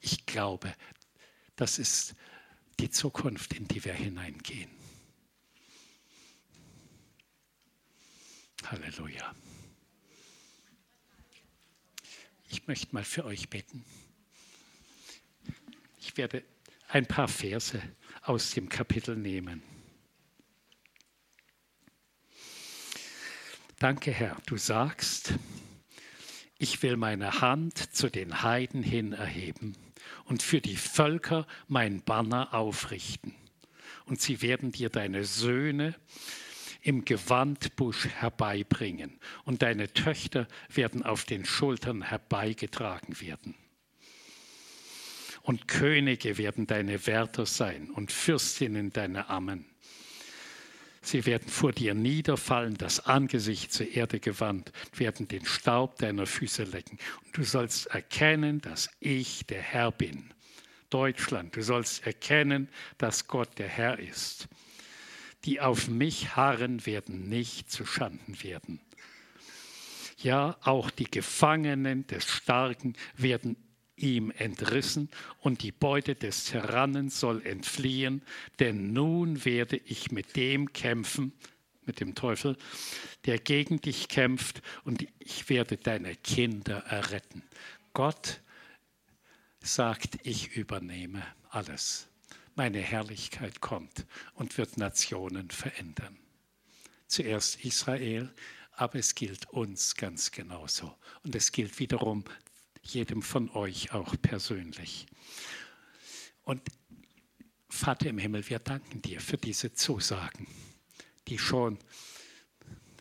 Ich 0.00 0.26
glaube, 0.26 0.74
das 1.56 1.78
ist 1.78 2.14
die 2.78 2.90
Zukunft, 2.90 3.54
in 3.54 3.68
die 3.68 3.84
wir 3.84 3.94
hineingehen. 3.94 4.70
Halleluja. 8.64 9.34
Ich 12.48 12.66
möchte 12.66 12.94
mal 12.94 13.04
für 13.04 13.24
euch 13.24 13.50
beten. 13.50 13.84
Ich 15.98 16.16
werde 16.16 16.44
ein 16.88 17.06
paar 17.06 17.28
Verse 17.28 17.80
aus 18.22 18.52
dem 18.52 18.68
Kapitel 18.68 19.16
nehmen. 19.16 19.62
Danke, 23.78 24.12
Herr, 24.12 24.36
du 24.46 24.56
sagst, 24.56 25.34
ich 26.58 26.82
will 26.82 26.96
meine 26.96 27.40
Hand 27.40 27.78
zu 27.94 28.08
den 28.08 28.42
Heiden 28.42 28.82
hin 28.82 29.12
erheben 29.12 29.76
und 30.26 30.42
für 30.42 30.60
die 30.60 30.76
Völker 30.76 31.46
mein 31.66 32.02
Banner 32.02 32.54
aufrichten. 32.54 33.34
Und 34.06 34.20
sie 34.20 34.42
werden 34.42 34.70
dir 34.70 34.90
deine 34.90 35.24
Söhne 35.24 35.94
im 36.82 37.04
Gewandbusch 37.04 38.06
herbeibringen 38.06 39.18
und 39.44 39.62
deine 39.62 39.92
Töchter 39.92 40.46
werden 40.72 41.02
auf 41.02 41.24
den 41.24 41.44
Schultern 41.44 42.02
herbeigetragen 42.02 43.20
werden. 43.20 43.56
Und 45.42 45.66
Könige 45.66 46.38
werden 46.38 46.66
deine 46.66 47.06
Wärter 47.06 47.44
sein 47.44 47.90
und 47.90 48.12
Fürstinnen 48.12 48.90
deine 48.90 49.28
Ammen. 49.28 49.66
Sie 51.04 51.26
werden 51.26 51.48
vor 51.48 51.72
dir 51.72 51.92
niederfallen, 51.92 52.78
das 52.78 53.00
Angesicht 53.00 53.72
zur 53.72 53.88
Erde 53.88 54.20
gewandt, 54.20 54.72
werden 54.96 55.28
den 55.28 55.44
Staub 55.44 55.98
deiner 55.98 56.26
Füße 56.26 56.64
lecken. 56.64 56.98
Und 57.26 57.36
du 57.36 57.44
sollst 57.44 57.86
erkennen, 57.88 58.62
dass 58.62 58.88
ich 59.00 59.44
der 59.46 59.60
Herr 59.60 59.92
bin. 59.92 60.32
Deutschland. 60.88 61.54
Du 61.56 61.62
sollst 61.62 62.06
erkennen, 62.06 62.68
dass 62.96 63.28
Gott 63.28 63.58
der 63.58 63.68
Herr 63.68 63.98
ist. 63.98 64.48
Die 65.44 65.60
auf 65.60 65.88
mich 65.88 66.36
harren, 66.36 66.86
werden 66.86 67.28
nicht 67.28 67.70
zu 67.70 67.84
Schanden 67.84 68.42
werden. 68.42 68.80
Ja, 70.18 70.56
auch 70.62 70.90
die 70.90 71.10
Gefangenen 71.10 72.06
des 72.06 72.24
Starken 72.24 72.94
werden 73.16 73.56
ihm 73.96 74.30
entrissen 74.30 75.08
und 75.40 75.62
die 75.62 75.72
Beute 75.72 76.14
des 76.14 76.44
Tyrannen 76.44 77.10
soll 77.10 77.44
entfliehen, 77.46 78.22
denn 78.58 78.92
nun 78.92 79.44
werde 79.44 79.76
ich 79.76 80.10
mit 80.10 80.36
dem 80.36 80.72
kämpfen, 80.72 81.32
mit 81.86 82.00
dem 82.00 82.14
Teufel, 82.14 82.56
der 83.26 83.38
gegen 83.38 83.80
dich 83.80 84.08
kämpft 84.08 84.62
und 84.84 85.06
ich 85.18 85.48
werde 85.48 85.76
deine 85.76 86.16
Kinder 86.16 86.78
erretten. 86.86 87.42
Gott 87.92 88.40
sagt, 89.60 90.18
ich 90.24 90.56
übernehme 90.56 91.22
alles. 91.50 92.08
Meine 92.56 92.80
Herrlichkeit 92.80 93.60
kommt 93.60 94.06
und 94.34 94.58
wird 94.58 94.76
Nationen 94.76 95.50
verändern. 95.50 96.16
Zuerst 97.06 97.64
Israel, 97.64 98.32
aber 98.76 98.96
es 98.96 99.14
gilt 99.14 99.48
uns 99.50 99.94
ganz 99.94 100.30
genauso. 100.30 100.96
Und 101.22 101.34
es 101.34 101.52
gilt 101.52 101.78
wiederum 101.78 102.24
jedem 102.86 103.22
von 103.22 103.50
euch 103.50 103.92
auch 103.92 104.14
persönlich. 104.20 105.06
Und 106.42 106.60
Vater 107.68 108.08
im 108.08 108.18
Himmel, 108.18 108.48
wir 108.48 108.58
danken 108.60 109.02
dir 109.02 109.20
für 109.20 109.36
diese 109.36 109.72
Zusagen, 109.72 110.46
die 111.28 111.38
schon 111.38 111.78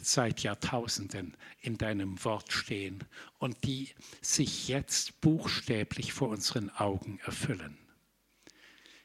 seit 0.02 0.42
Jahrtausenden 0.42 1.38
in 1.60 1.78
deinem 1.78 2.24
Wort 2.26 2.52
stehen 2.52 3.04
und 3.38 3.64
die 3.64 3.90
sich 4.22 4.68
jetzt 4.68 5.22
buchstäblich 5.22 6.14
vor 6.14 6.30
unseren 6.30 6.70
Augen 6.72 7.20
erfüllen. 7.24 7.78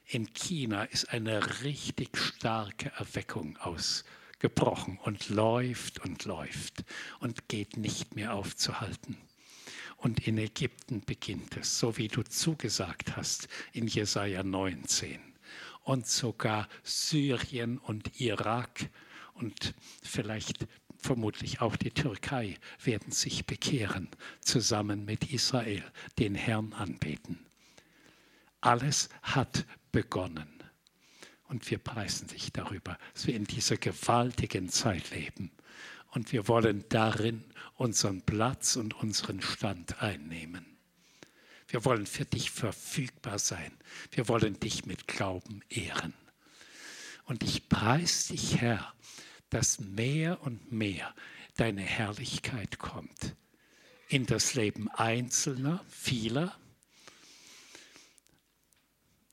In 0.05 0.33
China 0.33 0.85
ist 0.85 1.13
eine 1.13 1.61
richtig 1.61 2.17
starke 2.17 2.91
Erweckung 2.97 3.57
ausgebrochen 3.57 4.97
und 5.03 5.29
läuft 5.29 5.99
und 5.99 6.25
läuft 6.25 6.83
und 7.19 7.47
geht 7.47 7.77
nicht 7.77 8.15
mehr 8.15 8.33
aufzuhalten. 8.33 9.17
Und 9.99 10.25
in 10.27 10.37
Ägypten 10.37 11.01
beginnt 11.01 11.57
es, 11.57 11.77
so 11.77 11.97
wie 11.97 12.07
du 12.07 12.23
zugesagt 12.23 13.17
hast 13.17 13.49
in 13.73 13.87
Jesaja 13.87 14.43
19. 14.43 15.19
Und 15.83 16.07
sogar 16.07 16.69
Syrien 16.83 17.77
und 17.77 18.19
Irak 18.21 18.89
und 19.33 19.73
vielleicht 20.01 20.67
vermutlich 21.01 21.61
auch 21.61 21.75
die 21.75 21.91
Türkei 21.91 22.57
werden 22.83 23.11
sich 23.11 23.45
bekehren, 23.45 24.09
zusammen 24.41 25.03
mit 25.03 25.31
Israel 25.33 25.83
den 26.17 26.35
Herrn 26.35 26.73
anbeten. 26.73 27.45
Alles 28.61 29.09
hat 29.21 29.65
begonnen. 29.91 30.63
Und 31.47 31.69
wir 31.71 31.79
preisen 31.79 32.27
dich 32.27 32.53
darüber, 32.53 32.97
dass 33.13 33.27
wir 33.27 33.35
in 33.35 33.45
dieser 33.45 33.77
gewaltigen 33.77 34.69
Zeit 34.69 35.09
leben. 35.11 35.51
Und 36.11 36.31
wir 36.31 36.47
wollen 36.47 36.85
darin 36.89 37.43
unseren 37.75 38.21
Platz 38.21 38.75
und 38.75 38.93
unseren 38.95 39.41
Stand 39.41 40.01
einnehmen. 40.01 40.65
Wir 41.67 41.85
wollen 41.85 42.07
für 42.07 42.25
dich 42.25 42.49
verfügbar 42.49 43.37
sein. 43.37 43.71
Wir 44.11 44.27
wollen 44.27 44.59
dich 44.59 44.85
mit 44.85 45.07
Glauben 45.07 45.61
ehren. 45.69 46.13
Und 47.25 47.43
ich 47.43 47.69
preise 47.69 48.33
dich, 48.33 48.59
Herr, 48.59 48.91
dass 49.51 49.79
mehr 49.79 50.41
und 50.41 50.71
mehr 50.71 51.13
deine 51.57 51.81
Herrlichkeit 51.81 52.79
kommt 52.79 53.35
in 54.07 54.25
das 54.25 54.55
Leben 54.55 54.89
Einzelner, 54.89 55.85
vieler. 55.87 56.57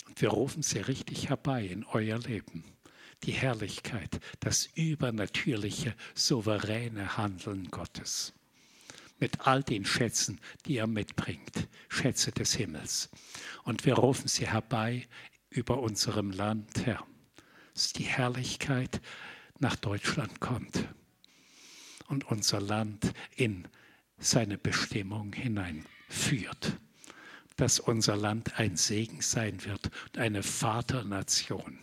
Und 0.07 0.21
wir 0.21 0.29
rufen 0.29 0.63
sie 0.63 0.81
richtig 0.81 1.31
herbei 1.31 1.65
in 1.65 1.85
euer 1.85 2.19
Leben. 2.19 2.76
Die 3.25 3.33
Herrlichkeit, 3.33 4.21
das 4.41 4.67
übernatürliche, 4.75 5.95
souveräne 6.15 7.17
Handeln 7.17 7.71
Gottes. 7.71 8.35
Mit 9.19 9.47
all 9.47 9.63
den 9.63 9.85
Schätzen, 9.85 10.41
die 10.67 10.77
er 10.77 10.87
mitbringt, 10.87 11.69
Schätze 11.89 12.33
des 12.33 12.55
Himmels. 12.55 13.09
Und 13.65 13.87
wir 13.87 13.95
rufen 13.95 14.29
sie 14.29 14.47
herbei 14.47 15.09
über 15.49 15.81
unserem 15.81 16.31
Land, 16.31 16.87
Herr. 16.87 17.07
Das 17.73 17.87
ist 17.87 17.99
die 17.99 18.05
Herrlichkeit, 18.05 19.01
nach 19.59 19.77
Deutschland 19.77 20.41
kommt 20.41 20.87
und 22.09 22.25
unser 22.31 22.61
Land 22.61 23.13
in 23.35 23.67
seine 24.19 24.59
Bestimmung 24.59 25.33
hineinführt. 25.33 26.79
Dass 27.57 27.81
unser 27.81 28.17
Land 28.17 28.59
ein 28.59 28.77
Segen 28.77 29.23
sein 29.23 29.65
wird 29.65 29.91
und 30.07 30.19
eine 30.19 30.43
Vaternation. 30.43 31.79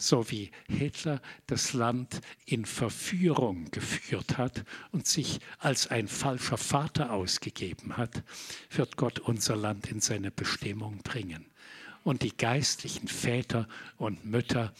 So 0.00 0.30
wie 0.30 0.50
Hitler 0.66 1.20
das 1.46 1.74
Land 1.74 2.22
in 2.46 2.64
Verführung 2.64 3.70
geführt 3.70 4.38
hat 4.38 4.64
und 4.92 5.06
sich 5.06 5.40
als 5.58 5.88
ein 5.88 6.08
falscher 6.08 6.56
Vater 6.56 7.12
ausgegeben 7.12 7.98
hat, 7.98 8.24
wird 8.70 8.96
Gott 8.96 9.18
unser 9.18 9.56
Land 9.56 9.90
in 9.90 10.00
seine 10.00 10.30
Bestimmung 10.30 11.02
bringen. 11.02 11.44
Und 12.02 12.22
die 12.22 12.34
geistlichen 12.34 13.08
Väter 13.08 13.68
und 13.98 14.24
Mütter 14.24 14.72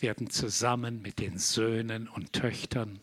werden 0.00 0.30
zusammen 0.30 1.02
mit 1.02 1.18
den 1.18 1.36
Söhnen 1.36 2.08
und 2.08 2.32
Töchtern 2.32 3.00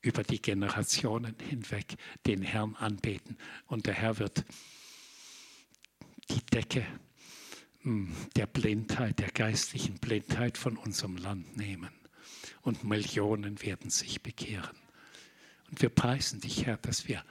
über 0.00 0.22
die 0.22 0.40
Generationen 0.40 1.36
hinweg 1.46 1.96
den 2.24 2.40
Herrn 2.40 2.74
anbeten. 2.76 3.36
Und 3.66 3.84
der 3.84 3.92
Herr 3.92 4.18
wird 4.18 4.46
die 6.30 6.40
Decke 6.46 6.86
der 7.84 8.46
Blindheit, 8.46 9.18
der 9.18 9.30
geistlichen 9.30 9.98
Blindheit 9.98 10.58
von 10.58 10.76
unserem 10.76 11.16
Land 11.16 11.56
nehmen. 11.56 11.90
Und 12.62 12.84
Millionen 12.84 13.62
werden 13.62 13.90
sich 13.90 14.22
bekehren. 14.22 14.76
Und 15.70 15.80
wir 15.80 15.88
preisen 15.88 16.40
dich, 16.40 16.66
Herr, 16.66 16.76
dass 16.78 17.08
wir 17.08 17.24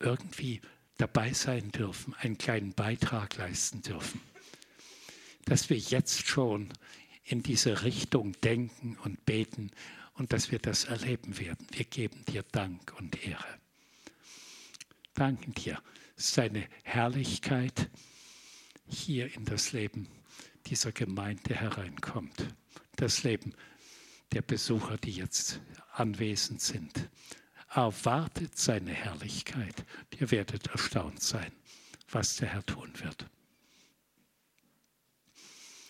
irgendwie 0.00 0.60
dabei 0.96 1.32
sein 1.32 1.70
dürfen, 1.70 2.14
einen 2.14 2.38
kleinen 2.38 2.72
Beitrag 2.72 3.36
leisten 3.36 3.82
dürfen 3.82 4.20
dass 5.44 5.70
wir 5.70 5.76
jetzt 5.76 6.26
schon 6.26 6.68
in 7.24 7.42
diese 7.42 7.82
Richtung 7.82 8.32
denken 8.42 8.96
und 9.02 9.24
beten 9.24 9.70
und 10.14 10.32
dass 10.32 10.50
wir 10.50 10.58
das 10.58 10.84
erleben 10.84 11.38
werden. 11.38 11.66
Wir 11.72 11.84
geben 11.84 12.24
dir 12.26 12.44
Dank 12.52 12.94
und 12.98 13.24
Ehre. 13.26 13.58
Danken 15.14 15.54
dir, 15.54 15.80
dass 16.16 16.34
deine 16.34 16.66
Herrlichkeit 16.82 17.90
hier 18.86 19.34
in 19.34 19.44
das 19.44 19.72
Leben 19.72 20.08
dieser 20.66 20.92
Gemeinde 20.92 21.54
hereinkommt. 21.54 22.54
Das 22.96 23.22
Leben 23.22 23.54
der 24.32 24.42
Besucher, 24.42 24.96
die 24.98 25.12
jetzt 25.12 25.60
anwesend 25.92 26.60
sind. 26.60 27.08
Erwartet 27.70 28.56
seine 28.56 28.92
Herrlichkeit. 28.92 29.84
Ihr 30.18 30.30
werdet 30.30 30.68
erstaunt 30.68 31.22
sein, 31.22 31.52
was 32.08 32.36
der 32.36 32.48
Herr 32.48 32.64
tun 32.64 32.92
wird. 33.00 33.28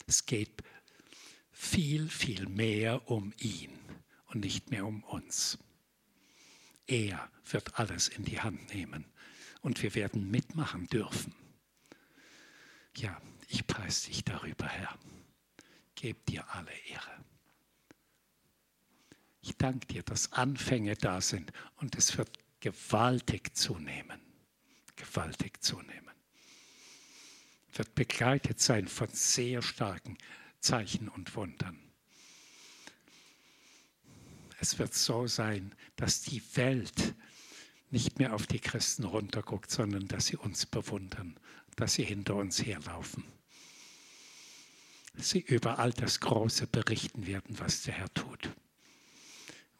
Es 0.07 0.26
geht 0.26 0.62
viel, 1.51 2.09
viel 2.09 2.47
mehr 2.49 3.11
um 3.11 3.32
ihn 3.38 3.70
und 4.26 4.40
nicht 4.40 4.70
mehr 4.70 4.86
um 4.86 5.03
uns. 5.05 5.59
Er 6.86 7.30
wird 7.51 7.78
alles 7.78 8.09
in 8.09 8.24
die 8.24 8.40
Hand 8.40 8.74
nehmen 8.74 9.07
und 9.62 9.82
wir 9.82 9.95
werden 9.95 10.30
mitmachen 10.30 10.86
dürfen. 10.88 11.34
Ja, 12.97 13.20
ich 13.49 13.66
preise 13.66 14.07
dich 14.09 14.24
darüber, 14.24 14.68
Herr. 14.68 14.99
Geb 15.95 16.26
dir 16.26 16.49
alle 16.55 16.72
Ehre. 16.88 17.24
Ich 19.40 19.57
danke 19.57 19.86
dir, 19.86 20.03
dass 20.03 20.32
Anfänge 20.32 20.97
da 20.97 21.20
sind 21.20 21.53
und 21.76 21.97
es 21.97 22.16
wird 22.16 22.30
gewaltig 22.61 23.57
zunehmen. 23.57 24.20
Gewaltig 24.97 25.62
zunehmen 25.62 26.05
wird 27.78 27.95
begleitet 27.95 28.61
sein 28.61 28.88
von 28.88 29.09
sehr 29.09 29.62
starken 29.62 30.16
Zeichen 30.61 31.09
und 31.09 31.34
Wundern. 31.36 31.78
Es 34.61 34.78
wird 34.78 34.95
so 34.95 35.26
sein, 35.26 35.74
dass 35.97 36.22
die 36.22 36.42
Welt 36.57 37.14
nicht 37.90 38.18
mehr 38.18 38.34
auf 38.34 38.47
die 38.47 38.61
Christen 38.61 39.05
runterguckt, 39.05 39.70
sondern 39.70 40.09
dass 40.09 40.26
sie 40.26 40.36
uns 40.36 40.66
bewundern, 40.66 41.38
dass 41.76 41.94
sie 41.94 42.04
hinter 42.04 42.36
uns 42.36 42.64
herlaufen. 42.64 43.24
Sie 45.16 45.40
über 45.40 45.78
all 45.78 45.92
das 45.92 46.20
Große 46.20 46.66
berichten 46.66 47.26
werden, 47.26 47.58
was 47.58 47.82
der 47.82 47.94
Herr 47.94 48.12
tut. 48.14 48.50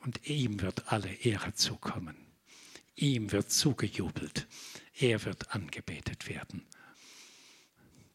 Und 0.01 0.29
ihm 0.29 0.61
wird 0.61 0.93
alle 0.93 1.13
Ehre 1.13 1.55
zukommen. 1.55 2.17
Ihm 2.95 3.33
wird 3.33 3.51
zugejubelt. 3.51 4.47
Er 4.95 5.25
wird 5.25 5.55
angebetet 5.55 6.29
werden. 6.29 6.65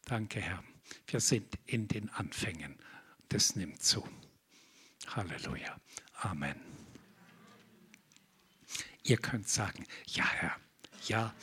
Danke, 0.05 0.39
Herr. 0.39 0.63
Wir 1.07 1.19
sind 1.19 1.57
in 1.65 1.88
den 1.88 2.09
Anfängen. 2.09 2.77
Das 3.27 3.55
nimmt 3.55 3.84
zu. 3.84 4.07
Halleluja. 5.07 5.80
Amen. 6.13 6.55
Ihr 9.03 9.17
könnt 9.17 9.49
sagen, 9.49 9.86
ja, 10.07 10.25
Herr. 10.25 10.55
Ja, 11.07 11.34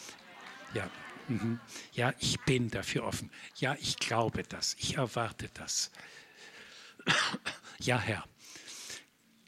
Ja. 0.74 0.90
Mhm. 1.28 1.60
Ja, 1.92 2.14
ich 2.18 2.40
bin 2.40 2.70
dafür 2.70 3.04
offen. 3.04 3.30
Ja, 3.56 3.76
ich 3.80 3.96
glaube 3.96 4.42
das. 4.42 4.74
Ich 4.78 4.96
erwarte 4.96 5.48
das. 5.54 5.90
Ja, 7.78 8.00
Herr, 8.00 8.24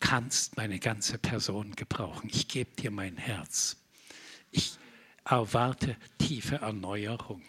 kannst 0.00 0.56
meine 0.56 0.78
ganze 0.78 1.18
Person 1.18 1.74
gebrauchen. 1.74 2.30
Ich 2.32 2.48
gebe 2.48 2.70
dir 2.76 2.90
mein 2.90 3.16
Herz. 3.16 3.76
Ich 4.50 4.78
erwarte 5.24 5.96
tiefe 6.18 6.56
Erneuerung 6.56 7.42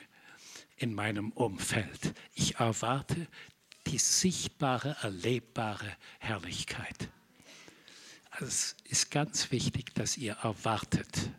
in 0.75 0.93
meinem 0.93 1.31
Umfeld. 1.31 2.13
Ich 2.33 2.55
erwarte 2.55 3.27
die 3.87 3.97
sichtbare, 3.97 4.95
erlebbare 5.01 5.95
Herrlichkeit. 6.19 7.09
Also 8.31 8.45
es 8.45 8.75
ist 8.85 9.11
ganz 9.11 9.51
wichtig, 9.51 9.93
dass 9.95 10.17
ihr 10.17 10.33
erwartet 10.41 11.31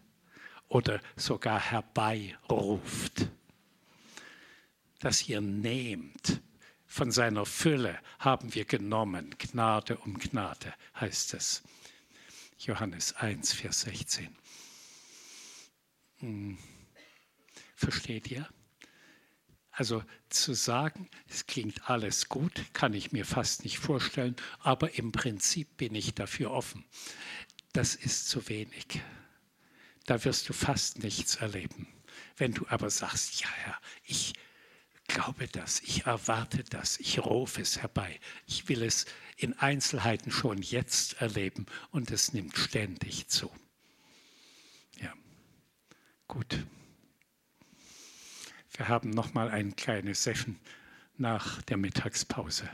oder 0.70 1.00
sogar 1.16 1.60
herbeiruft, 1.60 3.26
dass 5.00 5.28
ihr 5.28 5.42
nehmt. 5.42 6.40
Von 6.86 7.12
seiner 7.12 7.44
Fülle 7.44 7.98
haben 8.18 8.54
wir 8.54 8.64
genommen, 8.64 9.34
Gnade 9.38 9.98
um 9.98 10.18
Gnade 10.18 10.72
heißt 10.98 11.34
es. 11.34 11.62
Johannes 12.58 13.14
1, 13.16 13.52
Vers 13.52 13.82
16. 13.82 14.34
Hm. 16.18 16.58
Versteht 17.74 18.30
ihr? 18.30 18.48
Also 19.70 20.04
zu 20.28 20.52
sagen, 20.52 21.08
es 21.28 21.46
klingt 21.46 21.88
alles 21.88 22.28
gut, 22.28 22.64
kann 22.72 22.92
ich 22.92 23.12
mir 23.12 23.24
fast 23.24 23.64
nicht 23.64 23.78
vorstellen, 23.78 24.36
aber 24.58 24.98
im 24.98 25.10
Prinzip 25.12 25.76
bin 25.76 25.94
ich 25.94 26.14
dafür 26.14 26.50
offen. 26.50 26.84
Das 27.72 27.94
ist 27.94 28.28
zu 28.28 28.48
wenig. 28.48 29.00
Da 30.10 30.24
wirst 30.24 30.48
du 30.48 30.52
fast 30.52 31.04
nichts 31.04 31.36
erleben. 31.36 31.86
Wenn 32.36 32.52
du 32.52 32.66
aber 32.66 32.90
sagst, 32.90 33.40
ja 33.42 33.48
Herr, 33.48 33.78
ich 34.02 34.32
glaube 35.06 35.46
das, 35.46 35.80
ich 35.82 36.04
erwarte 36.04 36.64
das, 36.64 36.98
ich 36.98 37.20
rufe 37.20 37.62
es 37.62 37.80
herbei, 37.80 38.18
ich 38.44 38.68
will 38.68 38.82
es 38.82 39.06
in 39.36 39.56
Einzelheiten 39.56 40.32
schon 40.32 40.58
jetzt 40.62 41.20
erleben 41.20 41.66
und 41.92 42.10
es 42.10 42.32
nimmt 42.32 42.58
ständig 42.58 43.28
zu. 43.28 43.52
Ja, 45.00 45.14
gut. 46.26 46.58
Wir 48.72 48.88
haben 48.88 49.10
noch 49.10 49.32
mal 49.32 49.48
eine 49.48 49.70
kleine 49.70 50.16
Session 50.16 50.58
nach 51.18 51.62
der 51.62 51.76
Mittagspause. 51.76 52.68